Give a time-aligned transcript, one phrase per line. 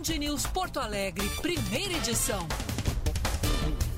[0.00, 2.48] Band News Porto Alegre, primeira edição.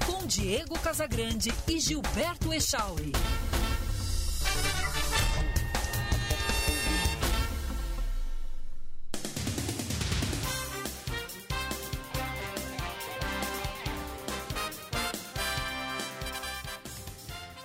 [0.05, 3.13] Com Diego Casagrande e Gilberto Echauri.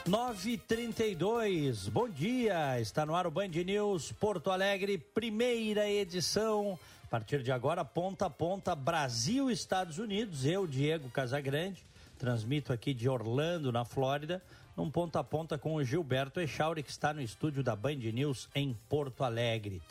[0.06, 5.90] Nove trinta e dois, bom dia, está no ar o Band News Porto Alegre, primeira
[5.90, 11.82] edição, a partir de agora, ponta a ponta, Brasil, Estados Unidos, eu, Diego Casagrande,
[12.20, 14.44] transmito aqui de Orlando, na Flórida,
[14.76, 18.50] num ponta a ponta com o Gilberto Echauri, que está no estúdio da Band News
[18.54, 19.82] em Porto Alegre.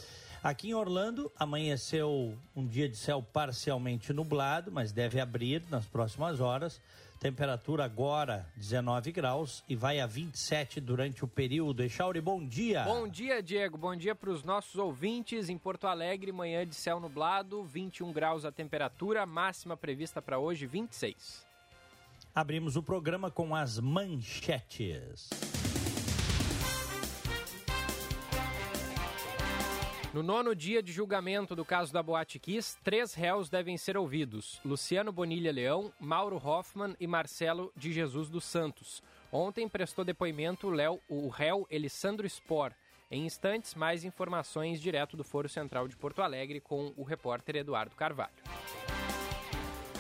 [0.42, 6.38] Aqui em Orlando, amanheceu um dia de céu parcialmente nublado, mas deve abrir nas próximas
[6.38, 6.82] horas.
[7.18, 11.82] Temperatura agora 19 graus e vai a 27 durante o período.
[11.82, 12.84] Echauri, bom dia.
[12.84, 13.78] Bom dia, Diego.
[13.78, 16.30] Bom dia para os nossos ouvintes em Porto Alegre.
[16.30, 21.46] Manhã de céu nublado, 21 graus a temperatura, máxima prevista para hoje 26.
[22.34, 25.30] Abrimos o programa com as manchetes.
[30.16, 34.58] No nono dia de julgamento do caso da Boate Kiss, três réus devem ser ouvidos:
[34.64, 39.02] Luciano Bonilha Leão, Mauro Hoffman e Marcelo de Jesus dos Santos.
[39.30, 42.72] Ontem prestou depoimento Léo, o réu Elisandro Spor.
[43.10, 47.94] Em instantes, mais informações direto do Foro Central de Porto Alegre com o repórter Eduardo
[47.94, 48.32] Carvalho.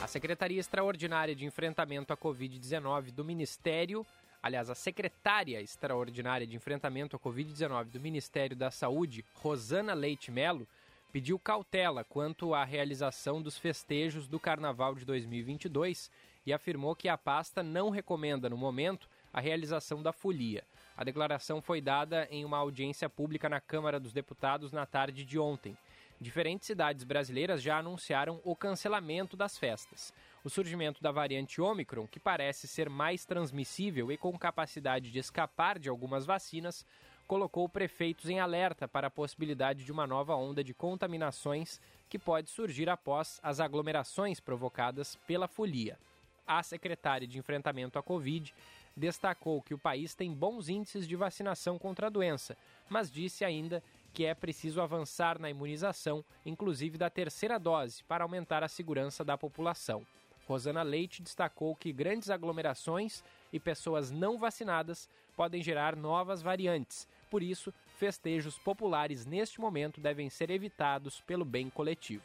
[0.02, 4.06] A Secretaria Extraordinária de Enfrentamento à Covid-19 do Ministério
[4.42, 10.66] aliás, a secretária extraordinária de enfrentamento à Covid-19 do Ministério da Saúde, Rosana Leite Melo,
[11.12, 16.10] pediu cautela quanto à realização dos festejos do Carnaval de 2022
[16.44, 20.64] e afirmou que a pasta não recomenda, no momento, a realização da folia.
[20.96, 25.38] A declaração foi dada em uma audiência pública na Câmara dos Deputados na tarde de
[25.38, 25.76] ontem.
[26.18, 30.14] Diferentes cidades brasileiras já anunciaram o cancelamento das festas.
[30.46, 35.76] O surgimento da variante Omicron, que parece ser mais transmissível e com capacidade de escapar
[35.76, 36.86] de algumas vacinas,
[37.26, 42.48] colocou prefeitos em alerta para a possibilidade de uma nova onda de contaminações que pode
[42.48, 45.98] surgir após as aglomerações provocadas pela folia.
[46.46, 48.54] A secretária de enfrentamento à Covid
[48.96, 52.56] destacou que o país tem bons índices de vacinação contra a doença,
[52.88, 53.82] mas disse ainda
[54.14, 59.36] que é preciso avançar na imunização, inclusive da terceira dose, para aumentar a segurança da
[59.36, 60.06] população.
[60.46, 67.08] Rosana Leite destacou que grandes aglomerações e pessoas não vacinadas podem gerar novas variantes.
[67.28, 72.24] Por isso, festejos populares neste momento devem ser evitados pelo bem coletivo.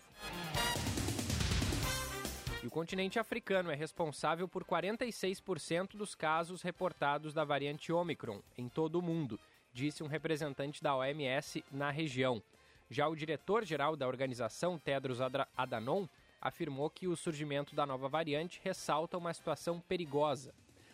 [2.64, 8.70] E o continente africano é responsável por 46% dos casos reportados da variante Omicron em
[8.70, 9.40] todo o mundo,
[9.74, 12.42] disse um representante da OMS na região.
[12.88, 15.20] Já o diretor-geral da organização, Tedros
[15.58, 16.08] Adhanom,
[16.42, 20.54] afirmou que o surgimento da nova variante ressalta uma situação perigosa.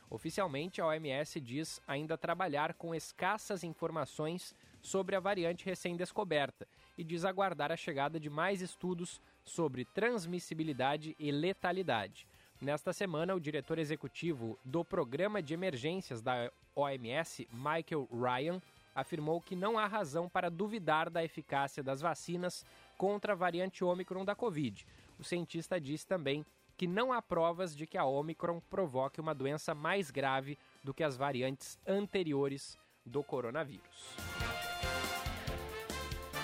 [0.10, 7.26] Oficialmente, a OMS diz ainda trabalhar com escassas informações sobre a variante recém-descoberta e diz
[7.26, 12.28] aguardar a chegada de mais estudos sobre transmissibilidade e letalidade.
[12.62, 18.62] Nesta semana, o diretor executivo do Programa de Emergências da OMS, Michael Ryan,
[18.96, 22.66] afirmou que não há razão para duvidar da eficácia das vacinas
[22.98, 24.86] contra a variante Ômicron da Covid
[25.20, 26.46] o cientista disse também
[26.78, 31.04] que não há provas de que a Omicron provoque uma doença mais grave do que
[31.04, 34.16] as variantes anteriores do coronavírus.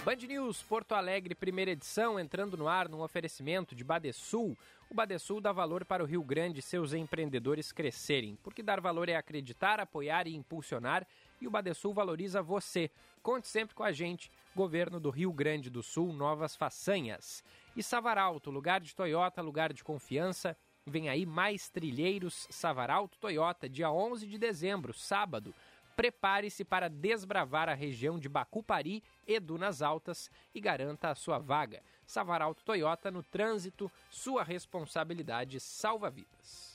[0.03, 4.57] Band News Porto Alegre, primeira edição, entrando no ar num oferecimento de Badesul.
[4.89, 9.07] O Badesul dá valor para o Rio Grande e seus empreendedores crescerem, porque dar valor
[9.07, 11.07] é acreditar, apoiar e impulsionar,
[11.39, 12.91] e o Badesul valoriza você.
[13.21, 14.29] Conte sempre com a gente.
[14.53, 17.41] Governo do Rio Grande do Sul, novas façanhas.
[17.75, 20.55] E Savaralto, lugar de Toyota, lugar de confiança.
[20.85, 25.53] Vem aí mais trilheiros Savaralto Toyota, dia 11 de dezembro, sábado
[25.95, 31.81] prepare-se para desbravar a região de Bacupari e Dunas Altas e garanta a sua vaga.
[32.05, 36.72] Savaralto Toyota no trânsito, sua responsabilidade salva vidas.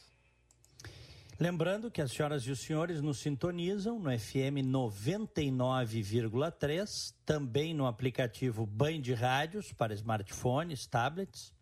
[1.40, 8.67] Lembrando que as senhoras e os senhores nos sintonizam no FM 99,3, também no aplicativo
[8.67, 11.55] Band Rádios para smartphones, tablets,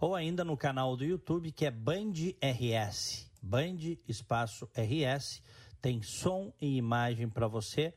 [0.00, 5.42] ou ainda no canal do YouTube que é Band RS, Band Espaço RS
[5.80, 7.94] tem som e imagem para você.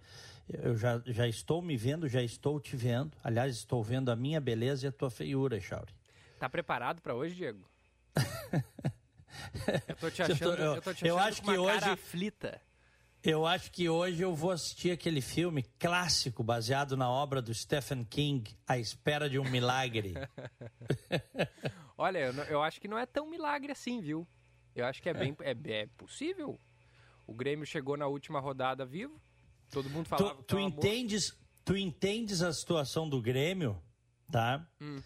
[0.49, 3.17] Eu já, já estou me vendo, já estou te vendo.
[3.23, 5.93] Aliás, estou vendo a minha beleza e a tua feiura, Chauri.
[6.37, 7.65] Tá preparado para hoje, Diego?
[9.87, 11.89] eu tô te achando, eu, tô, eu, eu tô te achando eu acho que hoje
[11.89, 12.61] aflita.
[13.23, 18.03] Eu acho que hoje eu vou assistir aquele filme clássico baseado na obra do Stephen
[18.03, 20.15] King, A Espera de um Milagre.
[21.95, 24.27] Olha, eu, eu, acho que não é tão milagre assim, viu?
[24.75, 26.59] Eu acho que é, bem é, é possível.
[27.27, 29.21] O Grêmio chegou na última rodada vivo.
[29.69, 33.79] Todo mundo falava tu, tu entendes, tu entendes a situação do Grêmio,
[34.31, 34.67] tá?
[34.81, 34.99] Hum.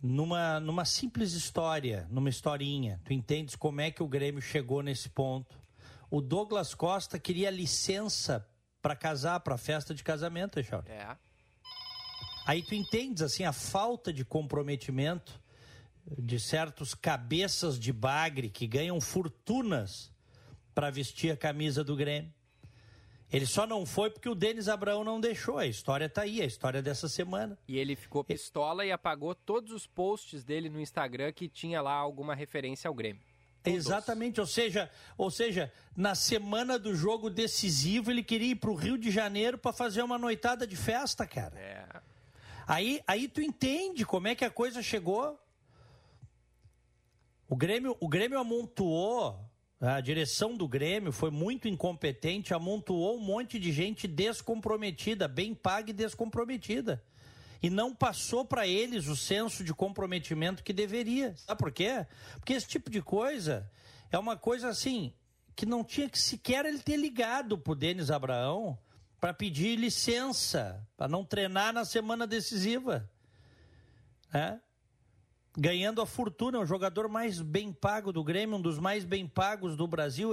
[0.00, 3.00] Numa, numa simples história, numa historinha.
[3.04, 5.58] Tu entendes como é que o Grêmio chegou nesse ponto.
[6.10, 8.46] O Douglas Costa queria licença
[8.80, 10.90] para casar, para festa de casamento, Echauri.
[10.90, 11.16] É.
[12.46, 15.38] Aí tu entendes assim a falta de comprometimento
[16.16, 20.10] de certos cabeças de bagre que ganham fortunas
[20.74, 22.32] para vestir a camisa do Grêmio.
[23.30, 25.58] Ele só não foi porque o Denis Abraão não deixou.
[25.58, 27.58] A história está aí, a história dessa semana.
[27.68, 31.92] E ele ficou pistola e apagou todos os posts dele no Instagram que tinha lá
[31.92, 33.22] alguma referência ao Grêmio.
[33.62, 33.78] Todos.
[33.78, 38.74] Exatamente, ou seja, ou seja, na semana do jogo decisivo ele queria ir para o
[38.74, 41.58] Rio de Janeiro para fazer uma noitada de festa, cara.
[41.58, 41.86] É.
[42.66, 45.38] Aí, aí tu entende como é que a coisa chegou.
[47.48, 49.38] O Grêmio, o Grêmio amontoou,
[49.80, 55.90] a direção do Grêmio foi muito incompetente, amontoou um monte de gente descomprometida, bem paga
[55.90, 57.02] e descomprometida.
[57.62, 61.36] E não passou para eles o senso de comprometimento que deveria.
[61.36, 62.06] Sabe por quê?
[62.34, 63.70] Porque esse tipo de coisa
[64.10, 65.12] é uma coisa assim
[65.54, 68.78] que não tinha que sequer ele ter ligado pro Denis Abraão
[69.20, 73.10] para pedir licença, para não treinar na semana decisiva.
[74.32, 74.58] É?
[75.58, 79.76] Ganhando a fortuna, o jogador mais bem pago do Grêmio, um dos mais bem pagos
[79.76, 80.30] do Brasil.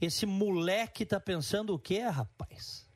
[0.00, 2.86] Esse moleque tá pensando o quê, rapaz?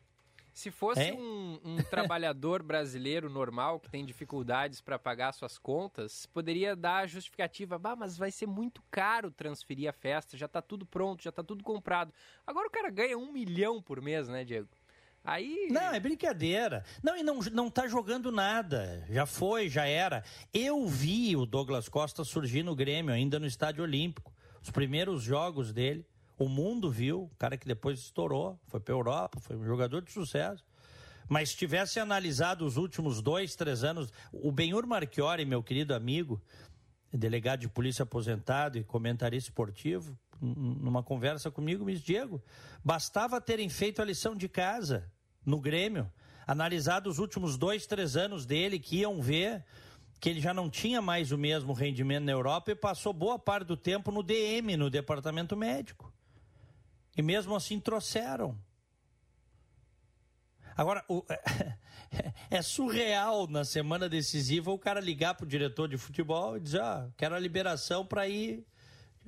[0.52, 1.14] Se fosse é?
[1.14, 7.06] um, um trabalhador brasileiro normal que tem dificuldades para pagar suas contas, poderia dar a
[7.06, 11.30] justificativa, bah, mas vai ser muito caro transferir a festa, já está tudo pronto, já
[11.30, 12.12] está tudo comprado.
[12.46, 14.68] Agora o cara ganha um milhão por mês, né, Diego?
[15.24, 15.68] Aí.
[15.70, 16.84] Não, é brincadeira.
[17.02, 19.04] Não, e não, não tá jogando nada.
[19.10, 20.24] Já foi, já era.
[20.52, 24.32] Eu vi o Douglas Costa surgir no Grêmio, ainda no Estádio Olímpico.
[24.62, 26.06] Os primeiros jogos dele.
[26.38, 30.10] O mundo viu, o cara que depois estourou, foi pra Europa, foi um jogador de
[30.10, 30.64] sucesso.
[31.28, 36.42] Mas se tivesse analisado os últimos dois, três anos, o Benhur Marchiori, meu querido amigo,
[37.12, 42.42] delegado de polícia aposentado e comentarista esportivo, numa conversa comigo, me disse, Diego,
[42.84, 45.10] bastava terem feito a lição de casa
[45.44, 46.10] no Grêmio,
[46.46, 49.64] analisado os últimos dois, três anos dele, que iam ver
[50.20, 53.66] que ele já não tinha mais o mesmo rendimento na Europa e passou boa parte
[53.66, 56.12] do tempo no DM, no departamento médico.
[57.16, 58.58] E mesmo assim trouxeram.
[60.76, 61.24] Agora, o,
[62.50, 66.82] é surreal na semana decisiva o cara ligar para o diretor de futebol e dizer:
[66.82, 68.64] ah, quero a liberação para ir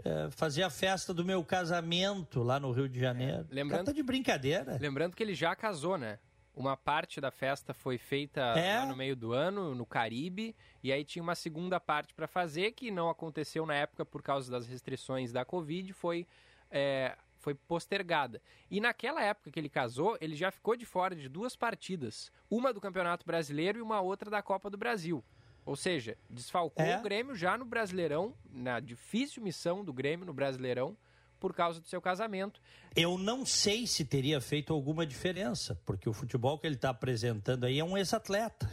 [0.04, 3.46] é, fazer a festa do meu casamento lá no Rio de Janeiro.
[3.50, 4.78] É, lembrando, tá de brincadeira.
[4.80, 6.18] Lembrando que ele já casou, né?
[6.54, 8.84] Uma parte da festa foi feita é?
[8.84, 12.90] no meio do ano, no Caribe, e aí tinha uma segunda parte para fazer que
[12.90, 16.26] não aconteceu na época por causa das restrições da Covid, foi
[16.70, 18.40] é, foi postergada.
[18.70, 22.72] E naquela época que ele casou, ele já ficou de fora de duas partidas, uma
[22.72, 25.24] do Campeonato Brasileiro e uma outra da Copa do Brasil.
[25.64, 26.98] Ou seja, desfalcou é.
[26.98, 30.96] o Grêmio já no Brasileirão, na difícil missão do Grêmio no Brasileirão,
[31.38, 32.60] por causa do seu casamento.
[32.94, 37.64] Eu não sei se teria feito alguma diferença, porque o futebol que ele está apresentando
[37.64, 38.70] aí é um ex-atleta.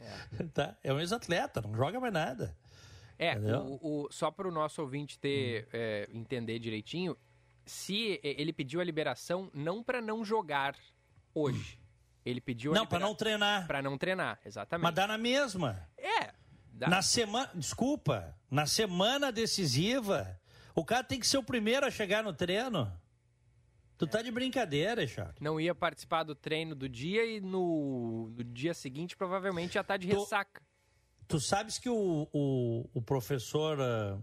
[0.00, 0.44] É.
[0.54, 0.76] tá?
[0.82, 2.56] é um ex-atleta, não joga mais nada.
[3.18, 5.68] É, o, o, só para o nosso ouvinte ter hum.
[5.72, 7.16] é, entender direitinho,
[7.66, 10.76] se ele pediu a liberação não para não jogar
[11.34, 11.78] hoje.
[12.28, 13.66] Ele pediu Não, para não treinar.
[13.66, 14.84] Para não treinar, exatamente.
[14.84, 15.88] Mas dá na mesma.
[15.96, 16.34] É.
[16.74, 16.86] Dá.
[16.86, 20.38] Na semana, desculpa, na semana decisiva,
[20.74, 22.92] o cara tem que ser o primeiro a chegar no treino.
[23.96, 25.42] Tu tá de brincadeira, Chaco.
[25.42, 29.96] Não ia participar do treino do dia e no, no dia seguinte provavelmente já tá
[29.96, 30.62] de tu, ressaca.
[31.26, 34.22] Tu sabes que o, o, o professor uh,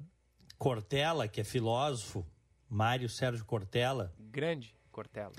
[0.59, 2.23] Cortella, que é filósofo,
[2.69, 4.13] Mário Sérgio Cortella.
[4.19, 5.33] Grande Cortella.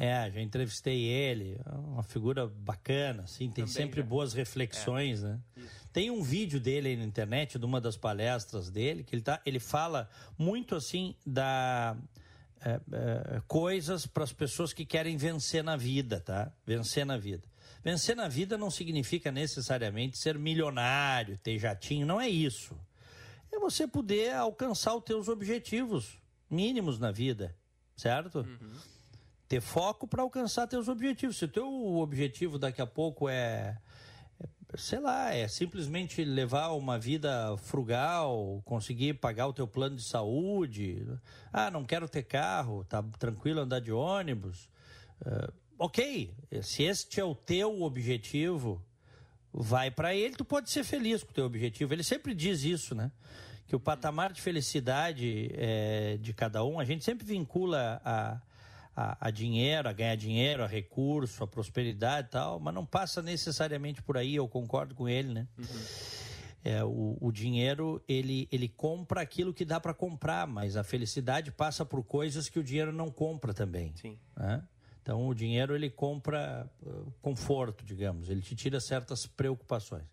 [0.00, 4.06] É, já entrevistei ele, é uma figura bacana, assim, tem Também sempre já.
[4.06, 5.26] boas reflexões, é.
[5.26, 5.40] né?
[5.56, 5.88] Isso.
[5.92, 9.42] Tem um vídeo dele aí na internet, de uma das palestras dele, que ele, tá,
[9.44, 11.96] ele fala muito, assim, da...
[12.60, 16.52] É, é, coisas para as pessoas que querem vencer na vida, tá?
[16.66, 17.46] Vencer na vida.
[17.84, 22.76] Vencer na vida não significa necessariamente ser milionário, ter jatinho, não é isso.
[23.52, 26.18] É você poder alcançar os teus objetivos
[26.50, 27.54] mínimos na vida,
[27.96, 28.40] certo?
[28.40, 28.72] Uhum.
[29.48, 31.38] Ter foco para alcançar teus objetivos.
[31.38, 33.78] Se o teu objetivo daqui a pouco é,
[34.38, 40.02] é, sei lá, é simplesmente levar uma vida frugal, conseguir pagar o teu plano de
[40.02, 41.06] saúde.
[41.50, 44.68] Ah, não quero ter carro, tá tranquilo andar de ônibus.
[45.22, 46.30] Uh, ok,
[46.62, 48.84] se este é o teu objetivo,
[49.52, 51.94] vai para ele, tu pode ser feliz com o teu objetivo.
[51.94, 53.10] Ele sempre diz isso, né?
[53.66, 58.40] Que o patamar de felicidade é, de cada um, a gente sempre vincula a,
[59.00, 63.22] a, a, dinheiro, a ganhar dinheiro, a recurso, a prosperidade e tal, mas não passa
[63.22, 65.46] necessariamente por aí, eu concordo com ele, né?
[65.56, 65.64] Uhum.
[66.64, 71.52] É, o, o, dinheiro, ele, ele compra aquilo que dá para comprar, mas a felicidade
[71.52, 73.94] passa por coisas que o dinheiro não compra também.
[73.94, 74.18] Sim.
[74.36, 74.60] Né?
[75.00, 80.04] Então, o dinheiro ele compra uh, conforto, digamos, ele te tira certas preocupações.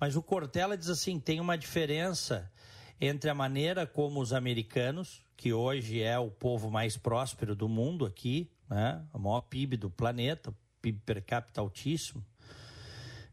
[0.00, 2.50] Mas o Cortella diz assim: tem uma diferença
[2.98, 8.04] entre a maneira como os americanos, que hoje é o povo mais próspero do mundo
[8.04, 12.22] aqui, né, o maior PIB do planeta, PIB per capita altíssimo,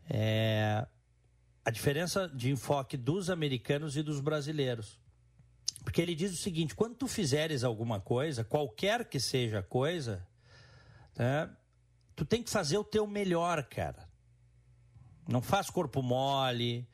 [0.10, 0.88] é,
[1.66, 4.98] a diferença de enfoque dos americanos e dos brasileiros.
[5.84, 10.26] Porque ele diz o seguinte: quando tu fizeres alguma coisa, qualquer que seja a coisa,
[11.14, 11.50] né?
[12.16, 14.08] Tu tem que fazer o teu melhor, cara.
[15.28, 16.88] Não faz corpo mole,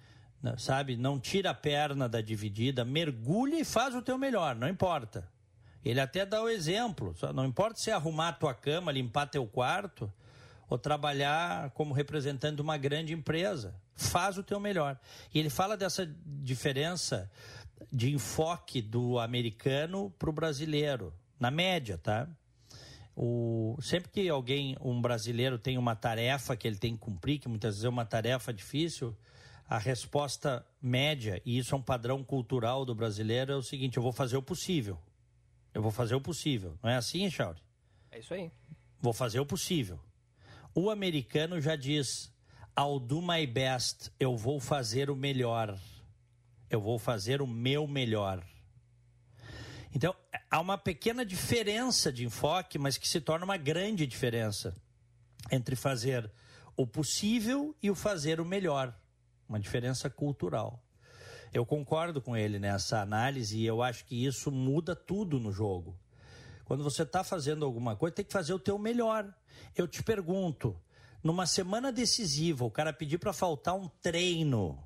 [0.58, 0.98] sabe?
[0.98, 5.28] Não tira a perna da dividida, mergulha e faz o teu melhor, não importa.
[5.84, 10.12] Ele até dá o exemplo, não importa se arrumar a tua cama, limpar teu quarto
[10.70, 13.76] ou trabalhar como representante de uma grande empresa.
[13.96, 14.98] Faz o teu melhor.
[15.34, 17.30] E ele fala dessa diferença
[17.92, 22.28] de enfoque do americano para o brasileiro, na média, tá?
[23.16, 27.48] O, sempre que alguém, um brasileiro, tem uma tarefa que ele tem que cumprir, que
[27.48, 29.16] muitas vezes é uma tarefa difícil,
[29.68, 34.04] a resposta média, e isso é um padrão cultural do brasileiro, é o seguinte: eu
[34.04, 35.00] vou fazer o possível.
[35.74, 36.78] Eu vou fazer o possível.
[36.84, 37.60] Não é assim, Chauri?
[38.12, 38.52] É isso aí.
[39.02, 40.00] Vou fazer o possível.
[40.76, 42.32] O americano já diz:
[42.78, 44.12] I'll do my best.
[44.20, 45.78] Eu vou fazer o melhor.
[46.70, 48.44] Eu vou fazer o meu melhor.
[49.96, 50.16] Então,
[50.50, 54.76] há uma pequena diferença de enfoque, mas que se torna uma grande diferença
[55.52, 56.32] entre fazer
[56.76, 58.96] o possível e o fazer o melhor.
[59.48, 60.84] Uma diferença cultural.
[61.54, 65.98] Eu concordo com ele nessa análise e eu acho que isso muda tudo no jogo.
[66.66, 69.32] Quando você está fazendo alguma coisa, tem que fazer o teu melhor.
[69.76, 70.76] Eu te pergunto,
[71.24, 74.82] numa semana decisiva, o cara pedir para faltar um treino,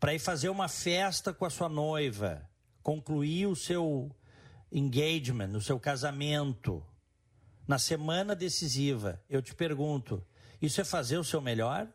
[0.00, 2.48] para ir fazer uma festa com a sua noiva,
[2.82, 4.10] concluir o seu
[4.72, 6.84] engagement, o seu casamento,
[7.68, 10.24] na semana decisiva, eu te pergunto,
[10.60, 11.86] isso é fazer o seu melhor?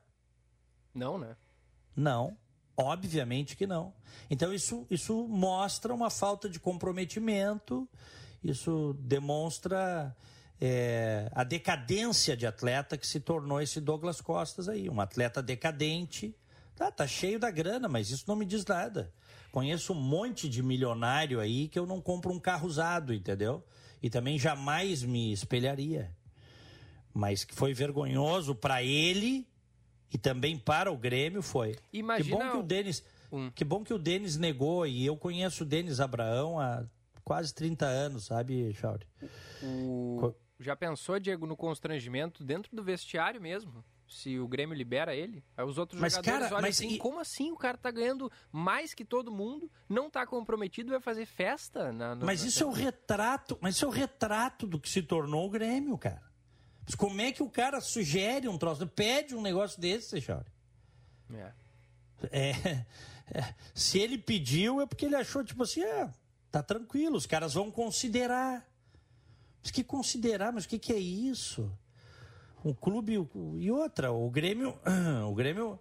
[0.93, 1.35] Não, né?
[1.95, 2.37] Não,
[2.75, 3.93] obviamente que não.
[4.29, 7.87] Então isso, isso mostra uma falta de comprometimento,
[8.43, 10.15] isso demonstra
[10.59, 16.35] é, a decadência de atleta que se tornou esse Douglas Costas aí, um atleta decadente.
[16.75, 19.13] Tá, tá cheio da grana, mas isso não me diz nada.
[19.51, 23.63] Conheço um monte de milionário aí que eu não compro um carro usado, entendeu?
[24.01, 26.11] E também jamais me espelharia.
[27.13, 29.47] Mas que foi vergonhoso para ele
[30.13, 31.75] e também para o Grêmio foi.
[31.91, 33.49] Imagina que bom que o Denis, um...
[33.49, 36.85] que bom que o Denis negou e eu conheço o Denis Abraão há
[37.23, 39.07] quase 30 anos, sabe, Chauri?
[39.63, 40.33] O...
[40.59, 43.83] Já pensou, Diego, no constrangimento dentro do vestiário mesmo?
[44.07, 45.43] se o Grêmio libera ele.
[45.57, 46.97] Aí os outros mas, jogadores cara, olham mas assim, e...
[46.97, 51.25] como assim o cara tá ganhando mais que todo mundo, não tá comprometido, vai fazer
[51.25, 51.91] festa?
[51.91, 55.01] Na, mas na isso é o retrato, mas isso é o retrato do que se
[55.01, 56.21] tornou o Grêmio, cara.
[56.85, 60.45] Mas como é que o cara sugere um troço, pede um negócio desse, chora?
[61.33, 61.51] É.
[62.31, 62.51] É,
[63.33, 63.53] é.
[63.73, 66.09] Se ele pediu, é porque ele achou, tipo assim, é,
[66.51, 68.65] tá tranquilo, os caras vão considerar.
[69.61, 70.51] Mas que considerar?
[70.51, 71.71] Mas o que, que é isso?
[72.63, 73.13] um clube
[73.57, 74.11] e outra.
[74.11, 74.77] O Grêmio,
[75.27, 75.79] o Grêmio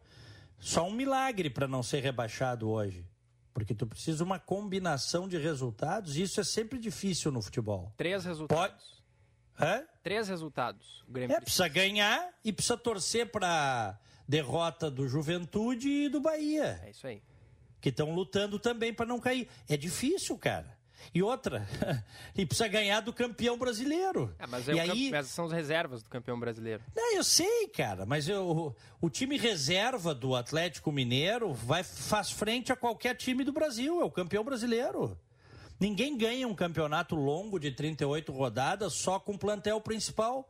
[0.59, 3.06] só um milagre para não ser rebaixado hoje.
[3.54, 7.92] Porque tu precisa uma combinação de resultados e isso é sempre difícil no futebol.
[7.97, 8.82] Três resultados.
[8.82, 9.01] Pode...
[9.61, 9.85] Hã?
[10.02, 11.04] Três resultados.
[11.09, 16.80] O Grêmio é, precisa ganhar e precisa torcer para derrota do Juventude e do Bahia.
[16.85, 17.23] É isso aí.
[17.80, 19.49] Que estão lutando também para não cair.
[19.68, 20.80] É difícil, cara.
[21.14, 21.66] E outra,
[22.37, 24.35] e precisa ganhar do campeão brasileiro.
[24.38, 25.11] É, mas, é e aí...
[25.11, 25.25] Campe...
[25.25, 26.82] são as reservas do campeão brasileiro.
[26.94, 32.73] Não, eu sei, cara, mas eu, o time reserva do Atlético Mineiro vai, faz frente
[32.73, 35.18] a qualquer time do Brasil, é o campeão brasileiro.
[35.82, 40.48] Ninguém ganha um campeonato longo de 38 rodadas só com o plantel principal.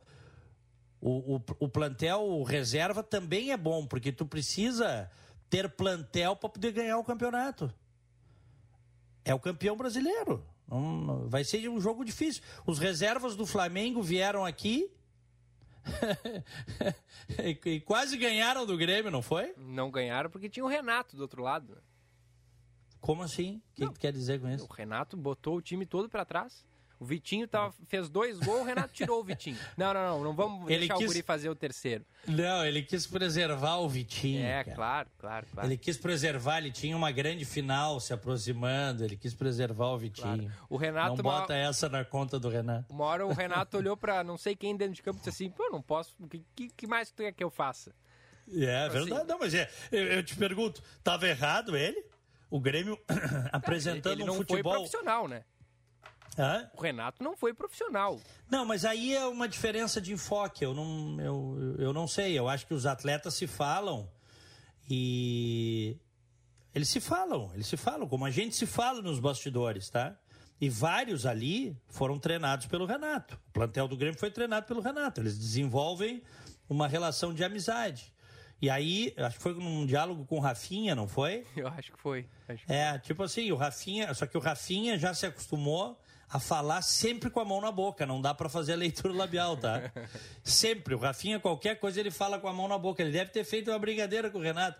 [1.01, 5.09] O, o, o plantel reserva também é bom, porque tu precisa
[5.49, 7.73] ter plantel para poder ganhar o campeonato
[9.25, 10.45] é o campeão brasileiro.
[10.69, 12.41] Um, vai ser um jogo difícil.
[12.65, 14.89] Os reservas do Flamengo vieram aqui
[17.65, 19.53] e, quase ganharam do Grêmio, não foi?
[19.57, 21.77] Não ganharam porque tinha o Renato do outro lado.
[23.03, 23.57] Como assim?
[23.57, 24.65] O que, que, tu quer dizer com isso?
[24.69, 26.65] O Renato botou o time todo para trás.
[26.99, 29.57] O Vitinho tava, fez dois gols, o Renato tirou o Vitinho.
[29.77, 32.05] Não, não, não, não vamos Ele deixar quis- o Guri fazer o terceiro.
[32.25, 34.41] Não, ele quis preservar o Vitinho.
[34.45, 34.75] É, cara.
[34.75, 35.67] claro, claro, claro.
[35.67, 40.49] Ele quis preservar, ele tinha uma grande final se aproximando, ele quis preservar o Vitinho.
[40.69, 42.85] O Renato, Não uma, bota essa na conta do Renato.
[42.93, 45.49] uma hora o Renato olhou pra não sei quem dentro de campo e disse assim,
[45.49, 47.93] pô, não posso, o que, que, mais tu quer que eu faça?
[48.49, 52.05] É Assim- verdade, não, mas é, eu, eu te pergunto, tava errado ele?
[52.53, 52.99] O Grêmio
[53.51, 54.73] apresentando ele não um futebol.
[54.73, 55.43] profissional, né?
[56.37, 56.69] Hã?
[56.77, 58.21] O Renato não foi profissional.
[58.47, 60.63] Não, mas aí é uma diferença de enfoque.
[60.63, 62.37] Eu não, eu, eu não sei.
[62.37, 64.07] Eu acho que os atletas se falam
[64.87, 65.97] e
[66.75, 70.15] eles se falam, eles se falam, como a gente se fala nos bastidores, tá?
[70.61, 73.33] E vários ali foram treinados pelo Renato.
[73.49, 75.21] O plantel do Grêmio foi treinado pelo Renato.
[75.21, 76.21] Eles desenvolvem
[76.69, 78.13] uma relação de amizade.
[78.63, 81.45] E aí, acho que foi num diálogo com o Rafinha, não foi?
[81.57, 82.25] Eu acho que foi.
[82.47, 86.39] Acho que É, tipo assim, o Rafinha, só que o Rafinha já se acostumou a
[86.39, 89.91] falar sempre com a mão na boca, não dá pra fazer a leitura labial, tá?
[90.41, 93.43] sempre, o Rafinha, qualquer coisa ele fala com a mão na boca, ele deve ter
[93.43, 94.79] feito uma brigadeira com o Renato.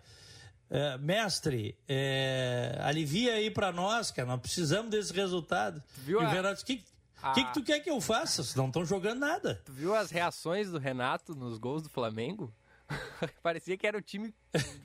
[0.70, 5.82] É, mestre, é, alivia aí pra nós, cara, nós precisamos desse resultado.
[5.98, 6.82] Viu e o Renato, o que,
[7.22, 8.42] a- que, que tu quer que eu faça?
[8.42, 9.60] Vocês não estão jogando nada.
[9.66, 12.50] Tu viu as reações do Renato nos gols do Flamengo?
[13.42, 14.34] Parecia que era o time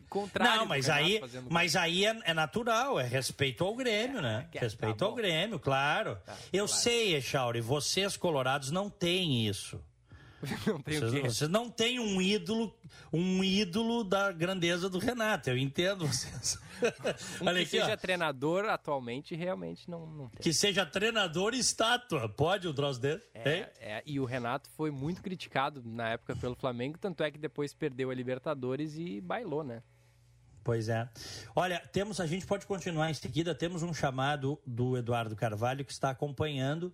[0.10, 0.60] contrário.
[0.60, 4.48] Não, mas aí, mas aí é, é natural, é respeito ao Grêmio, né?
[4.52, 5.16] que- respeito tá ao.
[5.16, 6.18] Grêmio, claro.
[6.52, 6.82] Eu claro.
[6.82, 9.84] sei, Echauri, vocês colorados não têm isso.
[10.66, 12.76] não tem o Vocês, vocês não têm um ídolo,
[13.12, 15.50] um ídolo da grandeza do Renato.
[15.50, 16.58] Eu entendo vocês.
[17.42, 17.98] Um Olha que aqui, seja ó.
[17.98, 20.42] treinador atualmente realmente não, não tem.
[20.42, 22.30] Que seja treinador e estátua.
[22.30, 23.06] Pode um troço?
[23.06, 23.20] Hein?
[23.34, 27.38] É, é, e o Renato foi muito criticado na época pelo Flamengo, tanto é que
[27.38, 29.84] depois perdeu a Libertadores e bailou, né?
[30.64, 31.10] Pois é.
[31.56, 33.56] Olha, temos, a gente pode continuar em seguida.
[33.56, 36.94] Temos um chamado do Eduardo Carvalho que está acompanhando.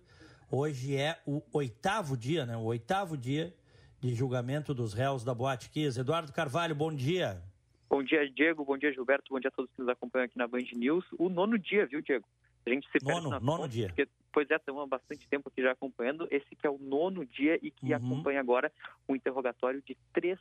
[0.50, 2.56] Hoje é o oitavo dia, né?
[2.56, 3.52] O oitavo dia
[4.00, 5.98] de julgamento dos réus da Boate Kiss.
[5.98, 7.42] Eduardo Carvalho, bom dia.
[7.88, 8.64] Bom dia, Diego.
[8.64, 9.32] Bom dia, Gilberto.
[9.32, 11.04] Bom dia a todos que nos acompanham aqui na Band News.
[11.18, 12.26] O nono dia, viu, Diego?
[12.64, 13.86] A gente se Nono, nono dia.
[13.88, 16.26] Porque, pois é, estamos há bastante tempo aqui já acompanhando.
[16.30, 17.94] Esse que é o nono dia e que Uhum.
[17.96, 18.72] acompanha agora
[19.06, 20.38] o interrogatório de três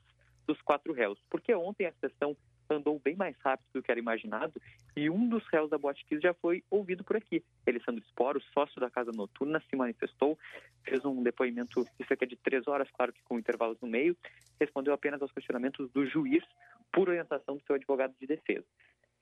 [0.48, 1.20] dos quatro réus.
[1.30, 2.36] Porque ontem a sessão
[2.70, 4.60] andou bem mais rápido do que era imaginado
[4.96, 7.44] e um dos réus da Boate Kiss já foi ouvido por aqui.
[7.66, 10.38] Elisandro Sporo, sócio da Casa Noturna, se manifestou,
[10.84, 14.18] fez um depoimento de cerca de três horas, claro que com intervalos no meio,
[14.60, 16.44] respondeu apenas aos questionamentos do juiz
[16.92, 18.66] por orientação do seu advogado de defesa.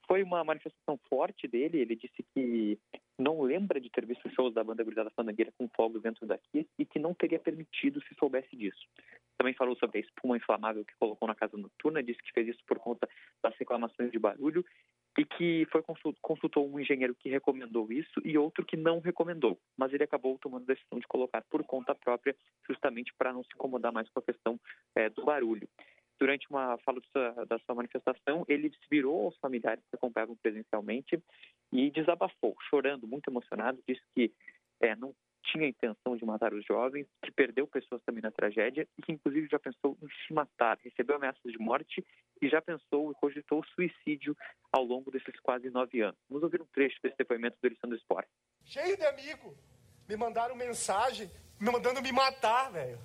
[0.08, 2.78] Foi uma manifestação forte dele, ele disse que
[3.18, 6.86] não lembra de ter visto shows da banda Gurizada Fandangueira com fogos dentro daqui e
[6.86, 8.86] que não teria permitido se soubesse disso.
[9.38, 12.64] Também falou sobre a espuma inflamável que colocou na casa noturna, disse que fez isso
[12.68, 13.08] por conta
[13.42, 14.66] das reclamações de barulho
[15.18, 19.60] e que foi consul- consultou um engenheiro que recomendou isso e outro que não recomendou,
[19.78, 22.36] mas ele acabou tomando a decisão de colocar por conta própria,
[22.68, 24.60] justamente para não se incomodar mais com a questão
[24.96, 25.68] eh, do barulho.
[26.24, 31.22] Durante uma fala sua- da sua manifestação, ele se virou aos familiares que acompanhavam presencialmente
[31.70, 34.32] e desabafou, chorando, muito emocionado, disse que
[34.82, 39.02] eh, não tinha intenção de matar os jovens, que perdeu pessoas também na tragédia e
[39.02, 42.02] que inclusive já pensou em se matar, recebeu ameaças de morte
[42.42, 44.34] e já pensou e cogitou suicídio
[44.72, 46.18] ao longo desses quase nove anos.
[46.30, 48.28] Vamos ouvir um trecho desse depoimento do Alessandro Sport.
[48.64, 49.54] cheio de amigo.
[50.08, 52.98] Me mandaram mensagem me mandando me matar, velho.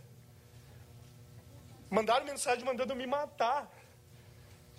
[1.90, 3.70] Mandaram mensagem mandando me matar.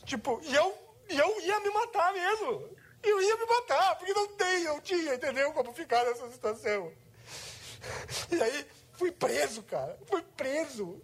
[0.06, 0.78] Tipo, e eu,
[1.10, 2.70] e eu ia me matar mesmo.
[3.02, 5.54] Eu ia me matar, porque não tem, não tinha, entendeu?
[5.54, 6.92] Como ficar nessa situação.
[8.32, 9.98] E aí, fui preso, cara.
[10.06, 11.02] Fui preso.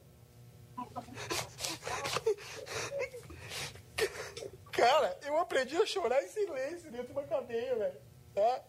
[4.72, 8.02] Cara, eu aprendi a chorar em silêncio dentro de uma cadeia, velho.
[8.34, 8.63] Tá?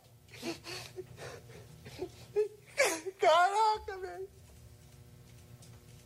[3.19, 4.36] Caraca, velho.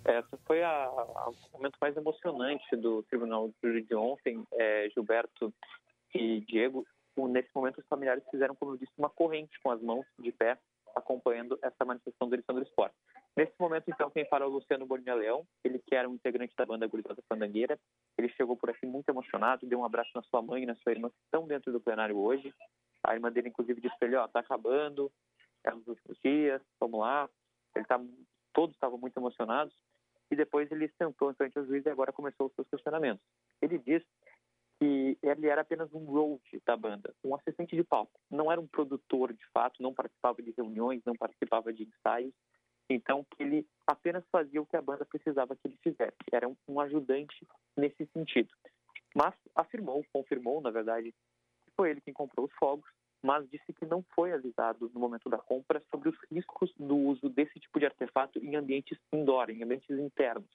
[0.04, 4.88] Essa foi a, a- o momento mais emocionante do Tribunal de Júri de ontem, é,
[4.90, 5.52] Gilberto
[6.14, 6.86] e Diego.
[7.16, 10.58] Nesse momento, os familiares fizeram, como eu disse, uma corrente com as mãos de pé,
[10.96, 12.92] acompanhando essa manifestação do Alessandro Sport.
[13.36, 16.54] Nesse momento, então, quem fala é o Luciano Bonilha Leão, ele que era um integrante
[16.56, 17.78] da banda Gurizada Fandangueira.
[18.18, 20.92] Ele chegou por aqui muito emocionado, deu um abraço na sua mãe e na sua
[20.92, 22.52] irmã, que estão dentro do plenário hoje.
[23.04, 25.12] A irmã dele, inclusive, disse para ele, ó, tá acabando,
[25.64, 27.28] é nos últimos dias, vamos lá.
[27.76, 28.00] Ele tá,
[28.52, 29.74] todos estavam muito emocionados.
[30.30, 33.24] E depois ele sentou frente ao juiz e agora começou os seus questionamentos.
[33.60, 34.06] Ele disse
[34.78, 38.18] que ele era apenas um road da banda, um assistente de palco.
[38.30, 42.32] Não era um produtor de fato, não participava de reuniões, não participava de ensaios.
[42.88, 46.16] Então, ele apenas fazia o que a banda precisava que ele fizesse.
[46.32, 48.50] Era um, um ajudante nesse sentido.
[49.14, 52.88] Mas afirmou, confirmou, na verdade, que foi ele quem comprou os fogos
[53.22, 57.28] mas disse que não foi avisado no momento da compra sobre os riscos do uso
[57.28, 60.48] desse tipo de artefato em ambientes indoor, em ambientes internos.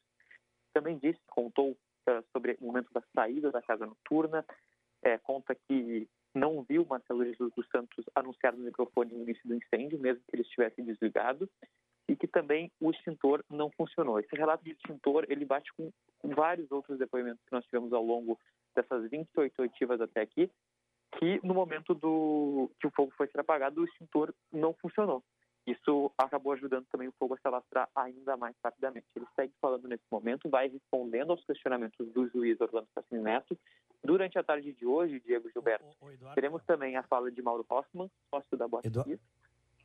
[0.74, 4.46] Também disse, contou uh, sobre o momento da saída da casa noturna,
[5.04, 9.56] é, conta que não viu Marcelo Jesus dos Santos anunciar no microfone no início do
[9.56, 11.50] incêndio, mesmo que ele estivesse desligado,
[12.08, 14.20] e que também o extintor não funcionou.
[14.20, 15.92] Esse relato de extintor, ele bate com
[16.24, 18.38] vários outros depoimentos que nós tivemos ao longo
[18.76, 20.50] dessas 28 oitivas até aqui,
[21.20, 25.24] que no momento do que o fogo foi ser apagado, o extintor não funcionou.
[25.68, 29.08] Isso acabou ajudando também o fogo a se alastrar ainda mais rapidamente.
[29.16, 33.58] Ele segue falando nesse momento, vai respondendo aos questionamentos do juiz Orlando Cassini Neto.
[34.04, 37.66] Durante a tarde de hoje, Diego Gilberto, o, o teremos também a fala de Mauro
[37.68, 39.04] Hoffman, sócio da Boate Edu...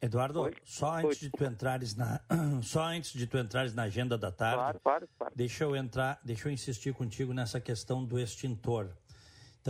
[0.02, 0.54] Eduardo, Oi?
[0.64, 1.28] só antes Oi.
[1.28, 2.20] de tu entrares na
[2.62, 5.34] só antes de tu entrares na agenda da tarde, claro, claro, claro.
[5.36, 8.90] deixa eu entrar, deixa eu insistir contigo nessa questão do extintor.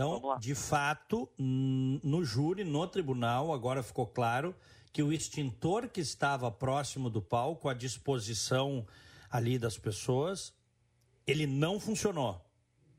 [0.01, 4.55] Então, de fato, no júri, no tribunal, agora ficou claro
[4.91, 8.83] que o extintor que estava próximo do palco, à disposição
[9.29, 10.55] ali das pessoas,
[11.27, 12.41] ele não funcionou.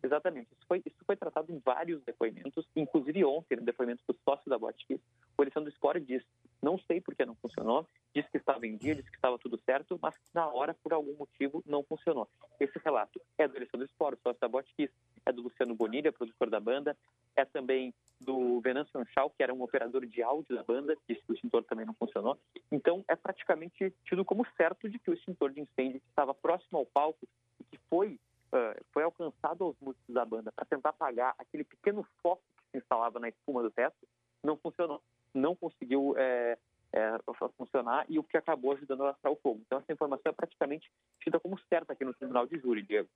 [0.01, 0.49] Exatamente.
[0.53, 4.59] Isso foi, isso foi tratado em vários depoimentos, inclusive ontem, no depoimento do sócio da
[4.59, 5.01] Botkiss,
[5.37, 6.27] o Alessandro Spore disse,
[6.62, 9.61] não sei por que não funcionou, disse que estava em dia, disse que estava tudo
[9.65, 12.29] certo, mas na hora, por algum motivo, não funcionou.
[12.61, 14.91] Esse relato é do Alessandro Spore, sócio da Botkiss,
[15.27, 16.97] é do Luciano Bonilha, produtor da banda,
[17.37, 21.33] é também do Venâncio Anchal, que era um operador de áudio da banda, que o
[21.33, 22.39] extintor também não funcionou.
[22.71, 26.79] Então, é praticamente tido como certo de que o extintor de incêndio que estava próximo
[26.79, 27.27] ao palco
[27.61, 28.19] e que foi,
[28.53, 32.79] uh, foi alcançado aos músicos da banda para tentar apagar aquele pequeno foco que se
[32.79, 33.97] instalava na espuma do teto,
[34.43, 35.03] não funcionou.
[35.35, 36.59] Não conseguiu é,
[36.93, 37.17] é,
[37.57, 39.63] funcionar e o que acabou ajudando a alastrar o fogo.
[39.67, 43.09] Então, essa informação é praticamente tida como certa aqui no Tribunal de Júri, Diego.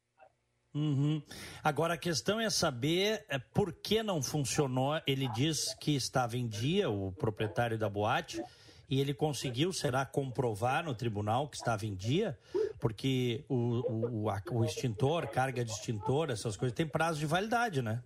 [0.77, 1.23] Uhum.
[1.65, 5.01] Agora a questão é saber é, por que não funcionou.
[5.07, 8.43] Ele diz que estava em dia, o proprietário da boate,
[8.91, 12.39] e ele conseguiu, será, comprovar no tribunal que estava em dia,
[12.79, 18.03] porque o, o, o, extintor, carga de extintor, essas coisas, tem prazo de validade, né?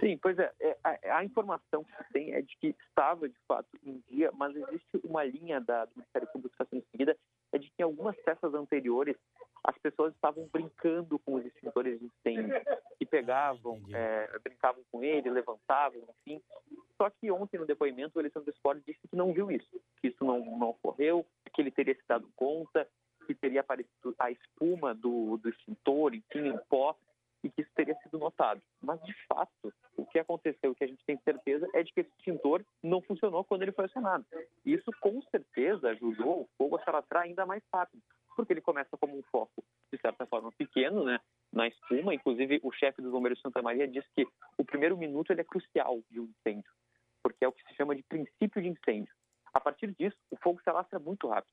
[0.00, 0.52] Sim, pois é.
[0.60, 4.54] é a, a, informação que tem é de que estava, de fato, em dia, mas
[4.54, 7.16] existe uma linha da, do Ministério Público que está sendo seguida,
[7.52, 9.16] é de que algumas peças anteriores
[9.64, 12.54] as pessoas estavam brincando com os extintores de incêndio,
[13.00, 16.42] e pegavam, é, brincavam com ele, levantavam, enfim.
[16.96, 20.24] Só que ontem no depoimento o Alessandro Sport disse que não viu isso, que isso
[20.24, 22.88] não, não ocorreu, que ele teria se dado conta,
[23.26, 26.96] que teria aparecido a espuma do, do extintor, enfim, em pó,
[27.44, 28.60] e que isso teria sido notado.
[28.82, 32.00] Mas, de fato, o que aconteceu, o que a gente tem certeza, é de que
[32.00, 34.26] esse extintor não funcionou quando ele foi acionado.
[34.66, 38.02] Isso, com certeza, ajudou o fogo a se alastrar ainda mais rápido
[38.38, 41.18] porque ele começa como um foco, de certa forma, pequeno, né,
[41.52, 42.14] na espuma.
[42.14, 44.24] Inclusive, o chefe dos bombeiros de Santa Maria diz que
[44.56, 46.70] o primeiro minuto ele é crucial de um incêndio,
[47.20, 49.12] porque é o que se chama de princípio de incêndio.
[49.52, 51.52] A partir disso, o fogo se alastra muito rápido.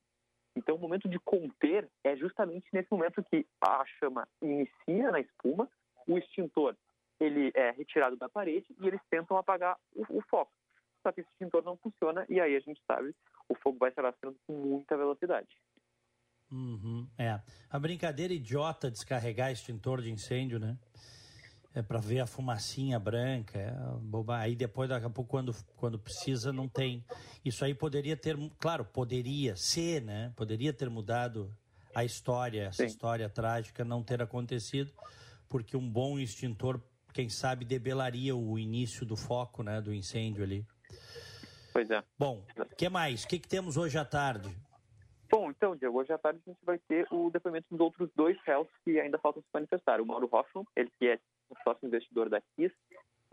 [0.56, 5.67] Então, o momento de conter é justamente nesse momento que a chama inicia na espuma,
[6.08, 6.78] o extintor
[7.19, 10.52] ele é retirado da parede e eles tentam apagar o, o foco.
[11.02, 13.15] Só que esse extintor não funciona e aí a gente sabe
[13.50, 15.48] o fogo vai se alastrando com muita velocidade.
[16.56, 17.38] Uhum, é.
[17.70, 20.78] A brincadeira idiota descarregar extintor de incêndio, né?
[21.74, 24.38] É para ver a fumacinha branca, é boba.
[24.38, 27.04] Aí depois, daqui a pouco, quando, quando precisa, não tem.
[27.44, 30.32] Isso aí poderia ter, claro, poderia ser, né?
[30.38, 31.54] Poderia ter mudado
[31.94, 32.86] a história, essa Sim.
[32.86, 34.94] história trágica não ter acontecido,
[35.50, 36.80] porque um bom extintor,
[37.12, 39.82] quem sabe, debelaria o início do foco, né?
[39.82, 40.65] Do incêndio ali.
[41.74, 42.02] Pois é.
[42.18, 43.26] Bom, o que mais?
[43.26, 44.50] O que, que temos hoje à tarde?
[45.38, 48.39] Bom, então, Diego, hoje à tarde a gente vai ter o depoimento dos outros dois
[48.43, 50.00] réus que ainda faltam se manifestar.
[50.00, 51.19] O Mauro Hoffman, ele que é
[51.50, 52.71] o sócio investidor da KIS,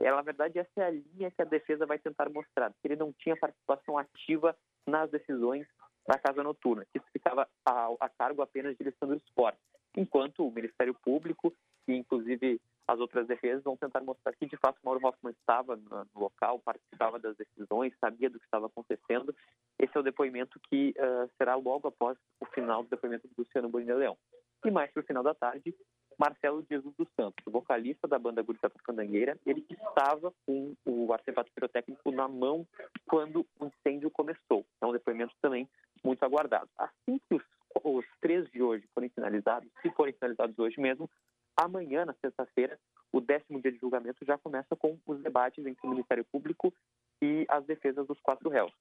[0.00, 2.96] é, na verdade, essa é a linha que a defesa vai tentar mostrar, que ele
[2.96, 5.64] não tinha participação ativa nas decisões
[6.04, 9.56] da Casa Noturna, que ficava a, a cargo apenas de Alessandro Sport,
[9.96, 11.54] enquanto o Ministério Público
[11.86, 16.06] e, inclusive, as outras defesas vão tentar mostrar que, de fato, Mauro Hoffman estava no
[16.14, 19.34] local, participava das decisões, sabia do que estava acontecendo.
[19.78, 23.68] Esse é o depoimento que uh, será logo após o final do depoimento do Luciano
[23.68, 24.18] Bonilla Leão.
[24.64, 25.74] E mais para o final da tarde,
[26.18, 32.12] Marcelo Jesus dos Santos, vocalista da banda Guricata Candangueira, ele estava com o artefato pirotécnico
[32.12, 32.66] na mão
[33.08, 34.64] quando o incêndio começou.
[34.80, 35.68] É um depoimento também
[36.04, 36.68] muito aguardado.
[36.78, 37.42] Assim que os,
[37.82, 41.10] os três de hoje forem finalizados, se forem finalizados hoje mesmo,
[41.56, 42.78] Amanhã, na sexta-feira,
[43.12, 46.72] o décimo dia de julgamento já começa com os debates entre o Ministério Público
[47.20, 48.72] e as defesas dos quatro réus.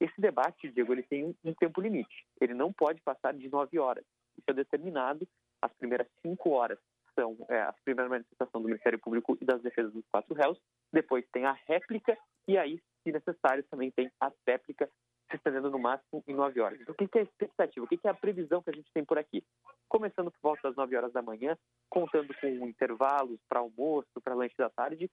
[0.00, 2.24] Esse debate, Diego, ele tem um tempo limite.
[2.40, 4.04] Ele não pode passar de nove horas.
[4.36, 5.26] Isso é determinado.
[5.60, 6.78] As primeiras cinco horas
[7.14, 10.60] são é, a primeira manifestação do Ministério Público e das defesas dos quatro réus.
[10.92, 14.88] Depois tem a réplica e aí se necessário, também tem a réplica
[15.30, 16.80] se estendendo no máximo em 9 horas.
[16.80, 17.84] Então, o que é a expectativa?
[17.84, 19.44] O que é a previsão que a gente tem por aqui?
[19.88, 21.56] Começando por volta das 9 horas da manhã,
[21.90, 25.10] contando com intervalos para almoço, para lanche da tarde,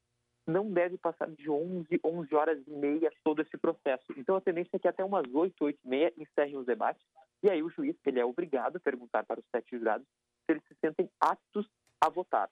[0.47, 4.05] não deve passar de 11, 11 horas e meia todo esse processo.
[4.15, 7.03] Então, a tendência é que até umas 8, 8 e meia encerrem os debates,
[7.43, 10.07] e aí o juiz ele é obrigado a perguntar para os sete jurados
[10.45, 11.67] se eles se sentem aptos
[12.01, 12.49] a votar.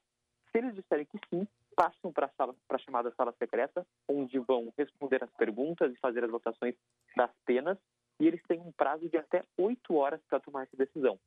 [0.52, 2.29] Se eles disserem que sim, passam para
[2.69, 6.75] a chamada sala secreta, onde vão responder as perguntas e fazer as votações
[7.15, 7.77] das penas,
[8.19, 11.19] e eles têm um prazo de até oito horas para tomar essa decisão.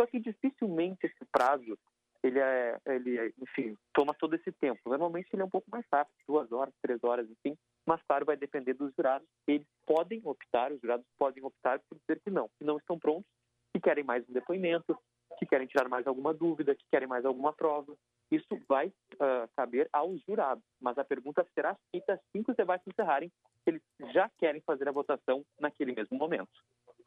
[0.00, 1.76] Só que dificilmente esse prazo,
[2.22, 4.80] ele é, ele, enfim, toma todo esse tempo.
[4.86, 8.36] Normalmente ele é um pouco mais rápido, duas horas, três horas, enfim, mas claro, vai
[8.36, 9.26] depender dos jurados.
[9.46, 13.30] Eles podem optar, os jurados podem optar por dizer que não, que não estão prontos,
[13.72, 14.96] que querem mais um depoimento,
[15.38, 17.96] que querem tirar mais alguma dúvida, que querem mais alguma prova.
[18.30, 22.86] Isso vai uh, caber aos jurados, mas a pergunta será feita assim que os debates
[22.86, 23.32] encerrarem,
[23.66, 26.50] eles já querem fazer a votação naquele mesmo momento.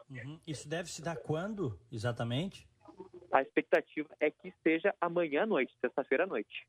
[0.10, 0.40] Uhum.
[0.46, 2.68] Isso deve se dar quando, exatamente?
[3.32, 6.68] A expectativa é que seja amanhã à noite, sexta-feira à noite.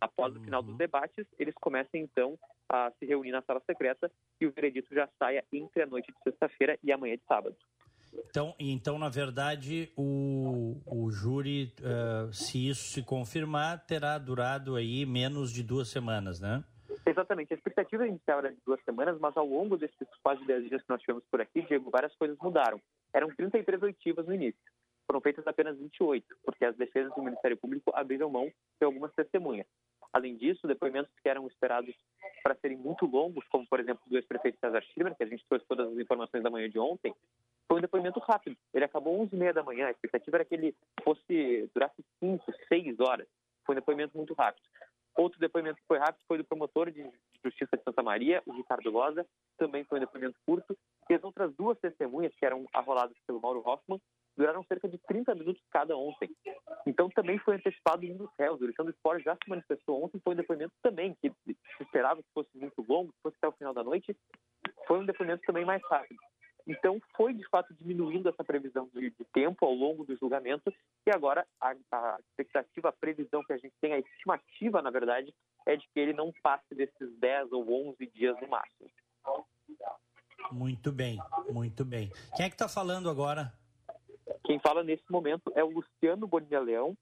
[0.00, 0.40] Após uhum.
[0.40, 0.78] o final dos uhum.
[0.78, 4.10] debates, eles comecem então a se reunir na sala secreta
[4.40, 7.56] e o veredito já saia entre a noite de sexta-feira e amanhã de sábado.
[8.28, 15.04] Então, então na verdade, o, o júri, uh, se isso se confirmar, terá durado aí
[15.06, 16.62] menos de duas semanas, né?
[17.06, 17.52] Exatamente.
[17.52, 20.90] A expectativa inicial era de duas semanas, mas ao longo desses quase 10 dias que
[20.90, 22.80] nós tivemos por aqui, Diego, várias coisas mudaram.
[23.12, 24.60] Eram 33 oitivas no início.
[25.06, 29.66] Foram feitas apenas 28, porque as defesas do Ministério Público abriram mão de algumas testemunhas.
[30.12, 31.94] Além disso, depoimentos que eram esperados
[32.42, 35.66] para serem muito longos, como por exemplo do ex-prefeito César Schirmer, que a gente trouxe
[35.66, 37.14] todas as informações da manhã de ontem,
[37.68, 38.56] foi um depoimento rápido.
[38.72, 39.86] Ele acabou 11h30 da manhã.
[39.86, 43.26] A expectativa era que ele fosse durasse 5, 6 horas.
[43.64, 44.64] Foi um depoimento muito rápido.
[45.16, 47.10] Outro depoimento que foi rápido foi do promotor de
[47.42, 49.26] Justiça de Santa Maria, o Ricardo Loza,
[49.56, 50.76] também foi um depoimento curto.
[51.08, 54.00] E as outras duas testemunhas, que eram arroladas pelo Mauro Hoffman,
[54.36, 56.30] duraram cerca de 30 minutos cada ontem.
[56.86, 58.60] Então também foi antecipado um dos réus.
[58.60, 62.28] O Alexandre Sport já se manifestou ontem, foi um depoimento também que se esperava que
[62.34, 64.14] fosse muito longo, que fosse até o final da noite.
[64.86, 66.20] Foi um depoimento também mais rápido.
[66.66, 70.72] Então, foi de fato diminuindo essa previsão de, de tempo ao longo do julgamento,
[71.06, 75.32] e agora a, a, expectativa, a previsão que a gente tem, a estimativa, na verdade,
[75.64, 78.90] é de que ele não passe desses 10 ou 11 dias no máximo.
[80.50, 81.18] Muito bem,
[81.50, 82.10] muito bem.
[82.36, 83.52] Quem é que está falando agora?
[84.44, 86.96] Quem fala nesse momento é o Luciano Bonilha Leão,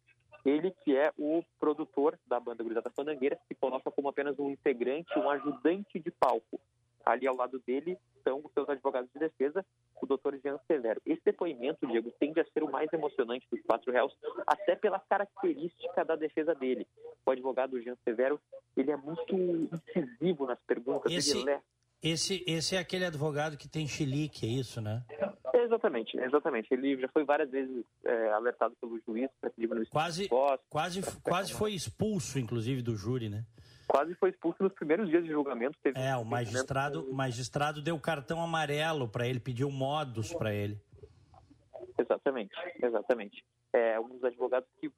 [0.44, 5.18] ele que é o produtor da banda Gurizada Fandangueira, se coloca como apenas um integrante,
[5.18, 6.60] um ajudante de palco.
[7.04, 9.64] Ali ao lado dele estão os seus advogados de defesa,
[10.00, 11.00] o doutor Jean Severo.
[11.04, 16.04] Esse depoimento, Diego, tende a ser o mais emocionante dos quatro réus, até pela característica
[16.04, 16.86] da defesa dele.
[17.26, 18.40] O advogado Jean Severo,
[18.76, 21.12] ele é muito incisivo nas perguntas.
[21.12, 21.60] Esse, ele é...
[22.02, 25.02] esse, esse é aquele advogado que tem chilique, é isso, né?
[25.54, 26.72] Exatamente, exatamente.
[26.72, 30.28] Ele já foi várias vezes é, alertado pelo juiz para que diminuísse quase,
[30.68, 33.44] quase, quase foi expulso, inclusive, do júri, né?
[33.86, 35.78] Quase foi expulso nos primeiros dias de julgamento.
[35.82, 40.80] Teve é, o magistrado, o magistrado deu cartão amarelo para ele, pediu modos para ele.
[41.98, 43.44] Exatamente, exatamente.
[43.72, 44.90] É um dos advogados que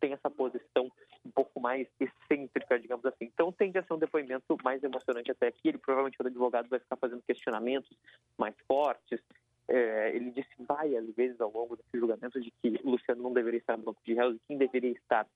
[0.00, 0.90] tem essa posição
[1.24, 3.24] um pouco mais excêntrica, digamos assim.
[3.24, 5.68] Então tende a ser um depoimento mais emocionante até aqui.
[5.68, 7.90] Ele provavelmente, o advogado, vai ficar fazendo questionamentos
[8.38, 9.20] mais fortes.
[9.68, 13.76] É, ele disse várias vezes ao longo desse julgamento de que Luciano não deveria estar
[13.76, 15.26] no banco de réus e quem deveria estar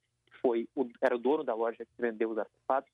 [0.44, 2.92] foi o, era o dono da loja que vendeu os artefatos.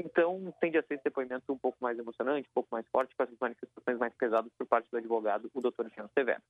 [0.00, 3.22] Então, tende a ser esse depoimento um pouco mais emocionante, um pouco mais forte, com
[3.22, 6.42] essas manifestações mais pesadas por parte do advogado, o doutor Jean Severo.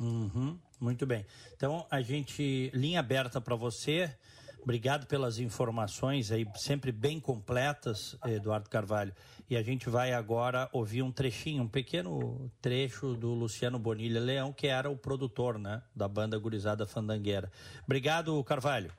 [0.00, 1.26] Uhum, muito bem.
[1.54, 4.16] Então, a gente, linha aberta para você.
[4.62, 9.14] Obrigado pelas informações aí, sempre bem completas, Eduardo Carvalho.
[9.48, 14.52] E a gente vai agora ouvir um trechinho, um pequeno trecho do Luciano Bonilha Leão,
[14.52, 17.50] que era o produtor né, da banda Gurizada Fandangueira.
[17.84, 18.92] Obrigado, Carvalho.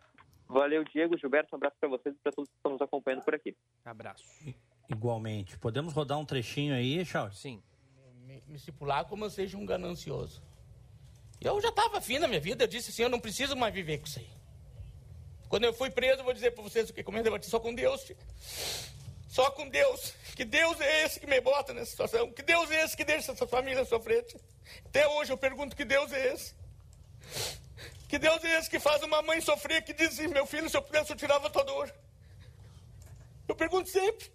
[0.51, 3.33] Valeu, Diego, Gilberto, um abraço para vocês e para todos que estão nos acompanhando por
[3.33, 3.55] aqui.
[3.85, 4.25] Abraço.
[4.89, 5.57] Igualmente.
[5.57, 7.37] Podemos rodar um trechinho aí, Charles?
[7.37, 7.63] Sim.
[8.25, 10.43] Me, me estipular como eu seja um ganancioso.
[11.39, 13.99] Eu já estava afim na minha vida, eu disse assim, eu não preciso mais viver
[13.99, 14.29] com isso aí.
[15.47, 17.73] Quando eu fui preso, eu vou dizer para vocês o que comendo, eu só com
[17.73, 18.19] Deus, filho.
[19.29, 20.13] Só com Deus.
[20.35, 22.29] Que Deus é esse que me bota nessa situação?
[22.29, 24.25] Que Deus é esse que deixa essa família sofrer?
[24.85, 26.53] Até hoje eu pergunto que Deus é esse.
[28.11, 30.81] Que Deus é esse que faz uma mãe sofrer, que diz meu filho, se eu
[30.81, 31.89] pudesse, eu tirava a tua dor.
[33.47, 34.29] Eu pergunto sempre.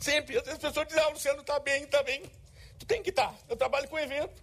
[0.00, 0.38] Sempre.
[0.38, 2.24] Às vezes as pessoas dizem, ah, Luciano, tá bem, tá bem.
[2.80, 3.28] Tu tem que estar.
[3.28, 3.38] Tá.
[3.48, 4.42] Eu trabalho com evento.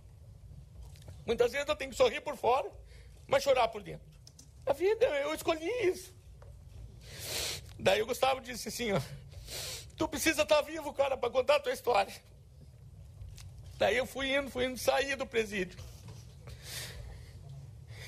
[1.26, 2.72] Muitas vezes eu tenho que sorrir por fora,
[3.28, 4.08] mas chorar por dentro.
[4.66, 6.16] A vida, eu escolhi isso.
[7.78, 9.02] Daí o Gustavo disse assim, ó.
[9.98, 12.14] Tu precisa estar tá vivo, cara, para contar a tua história.
[13.78, 15.89] Daí eu fui indo, fui indo, saí do presídio.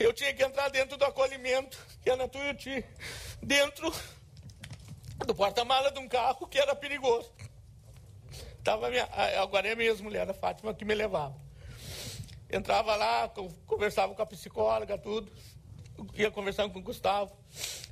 [0.01, 2.83] Eu tinha que entrar dentro do acolhimento, que é na Tuiuti,
[3.41, 3.93] dentro
[5.25, 7.31] do porta-mala de um carro que era perigoso.
[8.63, 9.07] Tava minha,
[9.41, 11.35] agora é minha mulher, a Fátima, que me levava.
[12.49, 13.31] Entrava lá,
[13.67, 15.31] conversava com a psicóloga, tudo.
[16.15, 17.35] Ia conversando com o Gustavo.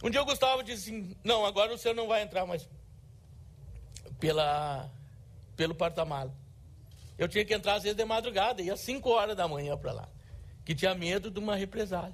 [0.03, 2.67] Um dia o Gustavo disse assim, não, agora o senhor não vai entrar mais
[4.19, 4.89] pela,
[5.55, 6.33] pelo porta-mala.
[7.17, 9.91] Eu tinha que entrar às vezes de madrugada, ia às 5 horas da manhã para
[9.91, 10.09] lá.
[10.69, 12.13] Que tinha medo de uma represália.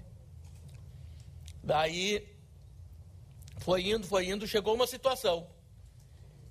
[1.61, 2.25] Daí
[3.57, 5.45] foi indo, foi indo, chegou uma situação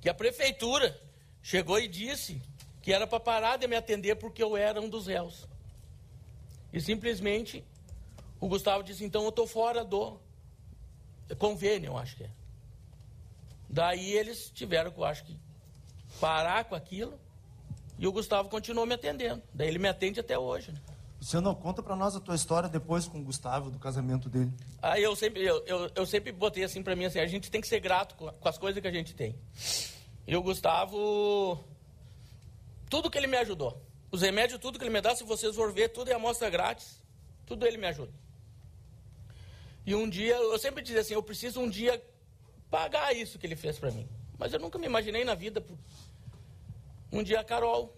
[0.03, 1.01] que a prefeitura
[1.43, 2.43] chegou e disse
[2.83, 5.49] que era para parar de me atender porque eu era um dos réus.
[6.75, 7.65] E simplesmente
[8.39, 10.21] o Gustavo disse: então eu estou fora do
[11.39, 12.31] convênio, eu acho que é.
[13.67, 15.35] Daí eles tiveram, eu acho que,
[16.21, 17.19] parar com aquilo
[17.99, 19.43] e o Gustavo continuou me atendendo.
[19.55, 20.71] Daí ele me atende até hoje.
[20.71, 20.79] Né?
[21.25, 24.53] Luciano, conta para nós a tua história depois com o Gustavo, do casamento dele.
[24.83, 27.63] Ah, eu sempre, eu, eu, eu sempre botei assim para mim, assim, a gente tem
[27.63, 29.35] que ser grato com, com as coisas que a gente tem.
[30.27, 31.65] E o Gustavo,
[32.91, 33.83] tudo que ele me ajudou.
[34.13, 37.01] Os remédios, tudo que ele me dá, se vocês for ver, tudo é amostra grátis.
[37.47, 38.13] Tudo ele me ajuda.
[39.87, 42.05] E um dia, eu sempre dizia assim, eu preciso um dia
[42.71, 44.07] pagar isso que ele fez para mim.
[44.39, 45.65] Mas eu nunca me imaginei na vida.
[47.11, 47.97] Um dia a Carol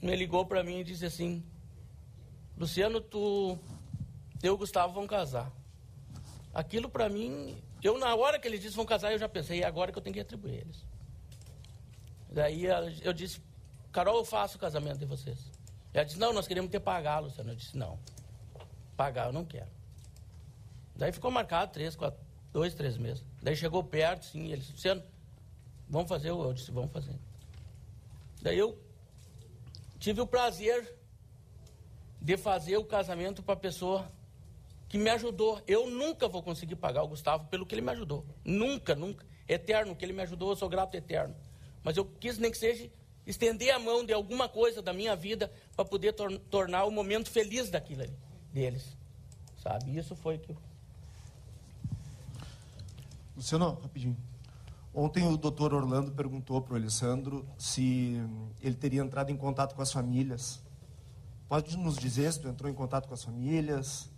[0.00, 1.44] me ligou para mim e disse assim,
[2.60, 3.58] Luciano, tu,
[4.42, 5.50] eu e o Gustavo vão casar.
[6.52, 9.66] Aquilo para mim, eu na hora que ele disse vão casar, eu já pensei, é
[9.66, 10.84] agora que eu tenho que atribuir eles.
[12.30, 12.66] Daí
[13.00, 13.40] eu disse,
[13.90, 15.50] Carol, eu faço o casamento de vocês.
[15.94, 17.50] Ela disse, não, nós queremos ter pagar, Luciano.
[17.50, 17.98] Eu disse, não,
[18.94, 19.70] pagar eu não quero.
[20.94, 22.20] Daí ficou marcado três, quatro,
[22.52, 23.24] dois, três meses.
[23.42, 25.02] Daí chegou perto, sim, ele disse, Luciano,
[25.88, 26.28] vamos fazer?
[26.28, 27.18] Eu disse, vamos fazer.
[28.42, 28.78] Daí eu
[29.98, 30.99] tive o prazer
[32.20, 34.10] de fazer o casamento para a pessoa
[34.88, 35.62] que me ajudou.
[35.66, 38.26] Eu nunca vou conseguir pagar o Gustavo pelo que ele me ajudou.
[38.44, 39.24] Nunca, nunca.
[39.48, 41.34] Eterno, que ele me ajudou, eu sou grato eterno.
[41.82, 42.90] Mas eu quis nem que seja
[43.26, 47.30] estender a mão de alguma coisa da minha vida para poder tor tornar o momento
[47.30, 48.14] feliz daquilo ali,
[48.52, 48.96] deles.
[49.62, 49.96] Sabe?
[49.96, 50.56] Isso foi que.
[53.36, 54.16] Luciano, rapidinho.
[54.92, 58.16] Ontem o doutor Orlando perguntou para o Alessandro se
[58.60, 60.60] ele teria entrado em contato com as famílias.
[61.50, 64.08] Pode nos dizer se tu entrou em contato com as famílias?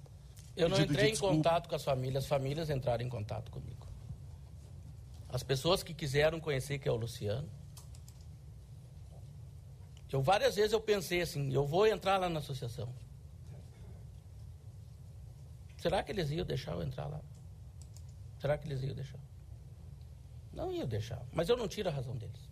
[0.55, 3.89] Eu não entrei de em contato com as famílias, as famílias entraram em contato comigo.
[5.31, 7.49] As pessoas que quiseram conhecer que é o Luciano.
[10.13, 12.95] Eu várias vezes eu pensei assim, eu vou entrar lá na associação.
[15.79, 17.23] Será que eles iam deixar eu entrar lá?
[18.41, 19.21] Será que eles iam deixar?
[20.53, 21.23] Não iam deixar.
[21.33, 22.47] Mas eu não tiro a razão deles.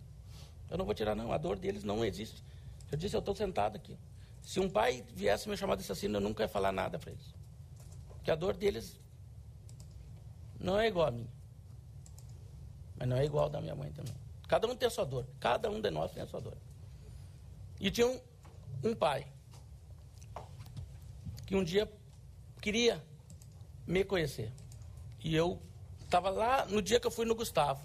[0.71, 1.31] Eu não vou tirar, não.
[1.31, 2.43] A dor deles não existe.
[2.91, 3.95] Eu disse, eu estou sentado aqui.
[4.43, 7.33] Se um pai viesse me chamar de assassino, eu nunca ia falar nada para eles.
[8.09, 8.99] Porque a dor deles
[10.59, 11.29] não é igual a minha.
[12.97, 14.13] Mas não é igual da minha mãe também.
[14.47, 15.25] Cada um tem a sua dor.
[15.39, 16.57] Cada um de nós tem a sua dor.
[17.79, 18.19] E tinha um,
[18.83, 19.25] um pai
[21.45, 21.91] que um dia
[22.61, 23.01] queria
[23.87, 24.51] me conhecer.
[25.23, 25.59] E eu
[26.03, 27.81] estava lá no dia que eu fui no Gustavo.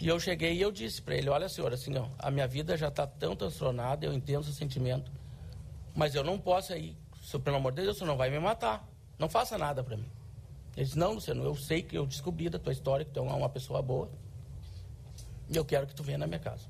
[0.00, 2.76] E eu cheguei e eu disse para ele, olha senhor, assim, ó, a minha vida
[2.76, 5.12] já está tão transtornada, eu entendo o sentimento,
[5.94, 6.96] mas eu não posso aí,
[7.44, 8.88] pelo amor de Deus, você não vai me matar.
[9.18, 10.10] Não faça nada para mim.
[10.76, 13.22] Ele disse, não, Luciano, eu sei que eu descobri da tua história que tu é
[13.22, 14.10] uma pessoa boa.
[15.48, 16.64] E eu quero que tu venha na minha casa.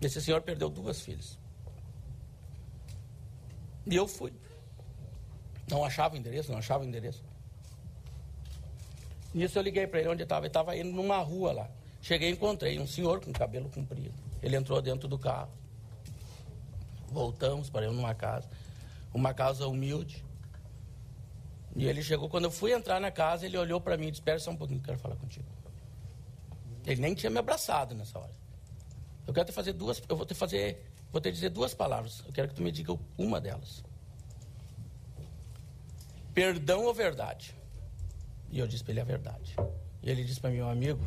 [0.00, 1.38] Esse senhor perdeu duas filhas.
[3.86, 4.32] E eu fui.
[5.70, 7.22] Não achava o endereço, não achava o endereço.
[9.32, 10.46] Nisso eu liguei para ele onde estava.
[10.46, 11.70] Ele estava indo numa rua lá.
[12.00, 14.12] Cheguei e encontrei um senhor com cabelo comprido.
[14.42, 15.52] Ele entrou dentro do carro.
[17.12, 18.48] Voltamos, paramos numa casa.
[19.12, 20.24] Uma casa humilde.
[21.76, 24.38] E ele chegou, quando eu fui entrar na casa, ele olhou para mim e disse,
[24.40, 25.46] só um pouquinho, quero falar contigo.
[26.84, 28.32] Ele nem tinha me abraçado nessa hora.
[29.26, 32.22] Eu quero te fazer duas, eu vou te fazer, vou te dizer duas palavras.
[32.26, 33.84] Eu quero que tu me diga uma delas.
[36.34, 37.54] Perdão ou verdade?
[38.50, 39.54] E eu disse para ele a verdade.
[40.02, 41.00] E ele disse para mim, meu amigo,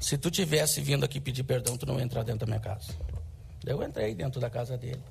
[0.00, 2.92] se tu tivesse vindo aqui pedir perdão, tu não ia entrar dentro da minha casa.
[3.66, 5.02] Eu entrei dentro da casa dele.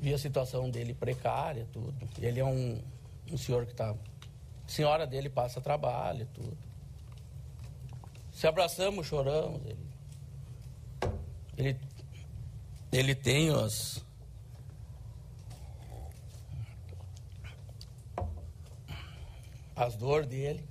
[0.00, 1.94] Vi a situação dele precária, tudo.
[2.18, 2.82] Ele é um,
[3.30, 3.94] um senhor que está.
[4.66, 6.56] Senhora dele passa trabalho, tudo.
[8.32, 9.60] Se abraçamos, choramos.
[9.66, 9.78] Ele,
[11.58, 11.80] ele,
[12.90, 14.02] ele tem os.
[19.76, 20.66] As dores dele.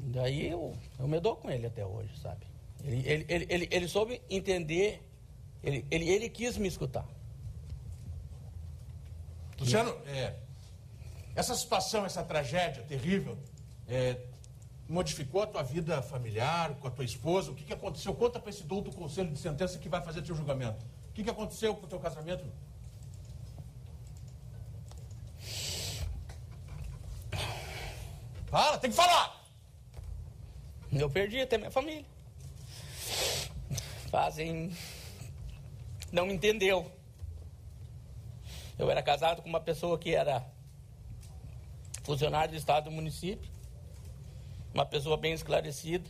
[0.00, 2.51] Daí eu, eu me dou com ele até hoje, sabe?
[2.84, 5.02] Ele, ele, ele, ele, ele soube entender,
[5.62, 7.06] ele, ele, ele quis me escutar.
[9.58, 10.34] Luciano, é,
[11.34, 13.38] essa situação, essa tragédia terrível,
[13.86, 14.18] é,
[14.88, 17.50] modificou a tua vida familiar, com a tua esposa?
[17.50, 18.12] O que, que aconteceu?
[18.14, 20.84] Conta para esse douto conselho de sentença que vai fazer teu julgamento.
[21.10, 22.44] O que, que aconteceu com o teu casamento?
[28.48, 29.40] Fala, tem que falar!
[30.92, 32.11] Eu perdi até minha família.
[34.10, 34.70] Fazem.
[36.10, 36.90] Não me entendeu.
[38.78, 40.44] Eu era casado com uma pessoa que era
[42.02, 43.50] funcionário do Estado do município,
[44.74, 46.08] uma pessoa bem esclarecida,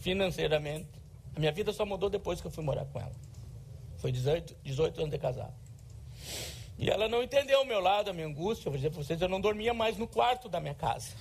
[0.00, 0.88] financeiramente.
[1.34, 3.12] A minha vida só mudou depois que eu fui morar com ela.
[3.98, 5.54] Foi 18, 18 anos de casado.
[6.78, 8.66] E ela não entendeu o meu lado, a minha angústia.
[8.66, 11.14] Eu vou dizer para vocês, eu não dormia mais no quarto da minha casa.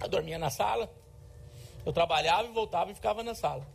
[0.00, 0.92] Eu dormia na sala,
[1.84, 3.66] eu trabalhava e voltava e ficava na sala.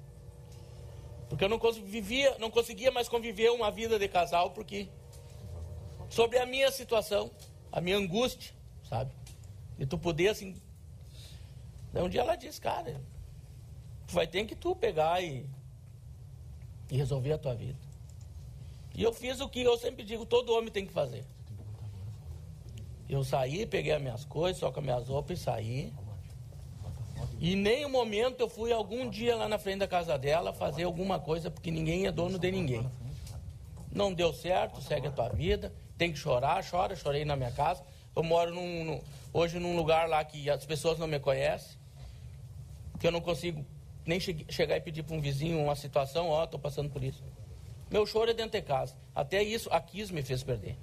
[1.30, 4.88] Porque eu não, vivia, não conseguia mais conviver uma vida de casal, porque
[6.10, 7.30] sobre a minha situação,
[7.72, 8.54] a minha angústia,
[8.90, 9.12] sabe?
[9.78, 10.56] E tu poder assim.
[11.92, 13.02] Daí um dia ela disse, cara,
[14.08, 15.46] tu vai ter que tu pegar e,
[16.90, 17.78] e resolver a tua vida.
[18.96, 21.26] E eu fiz o que eu sempre digo, todo homem tem que fazer.
[23.10, 25.94] Eu saí, peguei as minhas coisas, só com as minhas roupas e saí.
[27.40, 30.84] E em nenhum momento eu fui algum dia lá na frente da casa dela fazer
[30.84, 32.90] alguma coisa, porque ninguém é dono de ninguém.
[33.92, 37.84] Não deu certo, segue a tua vida, tem que chorar, chora, chorei na minha casa.
[38.16, 39.02] Eu moro num, num,
[39.34, 41.78] hoje num lugar lá que as pessoas não me conhecem,
[43.00, 43.64] que eu não consigo
[44.06, 47.04] nem che chegar e pedir para um vizinho uma situação, ó, oh, estou passando por
[47.04, 47.24] isso.
[47.92, 48.96] Meu choro é dentro de casa.
[49.14, 50.78] Até isso a Kiss me fez perder,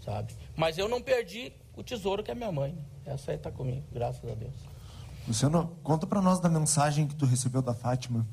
[0.00, 0.34] sabe?
[0.56, 2.76] Mas eu não perdi o tesouro que é minha mãe.
[3.04, 4.73] Essa aí está comigo, graças a Deus.
[5.26, 8.26] Luciano, conta para nós da mensagem que tu recebeu da Fátima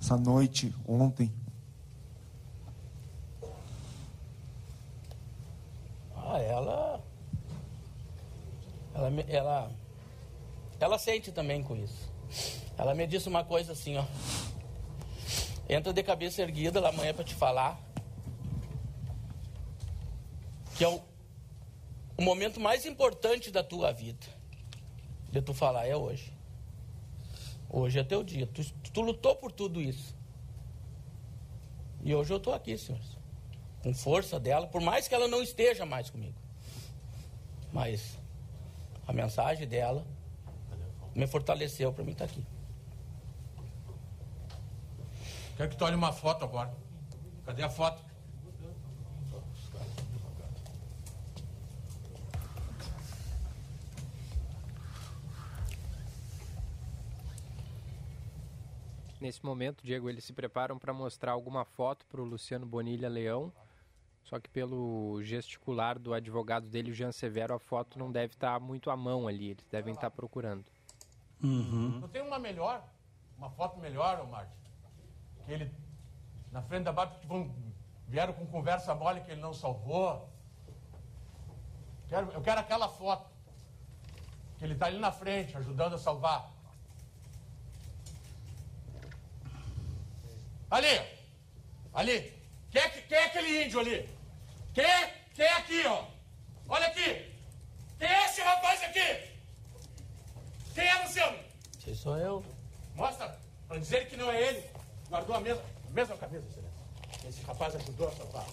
[0.00, 1.32] essa noite, ontem.
[6.14, 7.04] Ah, ela,
[8.94, 9.70] ela, ela,
[10.78, 12.08] ela sente também com isso.
[12.78, 14.04] Ela me disse uma coisa assim, ó.
[15.68, 17.76] Entra de cabeça erguida lá amanhã para te falar
[20.76, 21.00] que é o,
[22.16, 24.35] o momento mais importante da tua vida
[25.42, 26.32] tu falar é hoje.
[27.68, 28.46] Hoje é teu dia.
[28.46, 30.14] Tu, tu lutou por tudo isso.
[32.02, 33.16] E hoje eu estou aqui, senhores.
[33.82, 36.36] Com força dela, por mais que ela não esteja mais comigo.
[37.72, 38.18] Mas
[39.06, 40.06] a mensagem dela
[41.14, 42.46] me fortaleceu para mim estar tá aqui.
[45.56, 46.72] Quero que tu olhe uma foto agora.
[47.44, 48.05] Cadê a foto?
[59.20, 63.52] Nesse momento, Diego, eles se preparam para mostrar alguma foto para o Luciano Bonilha Leão.
[64.22, 68.54] Só que pelo gesticular do advogado dele, o Jean Severo, a foto não deve estar
[68.54, 69.50] tá muito à mão ali.
[69.50, 70.64] Eles devem estar tá procurando.
[71.42, 72.00] Uhum.
[72.00, 72.84] Não tem uma melhor?
[73.38, 74.52] Uma foto melhor, ô Martin?
[75.44, 75.72] Que ele,
[76.50, 77.54] na frente da vão,
[78.08, 80.28] vieram com conversa mole que ele não salvou.
[82.08, 83.30] Quero, eu quero aquela foto.
[84.58, 86.55] Que ele está ali na frente, ajudando a salvar.
[90.70, 91.00] Ali!
[91.94, 92.32] Ali!
[92.70, 94.08] Quem é, quem é aquele índio ali?
[94.74, 95.14] Quem é?
[95.34, 96.04] Quem é aqui, ó?
[96.68, 97.32] Olha aqui!
[97.98, 99.30] Quem é esse rapaz aqui?
[100.74, 101.38] Quem é, Luciano?
[101.78, 102.44] Esse sou eu.
[102.94, 103.38] Mostra,
[103.68, 104.64] para dizer que não é ele.
[105.08, 107.28] Guardou a mesma, a mesma camisa, Excelência.
[107.28, 108.46] Esse rapaz ajudou a salvar.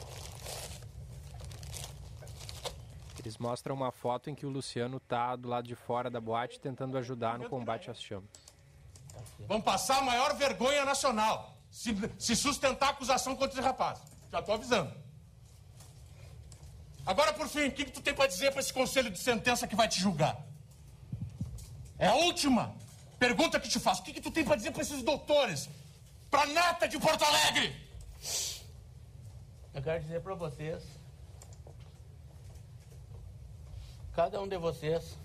[3.20, 6.60] Eles mostram uma foto em que o Luciano tá do lado de fora da boate
[6.60, 8.30] tentando ajudar no combate às chamas.
[9.48, 14.00] Vamos passar a maior vergonha nacional se, se sustentar a acusação contra esse rapaz.
[14.32, 14.94] Já estou avisando.
[17.04, 19.68] Agora, por fim, o que, que tu tem para dizer para esse conselho de sentença
[19.68, 20.38] que vai te julgar?
[21.98, 22.76] É a última
[23.18, 24.02] pergunta que te faço.
[24.02, 25.68] O que, que tu tem para dizer para esses doutores?
[26.30, 27.76] Para nata de Porto Alegre?
[29.74, 30.84] Eu quero dizer para vocês,
[34.16, 35.18] cada um de vocês,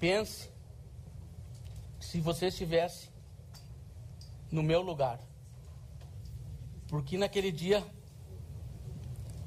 [0.00, 0.55] pense
[2.10, 3.08] se você estivesse
[4.50, 5.18] no meu lugar.
[6.88, 7.84] Porque naquele dia,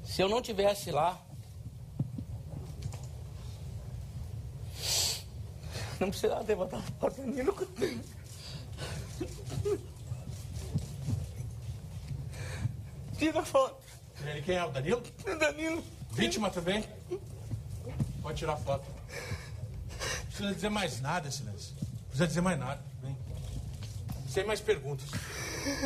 [0.04, 1.24] se eu não tivesse lá,
[5.98, 7.56] não precisava levantar a porta Danilo.
[13.16, 13.82] Tira a foto.
[14.22, 15.02] Ele quem é o Danilo?
[15.38, 15.82] Danilo.
[16.10, 16.84] Vítima também?
[18.20, 18.84] Pode tirar foto.
[18.86, 21.79] Não precisa dizer mais nada, Silêncio.
[22.10, 22.80] Não precisa dizer mais nada.
[23.02, 23.16] Vem.
[24.28, 25.06] Sem mais perguntas.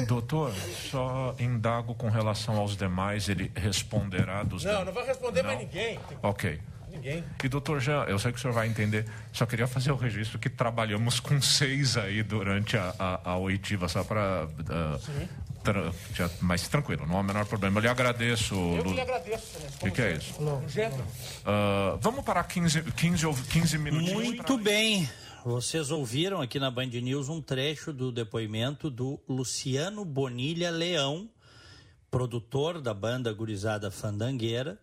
[0.06, 0.52] Doutor,
[0.90, 4.64] só indago com relação aos demais, ele responderá dos.
[4.64, 5.48] Não, não vai responder Não?
[5.50, 5.98] mais ninguém.
[6.22, 6.60] Ok.
[6.90, 7.24] Ninguém.
[7.42, 10.38] E doutor Jean, eu sei que o senhor vai entender, só queria fazer o registro
[10.38, 14.46] que trabalhamos com seis aí durante a, a, a oitiva, só para.
[15.64, 17.78] tra, já- mas tranquilo, não há o menor problema.
[17.78, 18.54] Eu lhe agradeço.
[18.54, 19.56] Eu Lu- lhe agradeço.
[19.80, 20.40] O que, que é isso?
[20.40, 21.02] Um jeito.
[21.44, 24.12] Ah, vamos parar 15, 15, ou 15 minutinhos.
[24.12, 25.08] Muito bem.
[25.44, 31.28] Vocês ouviram aqui na Band News um trecho do depoimento do Luciano Bonilha Leão,
[32.10, 34.80] produtor da banda Gurizada Fandangueira,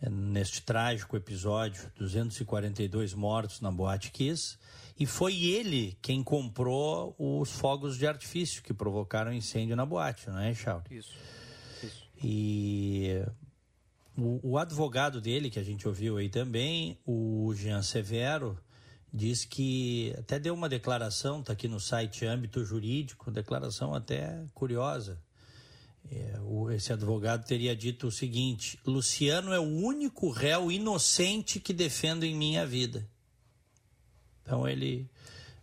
[0.00, 4.56] eh, neste trágico episódio, 242 mortos na Boate Kiss,
[4.96, 10.38] e foi ele quem comprou os fogos de artifício que provocaram incêndio na boate, não
[10.38, 10.86] é, Charles?
[10.92, 11.12] Isso.
[11.82, 12.08] Isso.
[12.22, 13.20] E
[14.16, 18.56] o, o advogado dele, que a gente ouviu aí também, o Jean Severo,
[19.16, 25.18] diz que até deu uma declaração, está aqui no site âmbito jurídico, declaração até curiosa.
[26.10, 31.72] É, o- esse advogado teria dito o seguinte: Luciano é o único réu inocente que
[31.72, 33.08] defendo em minha vida.
[34.42, 35.10] Então ele,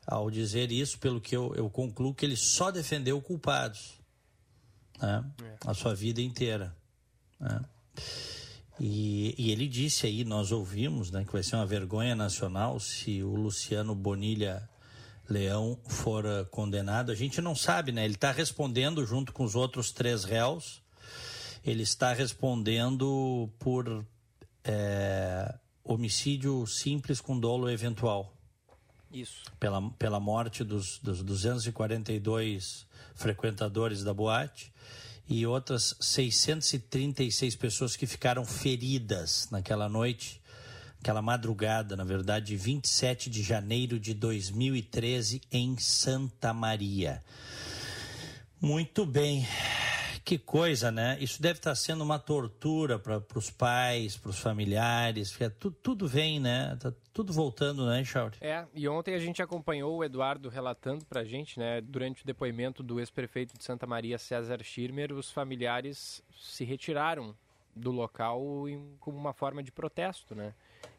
[0.06, 3.94] ao dizer isso, pelo que eu, eu concluo que ele só defendeu culpados
[5.00, 5.24] né?
[5.66, 6.76] a sua vida inteira.
[7.40, 7.62] né?
[8.80, 13.22] E, e ele disse aí, nós ouvimos, né, que vai ser uma vergonha nacional se
[13.22, 14.68] o Luciano Bonilha
[15.30, 17.12] Leão for eh, condenado.
[17.12, 18.04] A gente não sabe, né?
[18.04, 20.82] Ele está respondendo junto com os outros três réus.
[21.64, 24.06] Ele está respondendo por
[24.66, 28.34] eh, homicídio simples com dolo eventual
[29.12, 29.44] Isso.
[29.60, 34.73] pela, pela morte dos, dos 242 frequentadores da boate
[35.28, 40.42] e outras 636 pessoas que ficaram feridas naquela noite,
[41.00, 47.24] aquela madrugada, na verdade, de 27 de janeiro de 2013 em Santa Maria.
[48.62, 49.46] Muito bem.
[50.26, 51.18] Que coisa, né?
[51.20, 56.08] Isso deve estar sendo uma tortura para os pais, para os familiares, porque tu, tudo
[56.08, 56.78] vem, né?
[56.80, 58.38] Tá tudo voltando, né, Charles?
[58.42, 62.82] É, e ontem a gente acompanhou o Eduardo relatando pra gente, né, durante o depoimento
[62.82, 67.36] do ex-prefeito de Santa Maria, César Schirmer, os familiares se retiraram
[67.76, 70.54] do local em- como uma forma de protesto, né?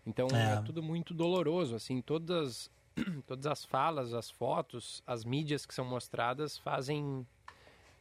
[0.06, 0.62] Então é, É.
[0.62, 2.70] tudo muito doloroso, assim, todas
[3.26, 7.26] todas as falas, as fotos, as mídias que são mostradas fazem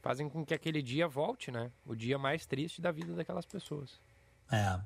[0.03, 1.71] fazem com que aquele dia volte, né?
[1.85, 4.01] O dia mais triste da vida daquelas pessoas.
[4.51, 4.79] É.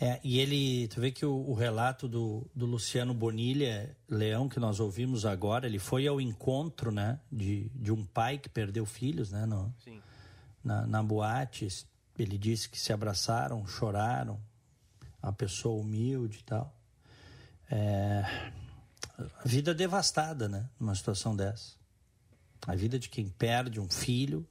[0.00, 4.58] É, e ele, tu vê que o, o relato do, do Luciano Bonilha Leão, que
[4.58, 9.30] nós ouvimos agora, ele foi ao encontro, né, de, de um pai que perdeu filhos,
[9.30, 10.02] né, no, Sim.
[10.64, 11.68] na, na boate.
[12.18, 14.40] Ele disse que se abraçaram, choraram,
[15.22, 16.74] uma pessoa humilde e tal.
[17.70, 18.24] É,
[19.18, 21.81] a vida devastada, né, numa situação dessa.
[22.66, 24.46] A vida de quem perde um filho,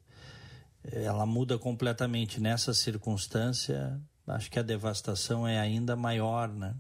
[0.84, 4.00] ela muda completamente nessa circunstância.
[4.28, 6.76] Acho que a devastação é ainda maior, né?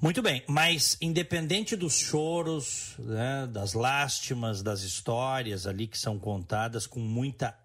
[0.00, 6.86] Muito bem, mas independente dos choros, né, das lástimas, das histórias ali que são contadas
[6.86, 7.58] com muita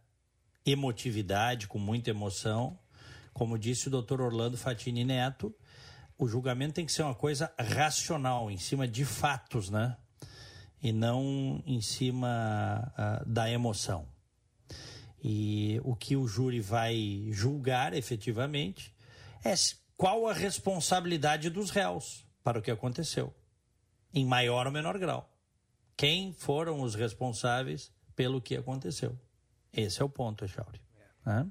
[0.66, 2.80] emotividade, com muita emoção,
[3.34, 5.54] como disse o doutor Orlando Fatini Neto,
[6.18, 9.98] o julgamento tem que ser uma coisa racional, em cima de fatos, né?
[10.82, 14.08] E não em cima ah, da emoção.
[15.22, 18.94] E o que o júri vai julgar efetivamente
[19.44, 19.54] é
[19.98, 23.34] qual a responsabilidade dos réus para o que aconteceu,
[24.14, 25.30] em maior ou menor grau.
[25.98, 29.20] Quem foram os responsáveis pelo que aconteceu?
[29.74, 30.82] Esse é o ponto, Echauri.
[31.26, 31.46] Né?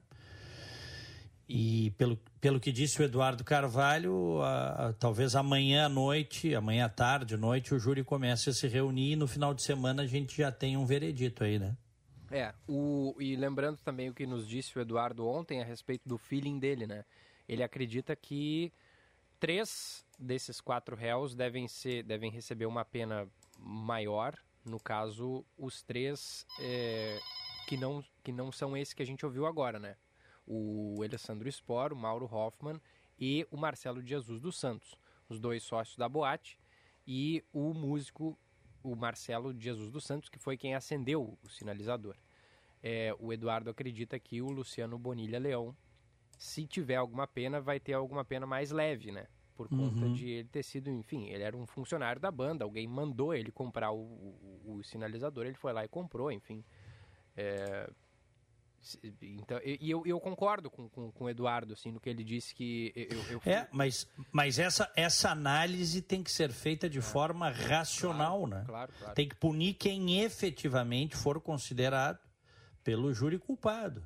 [1.47, 6.87] E pelo, pelo que disse o Eduardo Carvalho, a- a- talvez amanhã à noite, amanhã
[6.87, 10.07] à tarde, noite, o júri comece a se reunir e no final de semana a
[10.07, 11.77] gente já tem um veredito aí, né?
[12.31, 16.19] É, o, e lembrando também o que nos disse o Eduardo ontem a respeito do
[16.19, 17.05] feeling dele, né?
[17.49, 18.71] Ele acredita que
[19.41, 23.27] três desses quatro réus devem, ser, devem receber uma pena
[23.59, 24.35] maior,
[24.65, 27.19] no caso, os três é,
[27.67, 29.97] que, não, que não são esses que a gente ouviu agora, né?
[30.51, 32.81] O Alessandro Spor, o Mauro Hoffman
[33.19, 34.95] e o Marcelo de Jesus dos Santos,
[35.29, 36.59] os dois sócios da boate,
[37.07, 38.39] e o músico
[38.83, 42.17] o Marcelo de Jesus dos Santos, que foi quem acendeu o sinalizador.
[42.83, 45.77] É, o Eduardo acredita que o Luciano Bonilha Leão,
[46.39, 49.27] se tiver alguma pena, vai ter alguma pena mais leve, né?
[49.57, 50.13] Por conta Uhum.
[50.13, 53.91] de ele ter sido, enfim, ele era um funcionário da banda, alguém mandou ele comprar
[53.91, 56.65] o, o- o sinalizador, ele foi lá e comprou, enfim.
[57.37, 57.91] É,
[59.21, 62.55] Então, e eu, eu concordo com, com, com, o Eduardo, assim, no que ele disse
[62.55, 63.43] que eu, eu...
[63.45, 67.03] É, mas, mas essa, essa análise tem que ser feita de é.
[67.03, 68.65] forma racional, claro, né?
[68.67, 69.15] Claro, claro.
[69.15, 72.19] Tem que punir quem efetivamente for considerado
[72.83, 74.03] pelo júri culpado.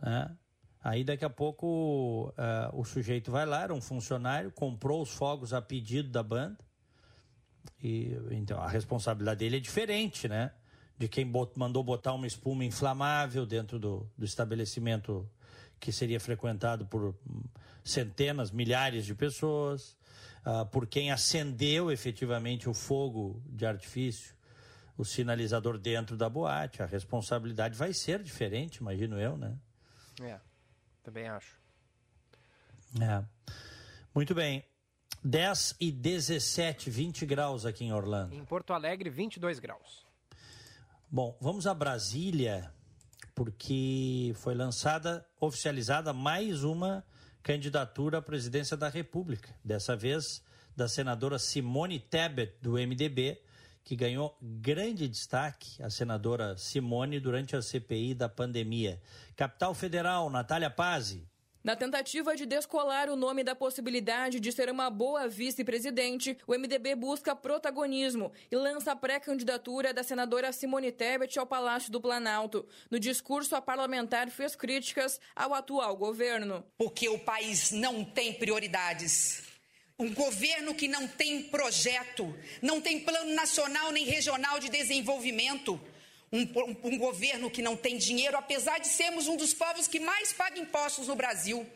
[0.00, 0.34] Né?
[0.82, 5.52] Aí daqui a pouco uh, o sujeito vai lá, era um funcionário, comprou os fogos
[5.52, 6.58] a pedido da banda.
[7.82, 10.52] E então a responsabilidade dele é diferente, né?
[11.00, 15.26] De quem bot, mandou botar uma espuma inflamável dentro do, do estabelecimento
[15.80, 17.14] que seria frequentado por
[17.82, 19.96] centenas, milhares de pessoas,
[20.44, 24.36] uh, por quem acendeu efetivamente o fogo de artifício,
[24.94, 26.82] o sinalizador dentro da boate.
[26.82, 29.56] A responsabilidade vai ser diferente, imagino eu, né?
[30.20, 30.38] É.
[31.02, 31.58] Também acho.
[33.00, 33.24] É.
[34.14, 34.62] Muito bem.
[35.24, 38.34] 10 e 17, 20 graus aqui em Orlando.
[38.34, 40.09] Em Porto Alegre, 22 graus.
[41.12, 42.72] Bom, vamos a Brasília,
[43.34, 47.04] porque foi lançada, oficializada mais uma
[47.42, 49.52] candidatura à presidência da República.
[49.64, 50.40] Dessa vez
[50.76, 53.42] da senadora Simone Tebet, do MDB,
[53.82, 59.02] que ganhou grande destaque, a senadora Simone, durante a CPI da pandemia.
[59.34, 61.28] Capital Federal, Natália Pazzi.
[61.62, 66.94] Na tentativa de descolar o nome da possibilidade de ser uma boa vice-presidente, o MDB
[66.94, 72.66] busca protagonismo e lança a pré-candidatura da senadora Simone Tebet ao Palácio do Planalto.
[72.90, 76.64] No discurso, a parlamentar fez críticas ao atual governo.
[76.78, 79.42] Porque o país não tem prioridades.
[79.98, 85.78] Um governo que não tem projeto, não tem plano nacional nem regional de desenvolvimento.
[86.32, 89.98] Um, um, um, governo que não tem dinheiro, apesar de sermos um dos povos que
[89.98, 91.66] mais paga impostos no Brasil.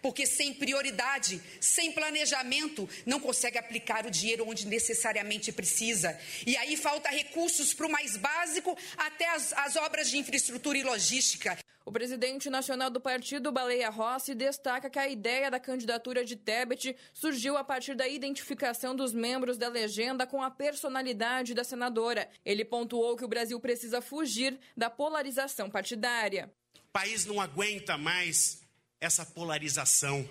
[0.00, 6.18] Porque sem prioridade, sem planejamento, não consegue aplicar o dinheiro onde necessariamente precisa.
[6.46, 10.82] E aí falta recursos para o mais básico, até as, as obras de infraestrutura e
[10.82, 11.58] logística.
[11.86, 16.96] O presidente nacional do partido, Baleia Rossi, destaca que a ideia da candidatura de Tebet
[17.12, 22.30] surgiu a partir da identificação dos membros da legenda com a personalidade da senadora.
[22.42, 26.50] Ele pontuou que o Brasil precisa fugir da polarização partidária.
[26.74, 28.62] O país não aguenta mais
[28.98, 30.26] essa polarização,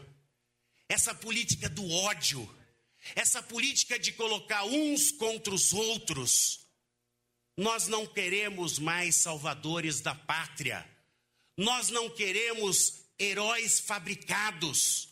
[0.90, 2.50] essa política do ódio,
[3.16, 6.66] essa política de colocar uns contra os outros.
[7.56, 10.93] Nós não queremos mais salvadores da pátria.
[11.58, 15.10] Nós não queremos heróis fabricados.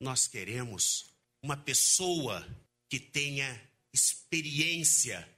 [0.00, 2.44] Nós queremos uma pessoa
[2.90, 3.60] que tenha
[3.92, 5.28] experiência.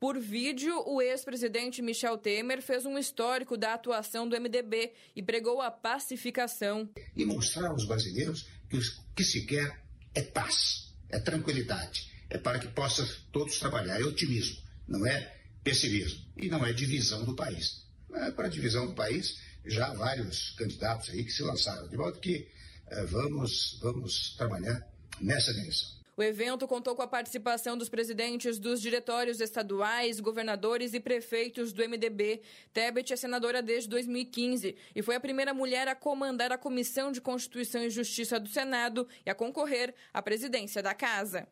[0.00, 5.62] Por vídeo, o ex-presidente Michel Temer fez um histórico da atuação do MDB e pregou
[5.62, 6.90] a pacificação.
[7.14, 8.80] E mostrar aos brasileiros que o
[9.14, 9.84] que se quer
[10.16, 16.20] é paz, é tranquilidade, é para que possam todos trabalhar, é otimismo, não é pessimismo
[16.36, 17.86] e não é divisão do país.
[18.08, 21.88] Não é para divisão do país, já vários candidatos aí que se lançaram.
[21.88, 22.48] De modo que
[22.88, 24.86] eh, vamos, vamos trabalhar
[25.20, 25.96] nessa direção.
[26.16, 31.86] O evento contou com a participação dos presidentes dos diretórios estaduais, governadores e prefeitos do
[31.86, 32.40] MDB.
[32.72, 37.20] Tebet é senadora desde 2015 e foi a primeira mulher a comandar a Comissão de
[37.20, 41.46] Constituição e Justiça do Senado e a concorrer à presidência da Casa.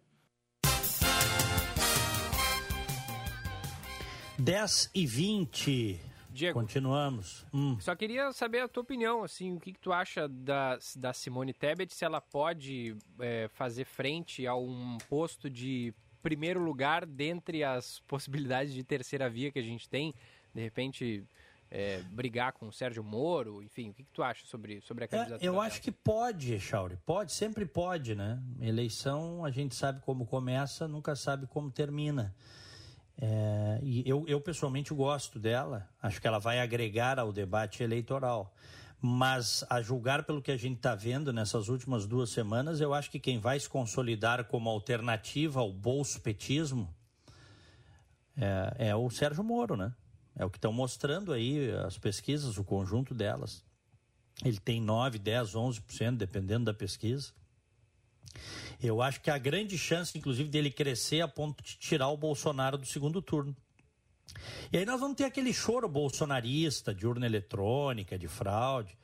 [4.38, 6.13] 10 e 20.
[6.34, 6.58] Diego.
[6.58, 7.46] Continuamos.
[7.54, 7.78] Hum.
[7.80, 11.52] Só queria saber a tua opinião, assim, o que, que tu acha da, da Simone
[11.52, 18.00] Tebet, se ela pode é, fazer frente a um posto de primeiro lugar dentre as
[18.08, 20.12] possibilidades de terceira via que a gente tem,
[20.52, 21.24] de repente
[21.70, 25.08] é, brigar com o Sérgio Moro, enfim, o que, que tu acha sobre, sobre a
[25.08, 25.44] candidatura?
[25.44, 28.42] É, eu acho que pode, Chauri, pode, sempre pode, né?
[28.60, 32.34] Eleição a gente sabe como começa, nunca sabe como termina.
[33.20, 38.54] É, e eu, eu pessoalmente gosto dela, acho que ela vai agregar ao debate eleitoral.
[39.00, 43.10] Mas, a julgar pelo que a gente está vendo nessas últimas duas semanas, eu acho
[43.10, 46.88] que quem vai se consolidar como alternativa ao bolso-petismo
[48.36, 49.92] é, é o Sérgio Moro, né?
[50.36, 53.62] É o que estão mostrando aí as pesquisas, o conjunto delas.
[54.42, 57.32] Ele tem 9, 10, 11%, dependendo da pesquisa.
[58.82, 62.76] Eu acho que a grande chance, inclusive, dele crescer a ponto de tirar o Bolsonaro
[62.76, 63.56] do segundo turno.
[64.72, 68.96] E aí nós vamos ter aquele choro bolsonarista de urna eletrônica, de fraude.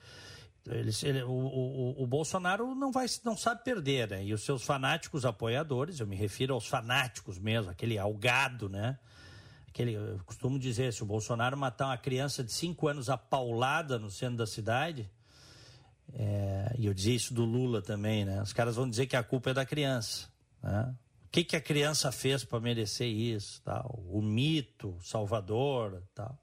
[0.66, 4.25] Ele, ele, o, o, o, Bolsonaro não, vai, não sabe perder, né?
[4.25, 8.99] E os seus fanáticos apoiadores, eu me refiro aos fanáticos mesmo, aquele algado, né?
[9.68, 13.99] Aquele, eu costumo dizer, se o Bolsonaro matar uma criança de 5 anos a paulada
[13.99, 15.11] no centro da cidade,
[16.15, 18.43] é, e eu dizia isso do Lula também, né?
[18.43, 20.29] Os caras vão dizer que a culpa é da criança.
[20.63, 20.95] Né?
[21.27, 23.63] O que, que a criança fez para merecer isso?
[23.63, 24.03] Tal?
[24.09, 26.39] O mito, o Salvador, tal.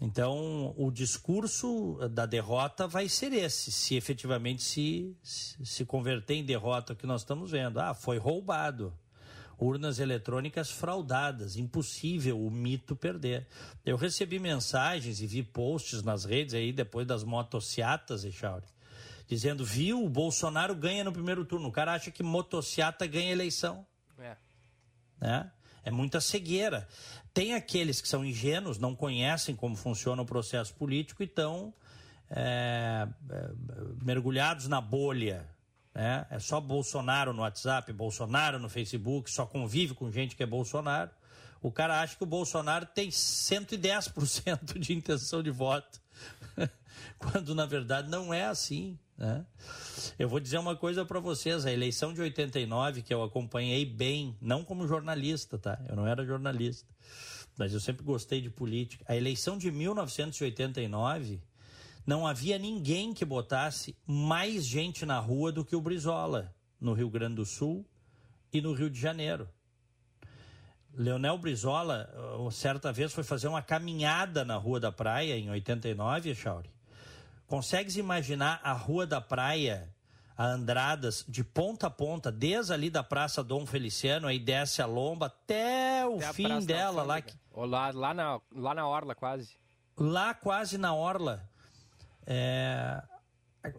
[0.00, 6.94] Então, o discurso da derrota vai ser esse, se efetivamente se, se converter em derrota
[6.94, 7.78] que nós estamos vendo.
[7.78, 8.92] Ah, foi roubado.
[9.56, 13.46] Urnas eletrônicas fraudadas, impossível o mito perder.
[13.84, 18.66] Eu recebi mensagens e vi posts nas redes aí depois das motociatas, Echauri,
[19.26, 21.68] dizendo: viu, o Bolsonaro ganha no primeiro turno.
[21.68, 23.86] O cara acha que motociata ganha eleição.
[24.18, 24.36] É.
[25.20, 25.50] Né?
[25.84, 26.88] É muita cegueira.
[27.32, 31.74] Tem aqueles que são ingênuos, não conhecem como funciona o processo político e estão
[32.30, 33.50] é, é,
[34.02, 35.46] mergulhados na bolha.
[35.94, 36.26] Né?
[36.30, 41.10] É só Bolsonaro no WhatsApp, Bolsonaro no Facebook, só convive com gente que é Bolsonaro.
[41.62, 46.00] O cara acha que o Bolsonaro tem 110% de intenção de voto,
[47.18, 48.98] quando na verdade não é assim.
[49.16, 49.44] Né?
[50.18, 54.36] Eu vou dizer uma coisa para vocês: a eleição de 89, que eu acompanhei bem,
[54.40, 55.80] não como jornalista, tá?
[55.88, 56.94] Eu não era jornalista
[57.56, 59.04] mas eu sempre gostei de política.
[59.08, 61.40] A eleição de 1989
[62.06, 67.08] não havia ninguém que botasse mais gente na rua do que o Brizola, no Rio
[67.08, 67.86] Grande do Sul
[68.52, 69.48] e no Rio de Janeiro.
[70.92, 72.08] Leonel Brizola,
[72.52, 76.70] certa vez, foi fazer uma caminhada na Rua da Praia, em 89, Chauri.
[77.46, 79.94] Consegues imaginar a Rua da Praia
[80.36, 84.86] a Andradas de ponta a ponta, desde ali da Praça Dom Feliciano, aí desce a
[84.86, 87.22] lomba até o até fim dela lá.
[87.22, 87.34] Que...
[87.54, 89.56] Lá, lá, na, lá na Orla, quase.
[89.96, 91.48] Lá, quase na Orla.
[92.26, 93.00] É...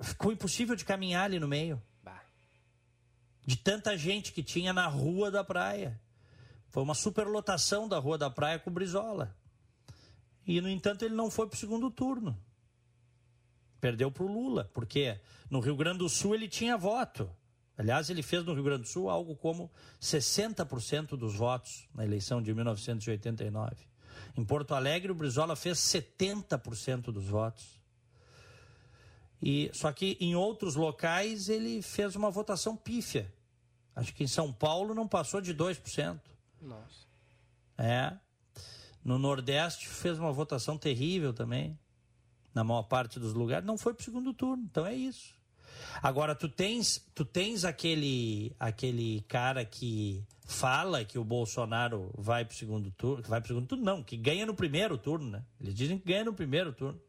[0.02, 1.82] Ficou impossível de caminhar ali no meio.
[2.02, 2.22] Bah.
[3.46, 6.00] De tanta gente que tinha na Rua da Praia.
[6.70, 9.36] Foi uma superlotação da Rua da Praia com o Brizola.
[10.48, 12.38] E, no entanto, ele não foi para o segundo turno.
[13.86, 15.16] Perdeu para o Lula, porque
[15.48, 17.30] no Rio Grande do Sul ele tinha voto.
[17.78, 19.72] Aliás, ele fez no Rio Grande do Sul algo como
[20.02, 23.76] 60% dos votos na eleição de 1989.
[24.36, 27.80] Em Porto Alegre, o Brizola fez 70% dos votos.
[29.40, 33.32] E só que em outros locais ele fez uma votação pífia.
[33.96, 36.20] Acho que em São Paulo não passou de 2%.
[36.60, 37.06] Nossa.
[37.78, 38.18] É.
[39.04, 41.78] No Nordeste fez uma votação terrível também
[42.56, 44.64] na maior parte dos lugares, não foi para o segundo turno.
[44.64, 45.36] Então é isso.
[46.02, 52.54] Agora, tu tens, tu tens aquele, aquele cara que fala que o Bolsonaro vai para
[52.54, 55.44] o segundo turno, vai para o segundo turno, não, que ganha no primeiro turno, né?
[55.60, 57.00] Eles dizem que ganha no primeiro turno.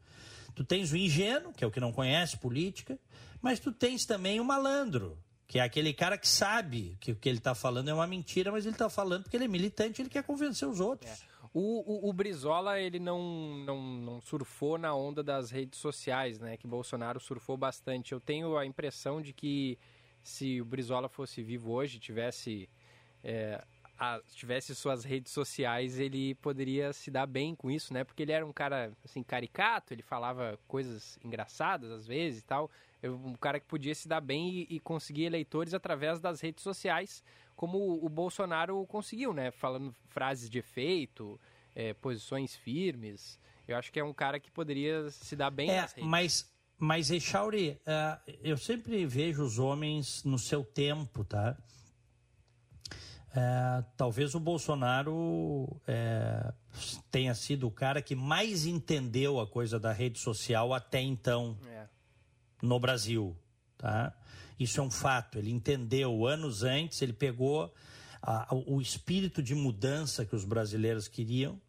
[0.53, 2.97] Tu tens o ingênuo, que é o que não conhece política,
[3.41, 5.17] mas tu tens também o malandro,
[5.47, 8.51] que é aquele cara que sabe que o que ele está falando é uma mentira,
[8.51, 11.09] mas ele está falando porque ele é militante, ele quer convencer os outros.
[11.11, 11.17] É.
[11.53, 16.57] O, o, o, Brizola, ele não, não, não surfou na onda das redes sociais, né?
[16.57, 18.11] Que Bolsonaro surfou bastante.
[18.11, 19.77] Eu tenho a impressão de que
[20.21, 22.69] se o Brizola fosse vivo hoje, tivesse,
[23.23, 23.63] é,
[23.97, 28.03] a, tivesse suas redes sociais, ele poderia se dar bem com isso, né?
[28.03, 32.69] Porque ele era um cara, assim, caricato, ele falava coisas engraçadas às vezes e tal.
[33.03, 37.23] Um cara que podia se dar bem e, e conseguir eleitores através das redes sociais
[37.57, 39.49] como o Bolsonaro conseguiu, né?
[39.49, 41.41] Falando frases de efeito,
[41.75, 43.39] é, posições firmes.
[43.67, 47.71] Eu acho que é um cara que poderia se dar bem é, Mas, mas Echauri,
[47.71, 51.57] uh, eu sempre vejo os homens no seu tempo, tá?
[53.31, 56.53] Uh, talvez o Bolsonaro uh,
[57.09, 61.87] tenha sido o cara que mais entendeu a coisa da rede social até então é.
[62.61, 63.35] no Brasil,
[63.77, 64.15] tá?
[64.59, 65.37] Isso é um fato.
[65.37, 67.73] Ele entendeu anos antes, ele pegou
[68.21, 71.59] a, o espírito de mudança que os brasileiros queriam,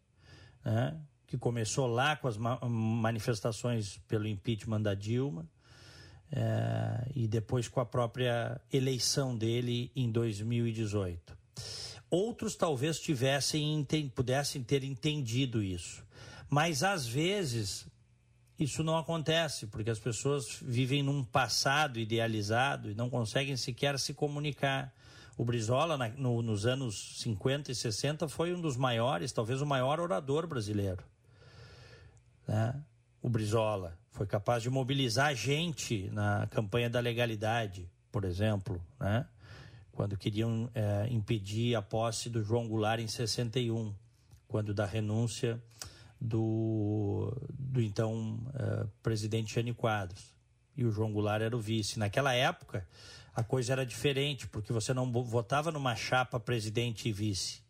[0.63, 0.99] né?
[1.27, 5.47] que começou lá com as ma manifestações pelo impeachment da Dilma.
[6.31, 11.35] É, e depois com a própria eleição dele em 2018.
[12.09, 16.03] Outros talvez tivessem pudessem ter entendido isso,
[16.47, 17.87] mas às vezes
[18.59, 24.13] isso não acontece, porque as pessoas vivem num passado idealizado e não conseguem sequer se
[24.13, 24.93] comunicar.
[25.37, 29.65] O Brizola, na, no, nos anos 50 e 60, foi um dos maiores, talvez o
[29.65, 31.01] maior orador brasileiro.
[32.45, 32.75] Né?
[33.21, 39.25] O Brizola foi capaz de mobilizar gente na campanha da legalidade, por exemplo, né?
[39.93, 43.95] quando queriam é, impedir a posse do João Goulart em 61,
[44.49, 45.61] quando da renúncia
[46.19, 50.33] do, do então uh, presidente Jânio Quadros.
[50.75, 51.99] E o João Goulart era o vice.
[51.99, 52.87] Naquela época,
[53.35, 57.61] a coisa era diferente, porque você não votava numa chapa presidente e vice.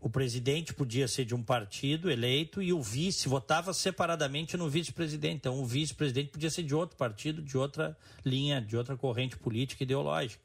[0.00, 5.36] O presidente podia ser de um partido eleito e o vice votava separadamente no vice-presidente.
[5.36, 9.82] Então, o vice-presidente podia ser de outro partido, de outra linha, de outra corrente política
[9.82, 10.42] ideológica.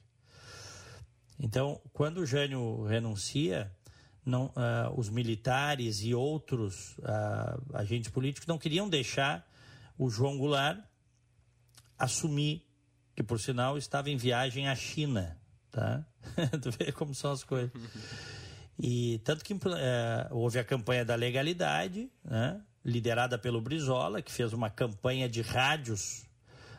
[1.40, 3.72] Então, quando o Jânio renuncia,
[4.26, 9.48] não, uh, os militares e outros uh, agentes políticos não queriam deixar
[9.98, 10.80] o João Goulart
[11.98, 12.66] assumir,
[13.16, 15.40] que por sinal estava em viagem à China,
[15.72, 16.06] tá?
[16.62, 17.72] tu vê como são as coisas.
[18.80, 19.58] E tanto que uh,
[20.32, 22.60] houve a campanha da legalidade, né?
[22.84, 26.26] liderada pelo Brizola, que fez uma campanha de rádios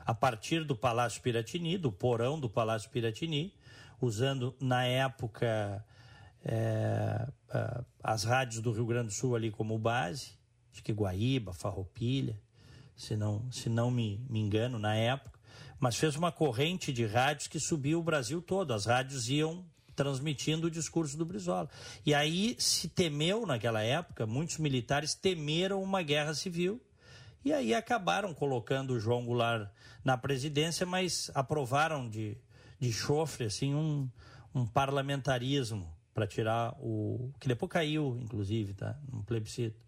[0.05, 3.53] a partir do Palácio Piratini, do porão do Palácio Piratini,
[4.01, 5.84] usando na época
[6.49, 7.26] é,
[8.03, 10.30] as rádios do Rio Grande do Sul ali como base,
[10.72, 12.40] acho que Guaíba, Farroupilha,
[12.97, 15.38] se não, se não me, me engano, na época,
[15.80, 19.66] mas fez uma corrente de rádios que subiu o Brasil todo, as rádios iam
[19.97, 21.68] transmitindo o discurso do Brizola.
[22.05, 26.80] E aí se temeu naquela época, muitos militares temeram uma guerra civil,
[27.44, 29.68] e aí acabaram colocando o João Goulart
[30.05, 32.36] na presidência, mas aprovaram de,
[32.78, 34.09] de chofre assim um,
[34.55, 37.30] um parlamentarismo para tirar o.
[37.38, 38.98] que depois caiu, inclusive, tá?
[39.12, 39.78] Um plebiscito.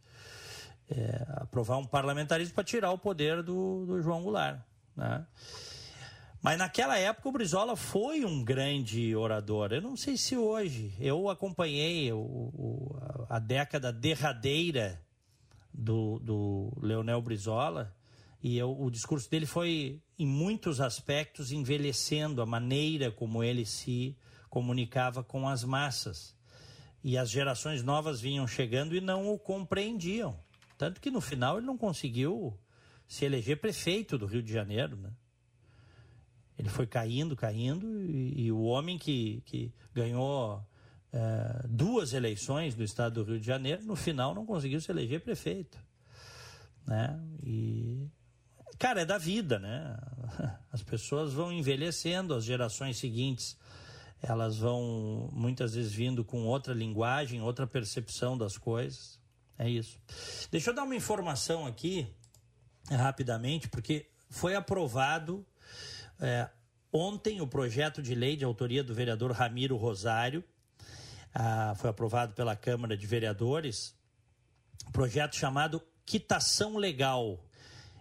[0.90, 4.60] É, aprovar um parlamentarismo para tirar o poder do, do João Goulart.
[4.94, 5.26] Né?
[6.42, 9.72] Mas naquela época o Brizola foi um grande orador.
[9.72, 10.94] Eu não sei se hoje.
[11.00, 12.98] Eu acompanhei o, o,
[13.28, 15.00] a década derradeira
[15.72, 17.94] do, do Leonel Brizola
[18.42, 24.14] e eu, o discurso dele foi, em muitos aspectos, envelhecendo a maneira como ele se
[24.48, 26.36] comunicava com as massas.
[27.02, 30.38] E as gerações novas vinham chegando e não o compreendiam.
[30.76, 32.58] Tanto que no final ele não conseguiu
[33.06, 34.96] se eleger prefeito do Rio de Janeiro.
[34.96, 35.10] Né?
[36.58, 40.64] Ele foi caindo, caindo, e, e o homem que, que ganhou
[41.12, 45.20] é, duas eleições do estado do Rio de Janeiro, no final não conseguiu se eleger
[45.20, 45.78] prefeito.
[46.86, 47.18] Né?
[47.42, 48.08] E
[48.78, 49.96] cara, é da vida, né?
[50.70, 53.56] As pessoas vão envelhecendo, as gerações seguintes
[54.22, 59.18] elas vão muitas vezes vindo com outra linguagem, outra percepção das coisas.
[59.58, 59.98] É isso.
[60.50, 62.06] Deixa eu dar uma informação aqui,
[62.90, 65.44] rapidamente, porque foi aprovado
[66.20, 66.48] é,
[66.92, 70.44] ontem o projeto de lei de autoria do vereador Ramiro Rosário.
[71.34, 73.94] Ah, foi aprovado pela Câmara de Vereadores.
[74.92, 77.38] Projeto chamado Quitação Legal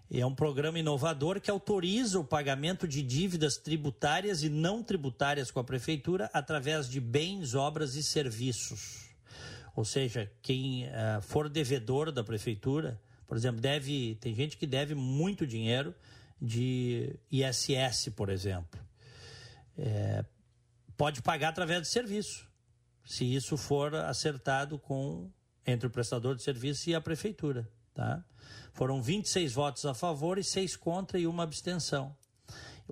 [0.09, 5.59] é um programa inovador que autoriza o pagamento de dívidas tributárias e não tributárias com
[5.59, 9.09] a prefeitura através de bens, obras e serviços.
[9.75, 14.95] Ou seja, quem uh, for devedor da prefeitura, por exemplo, deve tem gente que deve
[14.95, 15.93] muito dinheiro
[16.41, 18.79] de ISS, por exemplo,
[19.77, 20.23] é,
[20.95, 22.47] pode pagar através de serviço,
[23.05, 25.29] se isso for acertado com
[25.65, 28.23] entre o prestador de serviço e a prefeitura, tá?
[28.73, 32.15] Foram 26 votos a favor e 6 contra e uma abstenção.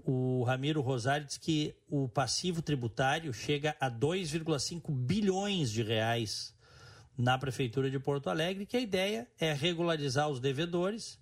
[0.03, 6.53] O Ramiro Rosário diz que o passivo tributário chega a 2,5 bilhões de reais
[7.15, 11.19] na Prefeitura de Porto Alegre, que a ideia é regularizar os devedores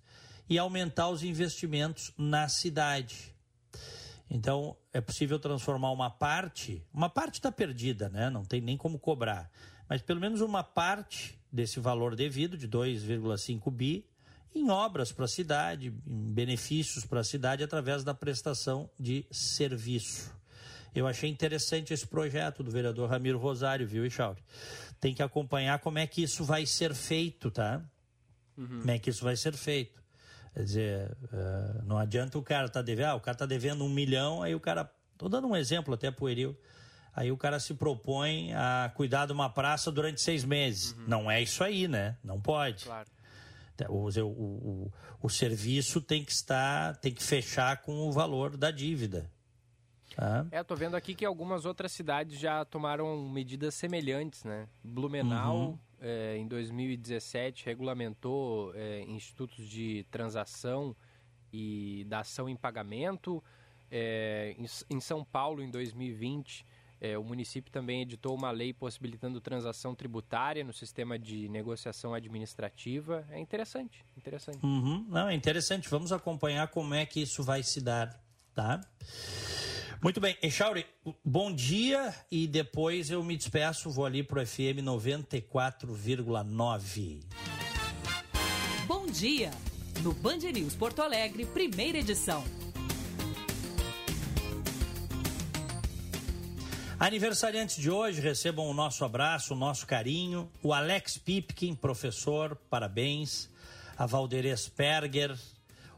[0.48, 3.34] e aumentar os investimentos na cidade.
[4.28, 8.30] Então, é possível transformar uma parte, uma parte está perdida, né?
[8.30, 9.48] não tem nem como cobrar,
[9.88, 14.04] mas pelo menos uma parte desse valor devido, de 2,5 bi,
[14.52, 20.32] em obras para a cidade, em benefícios para a cidade através da prestação de serviço.
[20.92, 24.42] Eu achei interessante esse projeto do vereador Ramiro Rosário, viu, Echauri?
[25.00, 27.80] Tem que acompanhar como é que isso vai ser feito, tá?
[28.58, 28.80] Uhum.
[28.80, 30.02] Como é que isso vai ser feito.
[30.54, 33.88] Quer dizer, uh, não adianta o cara tá devendo, ah, o cara tá devendo um
[33.88, 36.56] milhão, aí o cara, tô dando um exemplo até pueril,
[37.14, 40.92] aí o cara se propõe a cuidar de uma praça durante seis meses.
[40.92, 41.04] Uhum.
[41.06, 42.16] Não é isso aí, né?
[42.22, 42.84] Não pode.
[42.84, 43.08] Claro.
[43.88, 44.92] O, o, o,
[45.22, 49.28] o, serviço tem que estar, tem que fechar com o valor da dívida.
[50.14, 50.46] Tá?
[50.52, 54.68] É, tô vendo aqui que algumas outras cidades já tomaram medidas semelhantes, né?
[54.82, 55.78] Blumenau, uhum.
[56.00, 60.94] é, em 2017, regulamentou é, institutos de transação
[61.52, 63.42] e da ação em pagamento.
[63.90, 66.64] É, em, em São Paulo, em 2020,
[67.00, 73.26] é, o município também editou uma lei possibilitando transação tributária no sistema de negociação administrativa.
[73.30, 74.64] É interessante, interessante.
[74.64, 75.04] Uhum.
[75.08, 75.88] Não, é interessante.
[75.88, 78.18] Vamos acompanhar como é que isso vai se dar,
[78.54, 78.80] tá?
[80.02, 80.86] Muito bem, Echauri,
[81.24, 87.22] bom dia e depois eu me despeço, vou ali pro FM 94,9.
[88.86, 89.50] Bom dia,
[90.02, 92.44] no Band News Porto Alegre, primeira edição.
[97.04, 100.50] Aniversariantes de hoje recebam o nosso abraço, o nosso carinho.
[100.62, 103.50] O Alex Pipkin, professor, parabéns.
[103.94, 105.38] A Valderez Perger,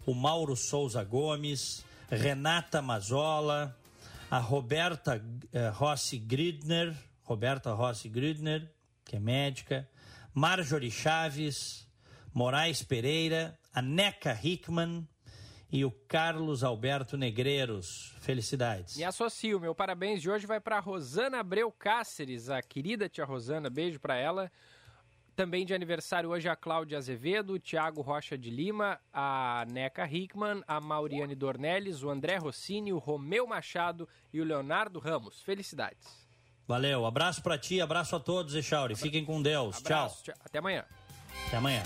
[0.05, 3.79] o Mauro Souza Gomes, Renata Mazola,
[4.29, 6.93] a Roberta eh, Rossi Gridner,
[7.23, 8.69] Roberta Rossi Gridner,
[9.05, 9.89] que é médica,
[10.35, 11.87] Marjorie Chaves,
[12.35, 15.07] Moraes Pereira, a Neca Hickman
[15.71, 18.15] e o Carlos Alberto Negreiros.
[18.21, 18.97] Felicidades.
[18.97, 23.69] Me associo, meu parabéns de hoje vai para Rosana Abreu Cáceres, a querida tia Rosana,
[23.69, 24.51] beijo para ela.
[25.35, 30.63] Também de aniversário hoje a Cláudia Azevedo, o Tiago Rocha de Lima, a Neca Hickman,
[30.67, 35.43] a Mauriane Dornelles, o André Rossini, o Romeu Machado e o Leonardo Ramos.
[35.43, 36.27] Felicidades.
[36.67, 38.97] Valeu, abraço para ti, abraço a todos, Echauri.
[38.97, 39.77] Fiquem com Deus.
[39.77, 40.35] Abraço, tchau.
[40.35, 40.43] tchau.
[40.45, 40.85] Até amanhã.
[41.47, 41.83] Até amanhã.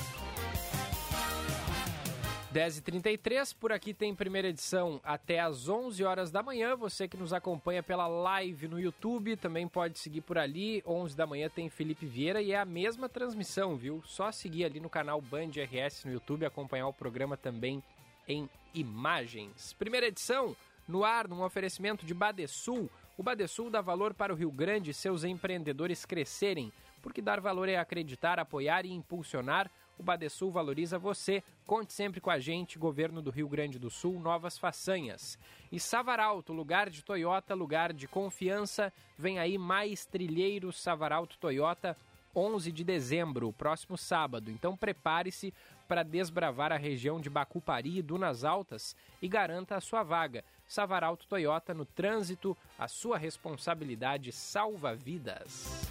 [2.53, 6.75] 10h33, por aqui tem primeira edição até às 11 horas da manhã.
[6.75, 10.83] Você que nos acompanha pela live no YouTube também pode seguir por ali.
[10.85, 14.03] 11 da manhã tem Felipe Vieira e é a mesma transmissão, viu?
[14.05, 17.81] Só seguir ali no canal Band RS no YouTube acompanhar o programa também
[18.27, 19.73] em imagens.
[19.75, 20.57] Primeira edição
[20.89, 22.91] no ar, num oferecimento de Badesul.
[23.17, 27.69] O Badesul dá valor para o Rio Grande e seus empreendedores crescerem, porque dar valor
[27.69, 29.71] é acreditar, apoiar e impulsionar.
[30.01, 31.45] O Badesul valoriza você.
[31.67, 35.39] Conte sempre com a gente, Governo do Rio Grande do Sul, novas façanhas.
[35.71, 38.91] E Savaralto, lugar de Toyota, lugar de confiança.
[39.19, 41.95] Vem aí mais trilheiros Savaralto Toyota,
[42.35, 44.51] 11 de dezembro, próximo sábado.
[44.51, 45.53] Então prepare-se
[45.87, 50.43] para desbravar a região de Bacupari e Dunas Altas e garanta a sua vaga.
[50.67, 55.91] Savaralto Toyota no trânsito, a sua responsabilidade salva vidas.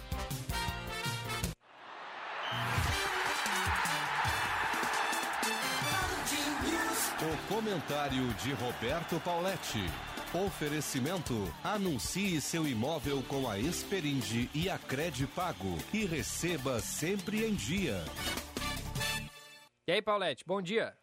[7.22, 9.84] O comentário de Roberto Pauletti.
[10.32, 17.54] Oferecimento: anuncie seu imóvel com a Esperindi e a Cred Pago e receba sempre em
[17.54, 18.02] dia.
[19.86, 20.94] E aí, Paulette, bom dia.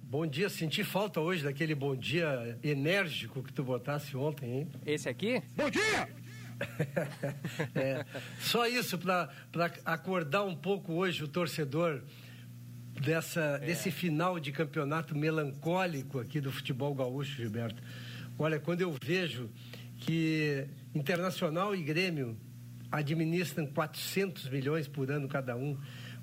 [0.00, 4.68] Bom dia, senti falta hoje daquele bom dia enérgico que tu botasse ontem, hein?
[4.86, 5.42] Esse aqui?
[5.56, 6.08] Bom dia!
[7.74, 8.06] é,
[8.38, 9.28] só isso para
[9.84, 12.04] acordar um pouco hoje o torcedor
[13.00, 13.66] dessa, é.
[13.66, 17.82] desse final de campeonato melancólico aqui do futebol gaúcho, Gilberto.
[18.38, 19.50] Olha, quando eu vejo
[19.98, 22.36] que Internacional e Grêmio
[22.90, 25.76] administram 400 milhões por ano cada um,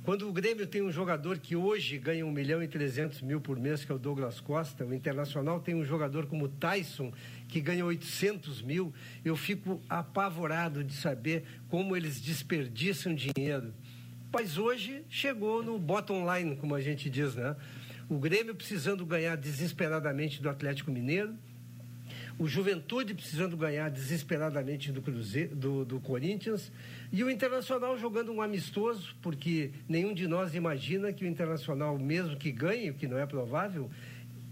[0.07, 3.59] quando o Grêmio tem um jogador que hoje ganha 1 milhão e 300 mil por
[3.59, 7.11] mês, que é o Douglas Costa, o Internacional tem um jogador como o Tyson,
[7.49, 8.93] que ganha 800 mil,
[9.25, 13.73] eu fico apavorado de saber como eles desperdiçam dinheiro.
[14.39, 17.55] Mas hoje chegou no bottom line, como a gente diz, né?
[18.07, 21.33] O Grêmio precisando ganhar desesperadamente do Atlético Mineiro,
[22.37, 26.71] o Juventude precisando ganhar desesperadamente do, Cruzeiro, do, do, Corinthians
[27.11, 32.37] e o Internacional jogando um amistoso, porque nenhum de nós imagina que o Internacional, mesmo
[32.37, 33.89] que ganhe, o que não é provável,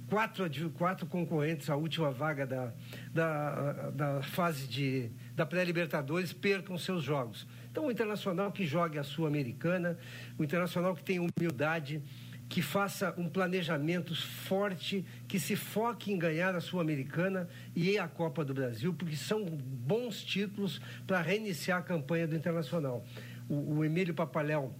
[0.09, 2.73] quatro, quatro concorrentes à última vaga da,
[3.13, 7.45] da, da fase de, da pré-Libertadores percam seus jogos.
[7.75, 9.97] Então, o Internacional que jogue a Sul-Americana,
[10.37, 12.01] o Internacional que tem humildade,
[12.47, 18.45] que faça um planejamento forte, que se foque em ganhar a Sul-Americana e a Copa
[18.45, 23.05] do Brasil, porque são bons títulos para reiniciar a campanha do Internacional.
[23.49, 24.73] O, o Emílio Papaléu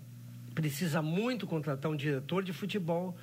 [0.54, 3.14] precisa muito contratar um diretor de futebol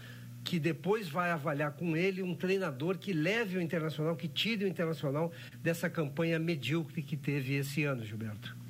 [0.44, 4.68] que depois vai avaliar com ele um treinador que leve o Internacional, que tire o
[4.68, 8.60] Internacional dessa campanha medíocre que teve esse ano, Gilberto.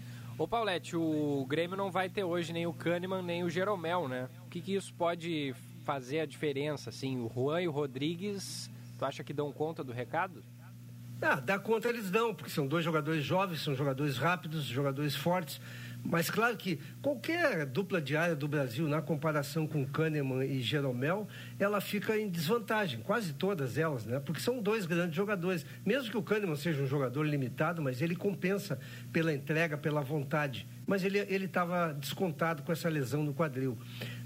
[0.42, 4.28] Ô Paulette, o Grêmio não vai ter hoje nem o Kahneman nem o Jeromel, né?
[4.44, 7.16] O que, que isso pode fazer a diferença, assim?
[7.18, 8.68] O Juan e o Rodrigues,
[8.98, 10.42] tu acha que dão conta do recado?
[11.22, 15.60] Ah, dá conta eles dão, porque são dois jogadores jovens, são jogadores rápidos, jogadores fortes.
[16.04, 21.28] Mas claro que qualquer dupla diária do Brasil, na comparação com Kahneman e Jeromel,
[21.58, 24.18] ela fica em desvantagem, quase todas elas, né?
[24.18, 25.64] Porque são dois grandes jogadores.
[25.86, 28.78] Mesmo que o Kahneman seja um jogador limitado, mas ele compensa
[29.12, 30.66] pela entrega, pela vontade.
[30.84, 33.78] Mas ele estava descontado com essa lesão no quadril.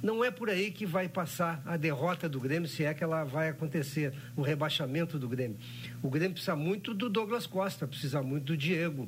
[0.03, 3.23] Não é por aí que vai passar a derrota do Grêmio, se é que ela
[3.25, 5.59] vai acontecer, o rebaixamento do Grêmio.
[6.03, 9.07] O Grêmio precisa muito do Douglas Costa, precisa muito do Diego,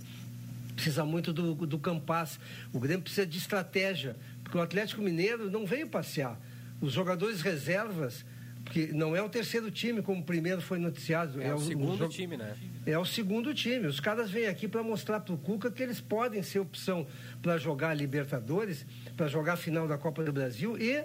[0.78, 2.38] precisa muito do, do Campas.
[2.72, 6.40] O Grêmio precisa de estratégia, porque o Atlético Mineiro não veio passear.
[6.80, 8.24] Os jogadores reservas,
[8.64, 11.42] porque não é o terceiro time, como o primeiro foi noticiado.
[11.42, 12.56] É, é o, segundo o, time, né?
[12.86, 13.88] É o segundo time.
[13.88, 17.04] Os caras vêm aqui para mostrar para o Cuca que eles podem ser opção
[17.42, 21.04] para jogar Libertadores, para jogar a final da Copa do Brasil e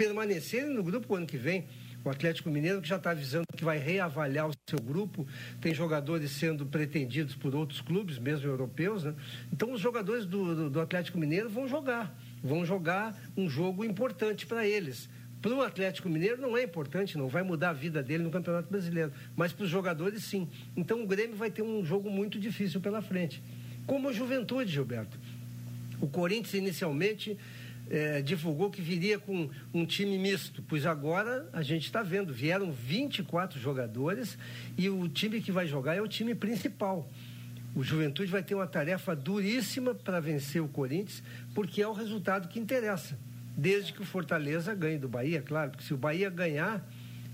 [0.00, 1.66] permanecerem no grupo o ano que vem.
[2.02, 5.26] O Atlético Mineiro que já está avisando que vai reavaliar o seu grupo,
[5.60, 9.14] tem jogadores sendo pretendidos por outros clubes, mesmo europeus, né?
[9.52, 14.66] Então os jogadores do, do, Atlético Mineiro vão jogar, vão jogar um jogo importante para
[14.66, 15.10] eles.
[15.42, 18.70] Para o Atlético Mineiro não é importante, não vai mudar a vida dele no Campeonato
[18.70, 20.48] Brasileiro, mas para os jogadores sim.
[20.74, 23.42] Então o Grêmio vai ter um jogo muito difícil pela frente.
[23.86, 25.18] Como a Juventude, Gilberto.
[26.00, 27.36] O Corinthians inicialmente
[27.90, 32.70] é, divulgou que viria com um time misto, pois agora a gente está vendo, vieram
[32.70, 34.38] 24 jogadores
[34.78, 37.10] e o time que vai jogar é o time principal.
[37.74, 41.22] O Juventude vai ter uma tarefa duríssima para vencer o Corinthians,
[41.54, 43.18] porque é o resultado que interessa.
[43.56, 46.84] Desde que o Fortaleza ganhe do Bahia, claro, porque se o Bahia ganhar,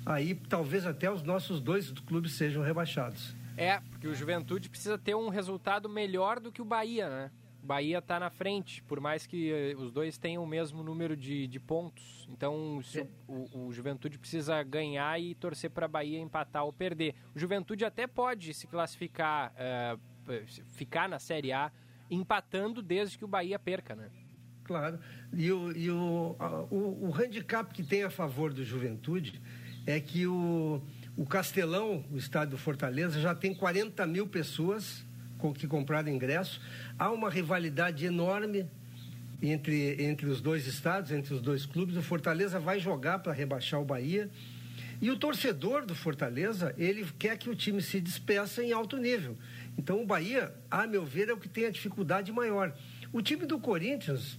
[0.05, 3.35] aí talvez até os nossos dois clubes sejam rebaixados.
[3.57, 7.31] É, porque o Juventude precisa ter um resultado melhor do que o Bahia, né?
[7.67, 11.47] Bahia está na frente, por mais que eh, os dois tenham o mesmo número de,
[11.47, 12.27] de pontos.
[12.31, 12.81] Então,
[13.29, 17.15] o, o, Juventude precisa ganhar e torcer para a Bahia empatar ou perder.
[17.35, 20.01] O Juventude até pode se classificar, uh,
[20.75, 21.71] ficar na Série A
[22.11, 24.11] empatando desde que o Bahia perca, né?
[24.65, 24.99] Claro.
[25.33, 26.37] E o, e o,
[26.71, 29.41] o, o handicap que tem a favor do Juventude
[29.87, 30.83] é que o,
[31.17, 35.06] o Castelão, o estádio do Fortaleza, já tem 40 mil pessoas
[35.53, 36.61] que compraram ingresso.
[36.99, 38.67] Há uma rivalidade enorme
[39.43, 41.97] entre, entre os dois estados, entre os dois clubes.
[41.97, 44.31] O Fortaleza vai jogar para rebaixar o Bahia.
[45.01, 49.37] E o torcedor do Fortaleza, ele quer que o time se despeça em alto nível.
[49.77, 52.75] Então o Bahia, a meu ver, é o que tem a dificuldade maior.
[53.13, 54.39] O time do Corinthians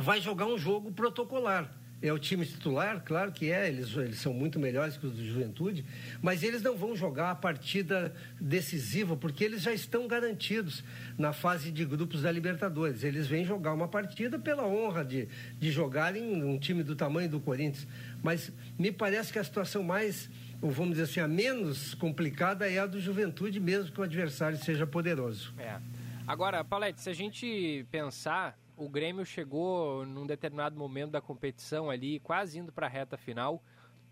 [0.00, 1.70] vai jogar um jogo protocolar.
[2.02, 5.24] É o time titular, claro que é, eles, eles são muito melhores que os do
[5.24, 5.84] Juventude,
[6.20, 10.84] mas eles não vão jogar a partida decisiva, porque eles já estão garantidos
[11.16, 13.04] na fase de grupos da Libertadores.
[13.04, 15.28] Eles vêm jogar uma partida pela honra de,
[15.58, 17.86] de jogarem um time do tamanho do Corinthians.
[18.22, 20.28] Mas me parece que a situação mais,
[20.60, 24.58] ou vamos dizer assim, a menos complicada é a do Juventude, mesmo que o adversário
[24.58, 25.54] seja poderoso.
[25.58, 25.78] É.
[26.26, 32.18] Agora, Paulette, se a gente pensar o Grêmio chegou num determinado momento da competição ali,
[32.20, 33.62] quase indo para a reta final,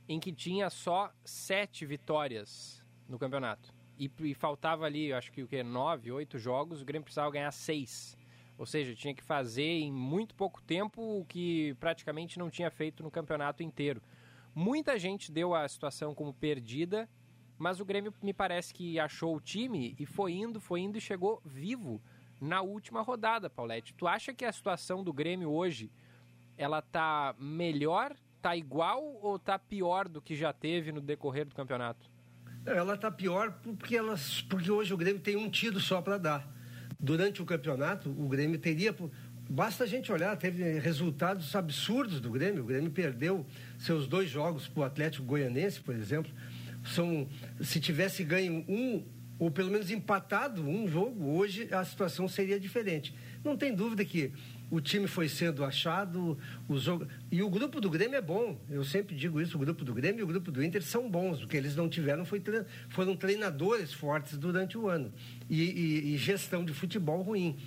[0.09, 3.75] em que tinha só sete vitórias no campeonato.
[3.99, 7.51] E, e faltava ali, acho que o que, nove, oito jogos, o Grêmio precisava ganhar
[7.51, 8.17] seis.
[8.57, 13.03] Ou seja, tinha que fazer em muito pouco tempo o que praticamente não tinha feito
[13.03, 14.01] no campeonato inteiro.
[14.55, 17.09] Muita gente deu a situação como perdida,
[17.59, 21.01] mas o Grêmio me parece que achou o time e foi indo, foi indo e
[21.01, 22.01] chegou vivo
[22.43, 23.95] na última rodada, Paulette.
[23.95, 25.89] Tu acha que a situação do Grêmio hoje
[26.57, 31.55] ela tá melhor, tá igual ou tá pior do que já teve no decorrer do
[31.55, 32.11] campeonato?
[32.67, 33.97] Ela tá pior porque,
[34.51, 36.53] porque hoje o Grêmio tem um tiro só para dar.
[36.99, 38.95] Durante o campeonato, o Grêmio teria.
[39.49, 42.65] Basta a gente olhar, teve resultados absurdos do Grêmio.
[42.65, 43.47] O Grêmio perdeu
[43.79, 46.33] seus dois jogos para o Atlético Goianense, por exemplo.
[46.85, 47.29] São,
[47.61, 49.05] se tivesse ganho um
[49.43, 53.13] ou pelo menos empatado um jogo, hoje a situação seria diferente.
[53.43, 54.31] Não tem dúvida que
[54.71, 56.39] o time foi sendo achado,
[56.69, 57.09] o jogo...
[57.29, 58.57] e o grupo do Grêmio é bom.
[58.71, 61.43] Eu sempre digo isso, o grupo do Grêmio e o grupo do Inter são bons.
[61.43, 62.65] O que eles não tiveram foi tre...
[62.89, 65.13] foram treinadores fortes durante o ano
[65.51, 67.59] e, e, e gestão de futebol ruim.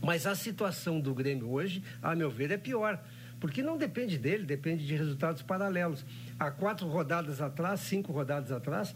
[0.00, 3.02] Mas a situação do Grêmio hoje, a meu ver, é pior
[3.40, 6.04] porque não depende dele, depende de resultados paralelos.
[6.38, 8.94] Há quatro rodadas atrás, cinco rodadas atrás,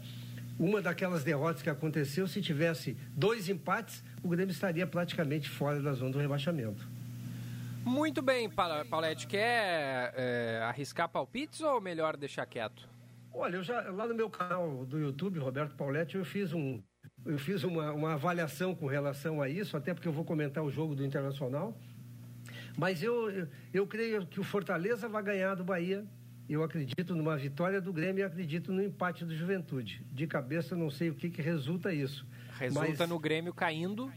[0.59, 5.93] uma daquelas derrotas que aconteceu, se tivesse dois empates, o Grêmio estaria praticamente fora da
[5.93, 6.87] zona do rebaixamento.
[7.83, 9.27] Muito bem, Paulette.
[9.27, 12.87] Quer é, arriscar palpites ou melhor deixar quieto?
[13.33, 16.81] Olha, eu já, lá no meu canal do YouTube, Roberto Pauletti, eu fiz, um,
[17.25, 20.71] eu fiz uma, uma avaliação com relação a isso, até porque eu vou comentar o
[20.71, 21.75] jogo do Internacional.
[22.77, 26.05] Mas eu, eu, eu creio que o Fortaleza vai ganhar do Bahia
[26.49, 30.05] eu acredito numa vitória do Grêmio e acredito no empate do Juventude.
[30.11, 32.25] De cabeça, não sei o que, que resulta isso.
[32.59, 33.09] Resulta mas...
[33.09, 34.11] no Grêmio caindo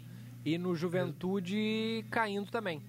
[0.44, 2.82] e no Juventude caindo também.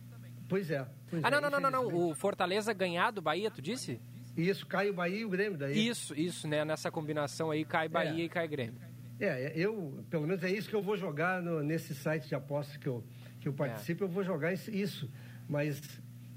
[0.47, 0.88] Pois é.
[1.09, 2.09] Pois ah, não, é, não, não, não, não.
[2.09, 3.99] O Fortaleza ganhar do Bahia, tu disse?
[4.35, 5.88] Isso, cai o Bahia e o Grêmio daí.
[5.88, 6.64] Isso, isso, né?
[6.64, 8.26] Nessa combinação aí, cai Bahia é.
[8.26, 8.80] e cai Grêmio.
[9.19, 12.77] É, eu, pelo menos é isso que eu vou jogar no, nesse site de apostas
[12.77, 13.03] que eu,
[13.39, 14.05] que eu participo, é.
[14.05, 15.09] eu vou jogar isso.
[15.49, 15.81] Mas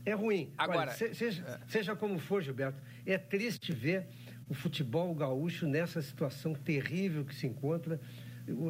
[0.05, 0.51] é ruim.
[0.57, 1.59] Agora, Olha, seja, é.
[1.69, 4.07] seja como for, Gilberto, é triste ver
[4.49, 8.01] o futebol gaúcho nessa situação terrível que se encontra.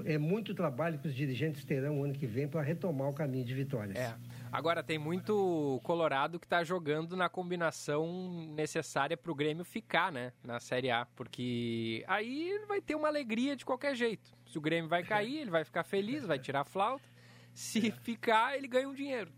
[0.05, 3.45] É muito trabalho que os dirigentes terão o ano que vem para retomar o caminho
[3.45, 3.97] de vitórias.
[3.97, 4.15] É.
[4.53, 10.33] Agora, tem muito Colorado que está jogando na combinação necessária para o Grêmio ficar né,
[10.45, 14.31] na Série A, porque aí vai ter uma alegria de qualquer jeito.
[14.47, 17.09] Se o Grêmio vai cair, ele vai ficar feliz, vai tirar a flauta.
[17.55, 19.33] Se ficar, ele ganha um dinheiro.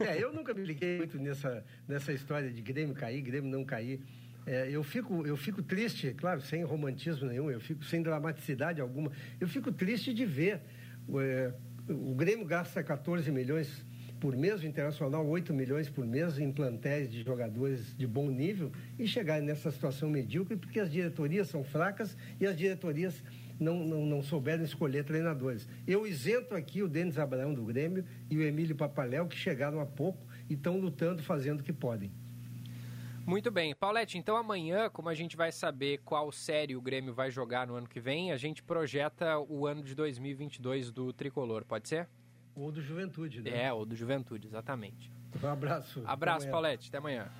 [0.10, 4.00] É, eu nunca me liguei muito nessa, nessa história de Grêmio cair, Grêmio não cair.
[4.46, 9.12] É, eu, fico, eu fico triste, claro, sem romantismo nenhum, eu fico sem dramaticidade alguma.
[9.38, 10.62] Eu fico triste de ver.
[11.18, 11.52] É,
[11.88, 13.84] o Grêmio gasta 14 milhões
[14.20, 18.70] por mês, o Internacional 8 milhões por mês em plantéis de jogadores de bom nível
[18.98, 23.22] e chegar nessa situação medíocre porque as diretorias são fracas e as diretorias
[23.60, 25.68] não, não, não souberam escolher treinadores.
[25.86, 29.86] Eu isento aqui o Denis Abraão do Grêmio e o Emílio Papaléu, que chegaram há
[29.86, 32.10] pouco e estão lutando, fazendo o que podem.
[33.26, 33.74] Muito bem.
[33.74, 37.74] Paulette, então amanhã, como a gente vai saber qual série o Grêmio vai jogar no
[37.74, 42.08] ano que vem, a gente projeta o ano de 2022 do Tricolor, pode ser?
[42.56, 43.64] Ou do Juventude, né?
[43.64, 45.12] É, ou do Juventude, exatamente.
[45.42, 46.02] Um abraço.
[46.06, 46.88] Abraço, até Paulette.
[46.88, 47.30] Até amanhã.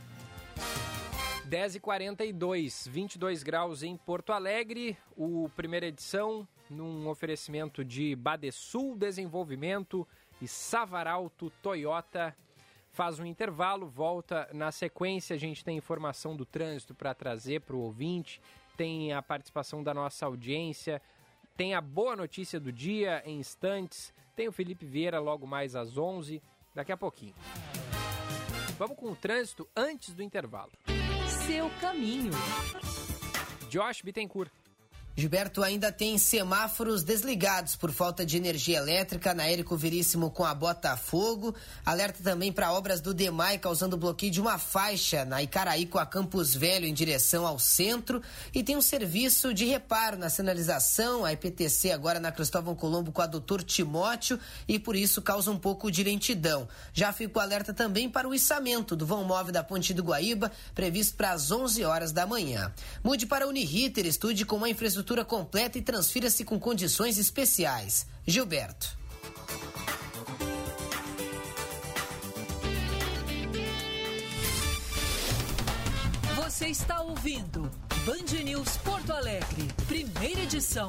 [1.51, 4.97] 10h42, 22 graus em Porto Alegre.
[5.16, 10.06] O primeira edição num oferecimento de Badesul Desenvolvimento
[10.40, 12.36] e Savaralto Toyota.
[12.93, 15.35] Faz um intervalo, volta na sequência.
[15.35, 18.40] A gente tem informação do trânsito para trazer para o ouvinte,
[18.77, 21.02] tem a participação da nossa audiência,
[21.56, 25.98] tem a boa notícia do dia em instantes, tem o Felipe Vieira logo mais às
[25.98, 26.40] 11,
[26.72, 27.35] daqui a pouquinho.
[28.78, 30.70] Vamos com o trânsito antes do intervalo.
[31.51, 32.31] Seu caminho.
[33.68, 34.52] Josh Bittencourt.
[35.21, 40.55] Gilberto ainda tem semáforos desligados por falta de energia elétrica na Érico Veríssimo com a
[40.55, 41.55] Botafogo.
[41.85, 46.07] Alerta também para obras do DEMAI causando bloqueio de uma faixa na Icaraí com a
[46.07, 48.23] Campus Velho em direção ao centro.
[48.55, 53.21] E tem um serviço de reparo na sinalização, a IPTC agora na Cristóvão Colombo com
[53.21, 56.67] a Doutor Timóteo e por isso causa um pouco de lentidão.
[56.95, 60.51] Já fica o alerta também para o içamento do vão móvel da Ponte do Guaíba,
[60.75, 62.73] previsto para as 11 horas da manhã.
[63.05, 68.07] Mude para a Uniriter, estude com uma infraestrutura completa e transfira-se com condições especiais.
[68.27, 68.99] Gilberto.
[76.37, 77.70] Você está ouvindo
[78.05, 80.89] Band News Porto Alegre, primeira edição.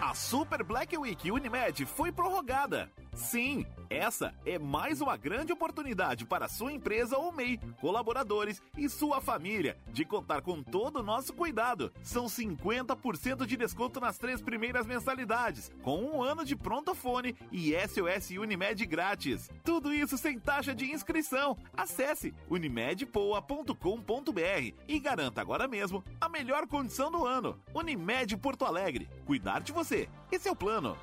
[0.00, 2.90] A Super Black Week Unimed foi prorrogada.
[3.14, 9.20] Sim, essa é mais uma grande oportunidade para sua empresa ou MEI, colaboradores e sua
[9.20, 11.92] família de contar com todo o nosso cuidado.
[12.02, 18.30] São 50% de desconto nas três primeiras mensalidades, com um ano de prontofone e SOS
[18.30, 19.48] Unimed grátis.
[19.62, 21.56] Tudo isso sem taxa de inscrição.
[21.76, 27.60] Acesse unimedpoa.com.br e garanta agora mesmo a melhor condição do ano.
[27.72, 29.08] Unimed Porto Alegre.
[29.24, 30.08] Cuidar de você.
[30.32, 30.96] Esse é o plano.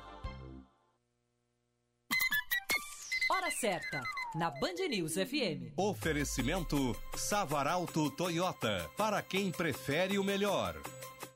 [3.34, 4.02] Hora certa,
[4.34, 5.72] na Band News FM.
[5.74, 10.76] Oferecimento Savaralto Toyota, para quem prefere o melhor.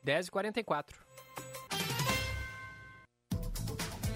[0.05, 0.93] 10h44.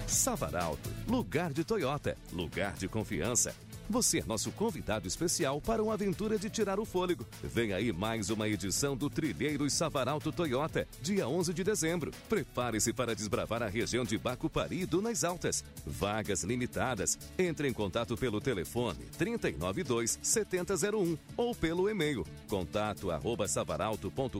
[0.05, 3.55] Savaralto, lugar de Toyota, lugar de confiança.
[3.91, 7.27] Você é nosso convidado especial para uma aventura de tirar o fôlego.
[7.43, 12.09] Vem aí mais uma edição do Trilheiros Savaralto Toyota, dia 11 de dezembro.
[12.29, 15.61] Prepare-se para desbravar a região de Bacupari e Dunas Altas.
[15.85, 17.19] Vagas limitadas.
[17.37, 24.39] Entre em contato pelo telefone 392 7001 ou pelo e-mail contato arroba savaralto.com.br.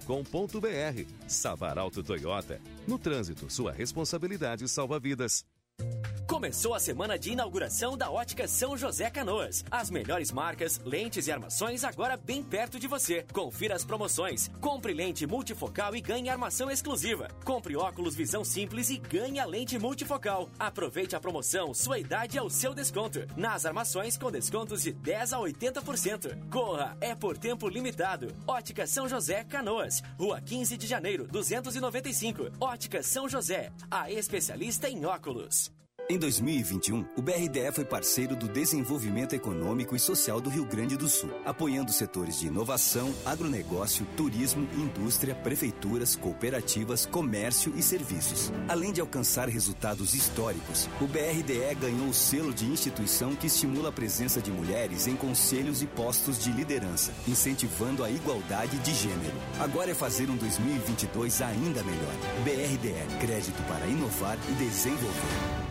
[1.28, 2.62] Savaralto Toyota.
[2.88, 5.44] No trânsito, sua responsabilidade salva vidas.
[6.42, 9.64] Começou a semana de inauguração da Ótica São José Canoas.
[9.70, 13.24] As melhores marcas, lentes e armações agora bem perto de você.
[13.32, 14.50] Confira as promoções.
[14.60, 17.28] Compre lente multifocal e ganhe armação exclusiva.
[17.46, 20.50] Compre óculos visão simples e ganhe a lente multifocal.
[20.58, 23.20] Aproveite a promoção, sua idade é o seu desconto.
[23.38, 26.50] Nas armações com descontos de 10 a 80%.
[26.50, 28.36] Corra, é por tempo limitado.
[28.48, 30.02] Ótica São José Canoas.
[30.18, 32.50] Rua 15 de janeiro, 295.
[32.60, 35.72] Ótica São José, a especialista em óculos.
[36.12, 41.08] Em 2021, o BRDE foi parceiro do desenvolvimento econômico e social do Rio Grande do
[41.08, 48.52] Sul, apoiando setores de inovação, agronegócio, turismo, indústria, prefeituras, cooperativas, comércio e serviços.
[48.68, 53.94] Além de alcançar resultados históricos, o BRDE ganhou o selo de instituição que estimula a
[53.94, 59.38] presença de mulheres em conselhos e postos de liderança, incentivando a igualdade de gênero.
[59.62, 62.14] Agora é fazer um 2022 ainda melhor.
[62.44, 65.71] BRDE, crédito para inovar e desenvolver.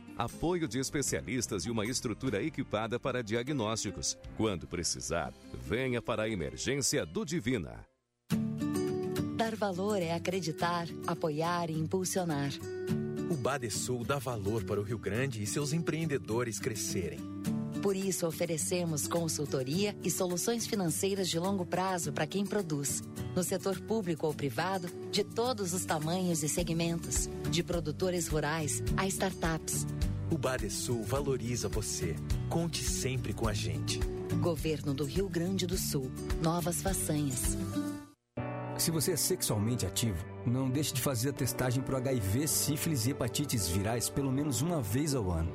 [0.23, 4.17] apoio de especialistas e uma estrutura equipada para diagnósticos.
[4.37, 7.85] Quando precisar, venha para a emergência do Divina.
[9.35, 12.51] Dar valor é acreditar, apoiar e impulsionar.
[13.31, 17.19] O Badesul dá valor para o Rio Grande e seus empreendedores crescerem.
[17.81, 23.01] Por isso, oferecemos consultoria e soluções financeiras de longo prazo para quem produz,
[23.35, 29.07] no setor público ou privado, de todos os tamanhos e segmentos, de produtores rurais a
[29.07, 29.87] startups.
[30.29, 32.15] O Badesul valoriza você.
[32.49, 33.99] Conte sempre com a gente.
[34.39, 36.11] Governo do Rio Grande do Sul.
[36.41, 37.57] Novas façanhas.
[38.77, 43.11] Se você é sexualmente ativo, não deixe de fazer a testagem para HIV, sífilis e
[43.11, 45.51] hepatites virais pelo menos uma vez ao ano.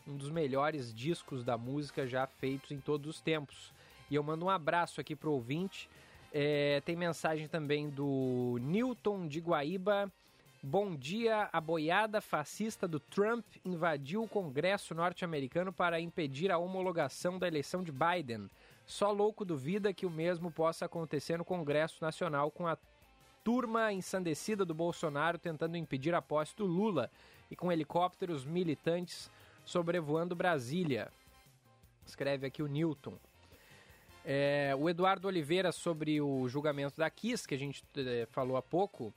[0.08, 3.72] um dos melhores discos da música já feitos em todos os tempos.
[4.10, 5.88] E eu mando um abraço aqui pro ouvinte.
[6.34, 10.12] É, tem mensagem também do Newton de Guaíba.
[10.62, 17.40] Bom dia, a boiada fascista do Trump invadiu o Congresso norte-americano para impedir a homologação
[17.40, 18.50] da eleição de Biden.
[18.86, 22.78] Só louco duvida que o mesmo possa acontecer no Congresso Nacional com a
[23.42, 27.10] turma ensandecida do Bolsonaro tentando impedir a posse do Lula
[27.50, 29.32] e com helicópteros militantes
[29.64, 31.10] sobrevoando Brasília.
[32.06, 33.18] Escreve aqui o Newton.
[34.26, 38.62] É, o Eduardo Oliveira, sobre o julgamento da Kiss, que a gente é, falou há
[38.62, 39.14] pouco,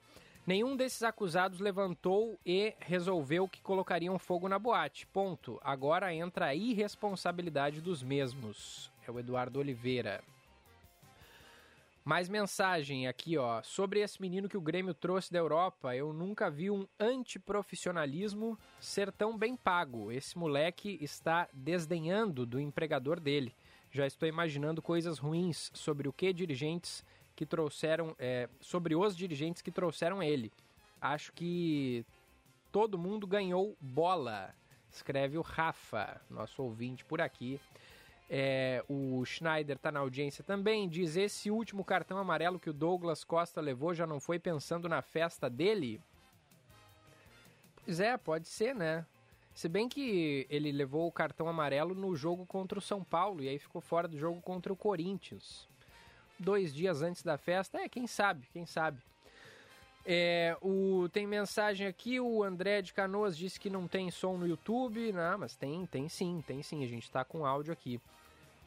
[0.47, 5.07] nenhum desses acusados levantou e resolveu que colocariam fogo na boate.
[5.07, 5.61] Ponto.
[5.63, 8.91] Agora entra a irresponsabilidade dos mesmos.
[9.07, 10.23] É o Eduardo Oliveira.
[12.05, 13.63] Mais mensagem aqui, ó.
[13.63, 19.13] Sobre esse menino que o Grêmio trouxe da Europa, eu nunca vi um antiprofissionalismo ser
[19.13, 20.11] tão bem pago.
[20.11, 23.55] Esse moleque está desdenhando do empregador dele.
[23.93, 27.05] Já estou imaginando coisas ruins sobre o que dirigentes
[27.43, 30.53] que trouxeram, é, sobre os dirigentes que trouxeram ele.
[31.01, 32.07] Acho que
[32.71, 34.55] todo mundo ganhou bola,
[34.93, 37.61] escreve o Rafa, nosso ouvinte por aqui.
[38.31, 40.89] É, o Schneider está na audiência também.
[40.89, 45.03] Diz: esse último cartão amarelo que o Douglas Costa levou já não foi pensando na
[45.03, 46.01] festa dele?
[47.85, 49.05] Pois é, pode ser, né?
[49.53, 53.49] Se bem que ele levou o cartão amarelo no jogo contra o São Paulo e
[53.49, 55.72] aí ficou fora do jogo contra o Corinthians.
[56.43, 59.01] Dois dias antes da festa, é, quem sabe, quem sabe.
[60.05, 64.47] É, o, tem mensagem aqui, o André de Canoas disse que não tem som no
[64.47, 65.13] YouTube.
[65.13, 68.01] Não, mas tem, tem sim, tem sim, a gente está com áudio aqui.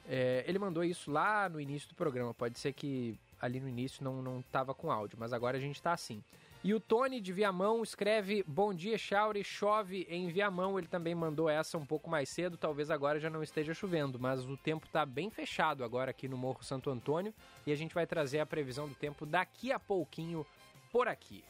[0.07, 4.03] É, ele mandou isso lá no início do programa, pode ser que ali no início
[4.03, 6.23] não, não tava com áudio, mas agora a gente está assim.
[6.65, 10.79] E o Tony de Viamão escreve: Bom dia, Chauri, chove em Viamão.
[10.79, 14.43] Ele também mandou essa um pouco mais cedo, talvez agora já não esteja chovendo, mas
[14.43, 17.31] o tempo está bem fechado agora aqui no Morro Santo Antônio
[17.67, 20.43] e a gente vai trazer a previsão do tempo daqui a pouquinho
[20.91, 21.45] por aqui.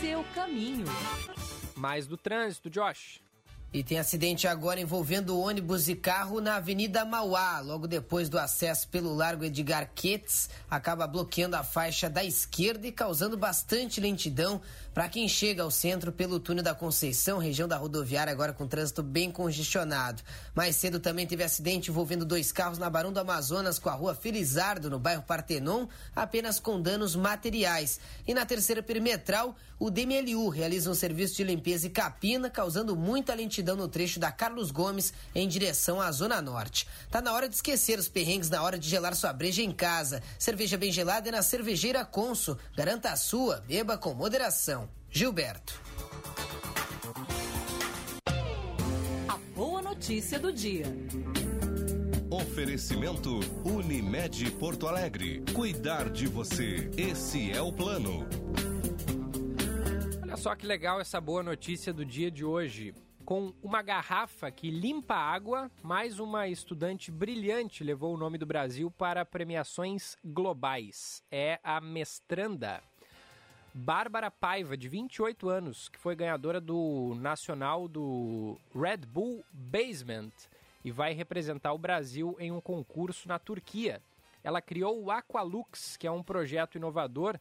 [0.00, 0.86] Seu caminho.
[1.76, 3.22] Mais do trânsito, Josh.
[3.70, 7.60] E tem acidente agora envolvendo ônibus e carro na Avenida Mauá.
[7.60, 12.92] Logo depois do acesso pelo Largo Edgar Quetes, acaba bloqueando a faixa da esquerda e
[12.92, 14.58] causando bastante lentidão
[14.94, 19.02] para quem chega ao centro pelo túnel da Conceição, região da rodoviária, agora com trânsito
[19.02, 20.22] bem congestionado.
[20.54, 24.14] Mais cedo também teve acidente envolvendo dois carros na Barão do Amazonas com a rua
[24.14, 25.86] Felizardo, no bairro Partenon,
[26.16, 28.00] apenas com danos materiais.
[28.26, 33.34] E na terceira perimetral, o DMLU realiza um serviço de limpeza e capina, causando muita
[33.34, 36.86] lentidão lentidão no trecho da Carlos Gomes em direção à Zona Norte.
[37.10, 40.22] Tá na hora de esquecer os perrengues na hora de gelar sua breja em casa.
[40.38, 42.56] Cerveja bem gelada é na Cervejeira Consul.
[42.76, 44.88] Garanta a sua, beba com moderação.
[45.10, 45.80] Gilberto.
[49.26, 50.86] A boa notícia do dia.
[52.30, 55.42] Oferecimento Unimed Porto Alegre.
[55.52, 56.90] Cuidar de você.
[56.96, 58.24] Esse é o plano.
[60.22, 62.94] Olha só que legal essa boa notícia do dia de hoje.
[63.28, 68.90] Com uma garrafa que limpa água, mais uma estudante brilhante levou o nome do Brasil
[68.90, 71.22] para premiações globais.
[71.30, 72.82] É a mestranda
[73.74, 80.32] Bárbara Paiva, de 28 anos, que foi ganhadora do nacional do Red Bull Basement
[80.82, 84.00] e vai representar o Brasil em um concurso na Turquia.
[84.42, 87.38] Ela criou o Aqualux, que é um projeto inovador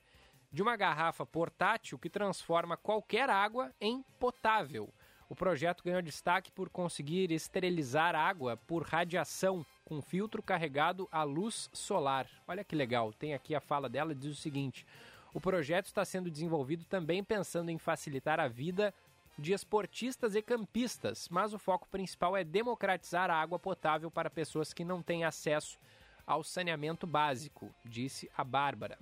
[0.51, 4.93] de uma garrafa portátil que transforma qualquer água em potável.
[5.29, 11.69] O projeto ganhou destaque por conseguir esterilizar água por radiação com filtro carregado à luz
[11.73, 12.27] solar.
[12.47, 14.85] Olha que legal, tem aqui a fala dela, diz o seguinte:
[15.33, 18.93] o projeto está sendo desenvolvido também pensando em facilitar a vida
[19.37, 24.73] de esportistas e campistas, mas o foco principal é democratizar a água potável para pessoas
[24.73, 25.77] que não têm acesso
[26.25, 28.97] ao saneamento básico, disse a Bárbara.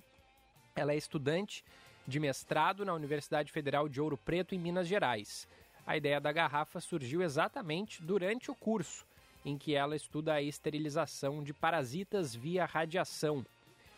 [0.74, 1.64] Ela é estudante
[2.06, 5.48] de mestrado na Universidade Federal de Ouro Preto, em Minas Gerais.
[5.86, 9.06] A ideia da garrafa surgiu exatamente durante o curso,
[9.44, 13.46] em que ela estuda a esterilização de parasitas via radiação.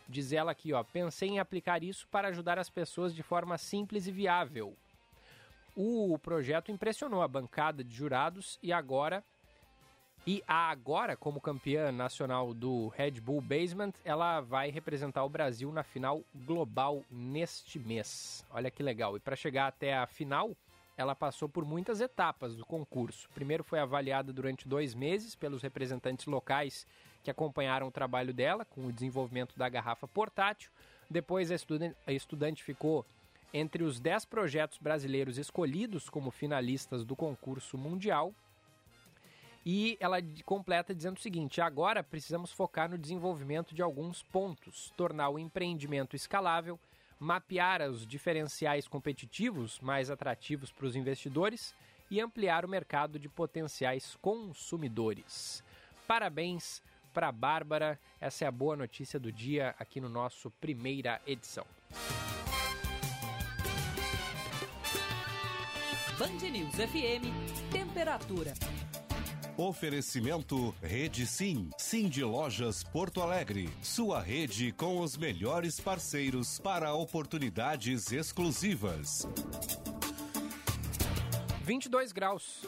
[0.06, 4.06] Diz ela aqui, ó, pensei em aplicar isso para ajudar as pessoas de forma simples
[4.06, 4.76] e viável.
[5.74, 9.24] O projeto impressionou a bancada de jurados e agora
[10.26, 15.72] e a agora como campeã nacional do Red Bull Basement, ela vai representar o Brasil
[15.72, 18.44] na final global neste mês.
[18.50, 19.16] Olha que legal.
[19.16, 20.54] E para chegar até a final,
[20.98, 23.30] ela passou por muitas etapas do concurso.
[23.32, 26.84] Primeiro foi avaliada durante dois meses pelos representantes locais
[27.22, 30.72] que acompanharam o trabalho dela com o desenvolvimento da garrafa portátil.
[31.08, 33.06] Depois a estudante, ficou
[33.54, 38.34] entre os 10 projetos brasileiros escolhidos como finalistas do concurso mundial.
[39.64, 45.28] E ela completa dizendo o seguinte: agora precisamos focar no desenvolvimento de alguns pontos, tornar
[45.28, 46.78] o empreendimento escalável,
[47.18, 51.74] mapear os diferenciais competitivos mais atrativos para os investidores
[52.10, 55.62] e ampliar o mercado de potenciais consumidores.
[56.06, 56.82] Parabéns
[57.12, 61.66] para Bárbara, essa é a boa notícia do dia aqui no nosso primeira edição.
[66.18, 68.54] Band News FM, temperatura.
[69.58, 73.68] Oferecimento Rede Sim, Sim de Lojas Porto Alegre.
[73.82, 79.26] Sua rede com os melhores parceiros para oportunidades exclusivas.
[81.64, 82.62] 22 graus.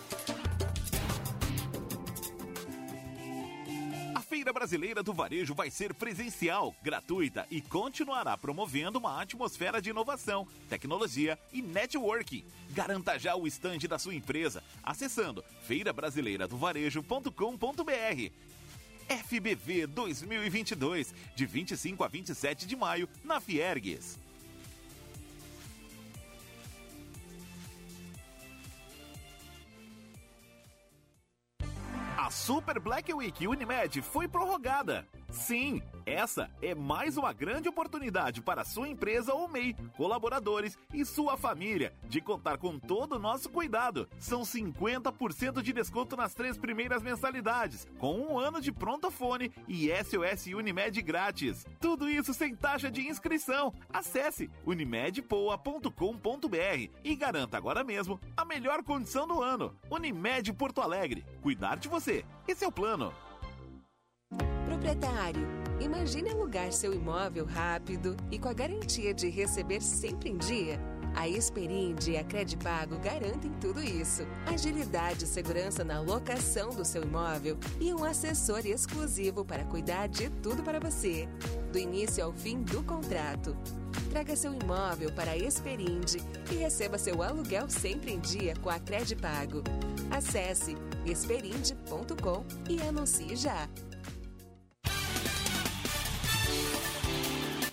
[4.41, 10.49] Feira Brasileira do Varejo vai ser presencial, gratuita e continuará promovendo uma atmosfera de inovação,
[10.67, 12.43] tecnologia e networking.
[12.71, 18.33] Garanta já o estande da sua empresa acessando feirabrasileiradovarejo.com.br.
[19.27, 24.19] FBV 2022, de 25 a 27 de maio, na Fiergues.
[32.31, 35.05] Super Black Week Unimed foi prorrogada.
[35.31, 41.37] Sim, essa é mais uma grande oportunidade para sua empresa ou MEI, colaboradores e sua
[41.37, 44.09] família de contar com todo o nosso cuidado.
[44.19, 50.47] São 50% de desconto nas três primeiras mensalidades, com um ano de prontofone e SOS
[50.47, 51.65] Unimed grátis.
[51.81, 53.73] Tudo isso sem taxa de inscrição.
[53.93, 59.77] Acesse unimedpoa.com.br e garanta agora mesmo a melhor condição do ano.
[59.89, 61.25] Unimed Porto Alegre.
[61.41, 62.25] Cuidar de você.
[62.49, 63.13] Esse é o plano.
[64.81, 65.47] Proprietário,
[65.79, 70.81] imagine alugar seu imóvel rápido e com a garantia de receber sempre em dia.
[71.15, 74.23] A Esperinde e a Credipago garantem tudo isso.
[74.47, 80.31] Agilidade e segurança na locação do seu imóvel e um assessor exclusivo para cuidar de
[80.31, 81.29] tudo para você,
[81.71, 83.55] do início ao fim do contrato.
[84.09, 88.79] Traga seu imóvel para a Esperinde e receba seu aluguel sempre em dia com a
[88.79, 89.63] Credipago.
[90.11, 90.75] Acesse
[91.05, 93.69] esperinde.com e anuncie já.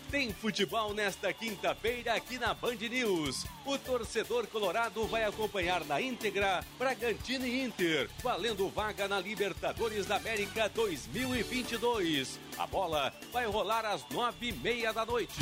[0.10, 3.46] Tem futebol nesta quinta-feira aqui na Band News.
[3.66, 10.16] O torcedor colorado vai acompanhar na íntegra Bragantino e Inter, valendo vaga na Libertadores da
[10.16, 12.40] América 2022.
[12.58, 15.42] A bola vai rolar às nove e meia da noite.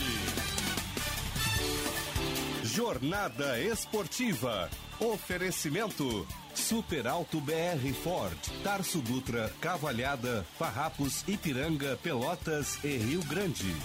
[2.63, 4.69] Jornada Esportiva.
[4.99, 6.25] Oferecimento
[6.55, 13.75] Super Alto BR Ford, Tarso Dutra, Cavalhada, Farrapos, Ipiranga, Pelotas e Rio Grande.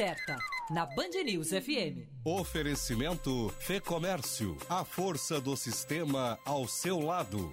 [0.00, 0.38] Certa,
[0.70, 2.08] na Band News FM.
[2.24, 7.50] Oferecimento Fê Comércio, a força do sistema ao seu lado.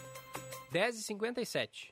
[0.72, 1.92] 10h57.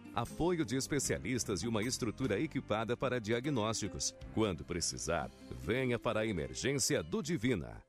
[0.15, 4.13] apoio de especialistas e uma estrutura equipada para diagnósticos.
[4.33, 5.29] Quando precisar,
[5.59, 7.83] venha para a emergência do Divina.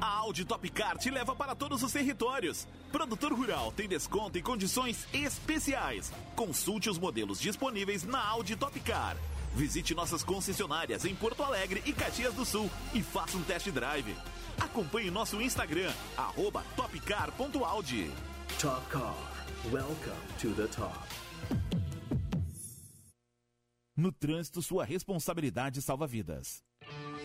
[0.00, 2.66] A Audi Topcar te leva para todos os territórios.
[2.90, 6.10] Produtor rural tem desconto e condições especiais.
[6.34, 9.16] Consulte os modelos disponíveis na Audi Topcar.
[9.54, 14.14] Visite nossas concessionárias em Porto Alegre e Caxias do Sul e faça um test drive.
[14.58, 18.10] Acompanhe nosso Instagram, arroba topcar.audi.
[18.58, 19.29] Top Car.
[19.68, 20.96] Welcome to the top.
[23.94, 26.62] No trânsito, sua responsabilidade salva vidas.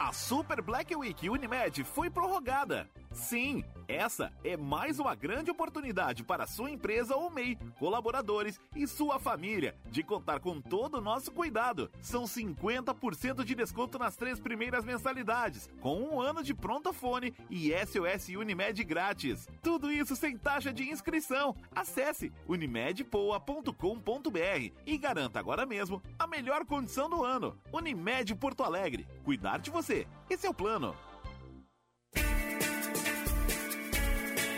[0.00, 2.88] A Super Black Week Unimed foi prorrogada.
[3.16, 9.18] Sim, essa é mais uma grande oportunidade para sua empresa ou MEI, colaboradores e sua
[9.18, 11.90] família de contar com todo o nosso cuidado.
[12.00, 17.72] São 50% de desconto nas três primeiras mensalidades, com um ano de pronto fone e
[17.72, 19.48] SOS Unimed grátis.
[19.62, 21.56] Tudo isso sem taxa de inscrição.
[21.74, 27.58] Acesse unimedpoa.com.br e garanta agora mesmo a melhor condição do ano.
[27.72, 29.06] Unimed Porto Alegre.
[29.24, 30.06] Cuidar de você.
[30.28, 30.94] Esse é o plano.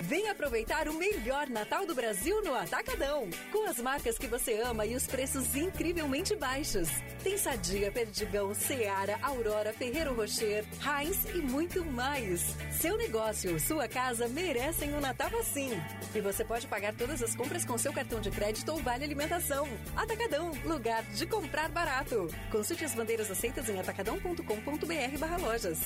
[0.08, 3.28] Vem aproveitar o melhor Natal do Brasil no Atacadão.
[3.52, 6.88] Com as marcas que você ama e os preços incrivelmente baixos.
[7.22, 12.56] Tem Sadia, Perdigão, Seara, Aurora, Ferreiro Rocher, Heinz e muito mais.
[12.72, 15.72] Seu negócio, sua casa merecem um Natal assim.
[16.14, 19.68] E você pode pagar todas as compras com seu cartão de crédito ou vale alimentação.
[19.94, 22.28] Atacadão, lugar de comprar barato.
[22.50, 25.80] Consulte as bandeiras aceitas em atacadão.com.br barra lojas.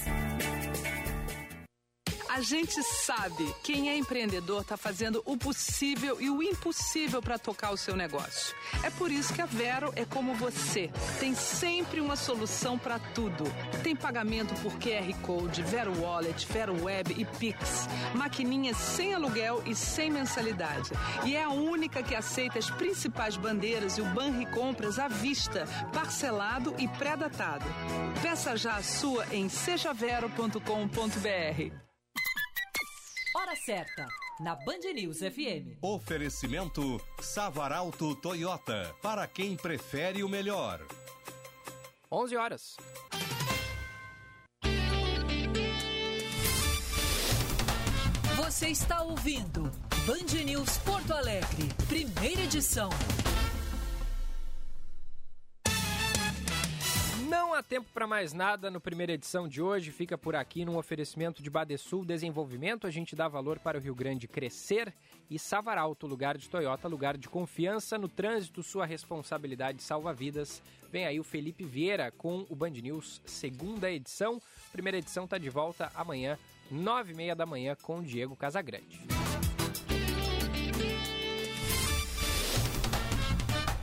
[2.35, 7.73] A gente sabe, quem é empreendedor está fazendo o possível e o impossível para tocar
[7.73, 8.57] o seu negócio.
[8.83, 10.91] É por isso que a Vero é como você.
[11.21, 13.45] Tem sempre uma solução para tudo.
[13.83, 17.87] Tem pagamento por QR Code, Vero Wallet, Vero Web e Pix.
[18.15, 20.89] Maquininhas sem aluguel e sem mensalidade.
[21.27, 25.67] E é a única que aceita as principais bandeiras e o Banri Compras à vista,
[25.93, 27.67] parcelado e pré-datado.
[28.23, 31.92] Peça já a sua em sejavero.com.br.
[33.35, 34.07] Hora certa,
[34.39, 35.79] na Band News FM.
[35.81, 40.87] Oferecimento Savaralto Toyota, para quem prefere o melhor.
[42.11, 42.77] 11 horas.
[48.37, 49.63] Você está ouvindo
[50.07, 52.91] Band News Porto Alegre, primeira edição.
[57.33, 59.91] Não há tempo para mais nada no primeira edição de hoje.
[59.91, 62.87] Fica por aqui num oferecimento de Badesul Desenvolvimento.
[62.87, 64.93] A gente dá valor para o Rio Grande crescer
[65.31, 68.63] e Savaralto, lugar de Toyota, lugar de confiança no trânsito.
[68.63, 70.61] Sua responsabilidade salva vidas.
[70.91, 74.39] Vem aí o Felipe Vieira com o Band News, segunda edição.
[74.71, 76.39] Primeira edição está de volta amanhã,
[76.71, 79.01] nove e meia da manhã, com o Diego Casagrande.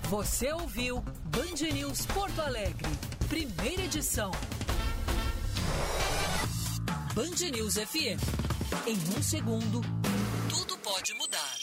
[0.04, 2.90] Você ouviu Band News Porto Alegre,
[3.30, 4.32] primeira edição.
[7.14, 8.20] Band News FM.
[8.88, 9.82] Em um segundo,
[10.50, 11.56] tudo pode mudar.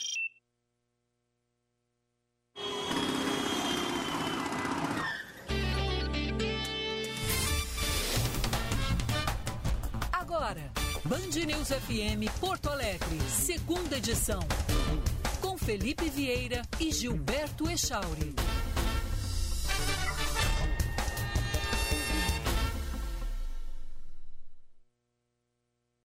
[10.13, 10.73] Agora,
[11.05, 14.41] Band News FM Porto Alegre, segunda edição.
[15.41, 18.33] Confira Felipe Vieira e Gilberto Echauri.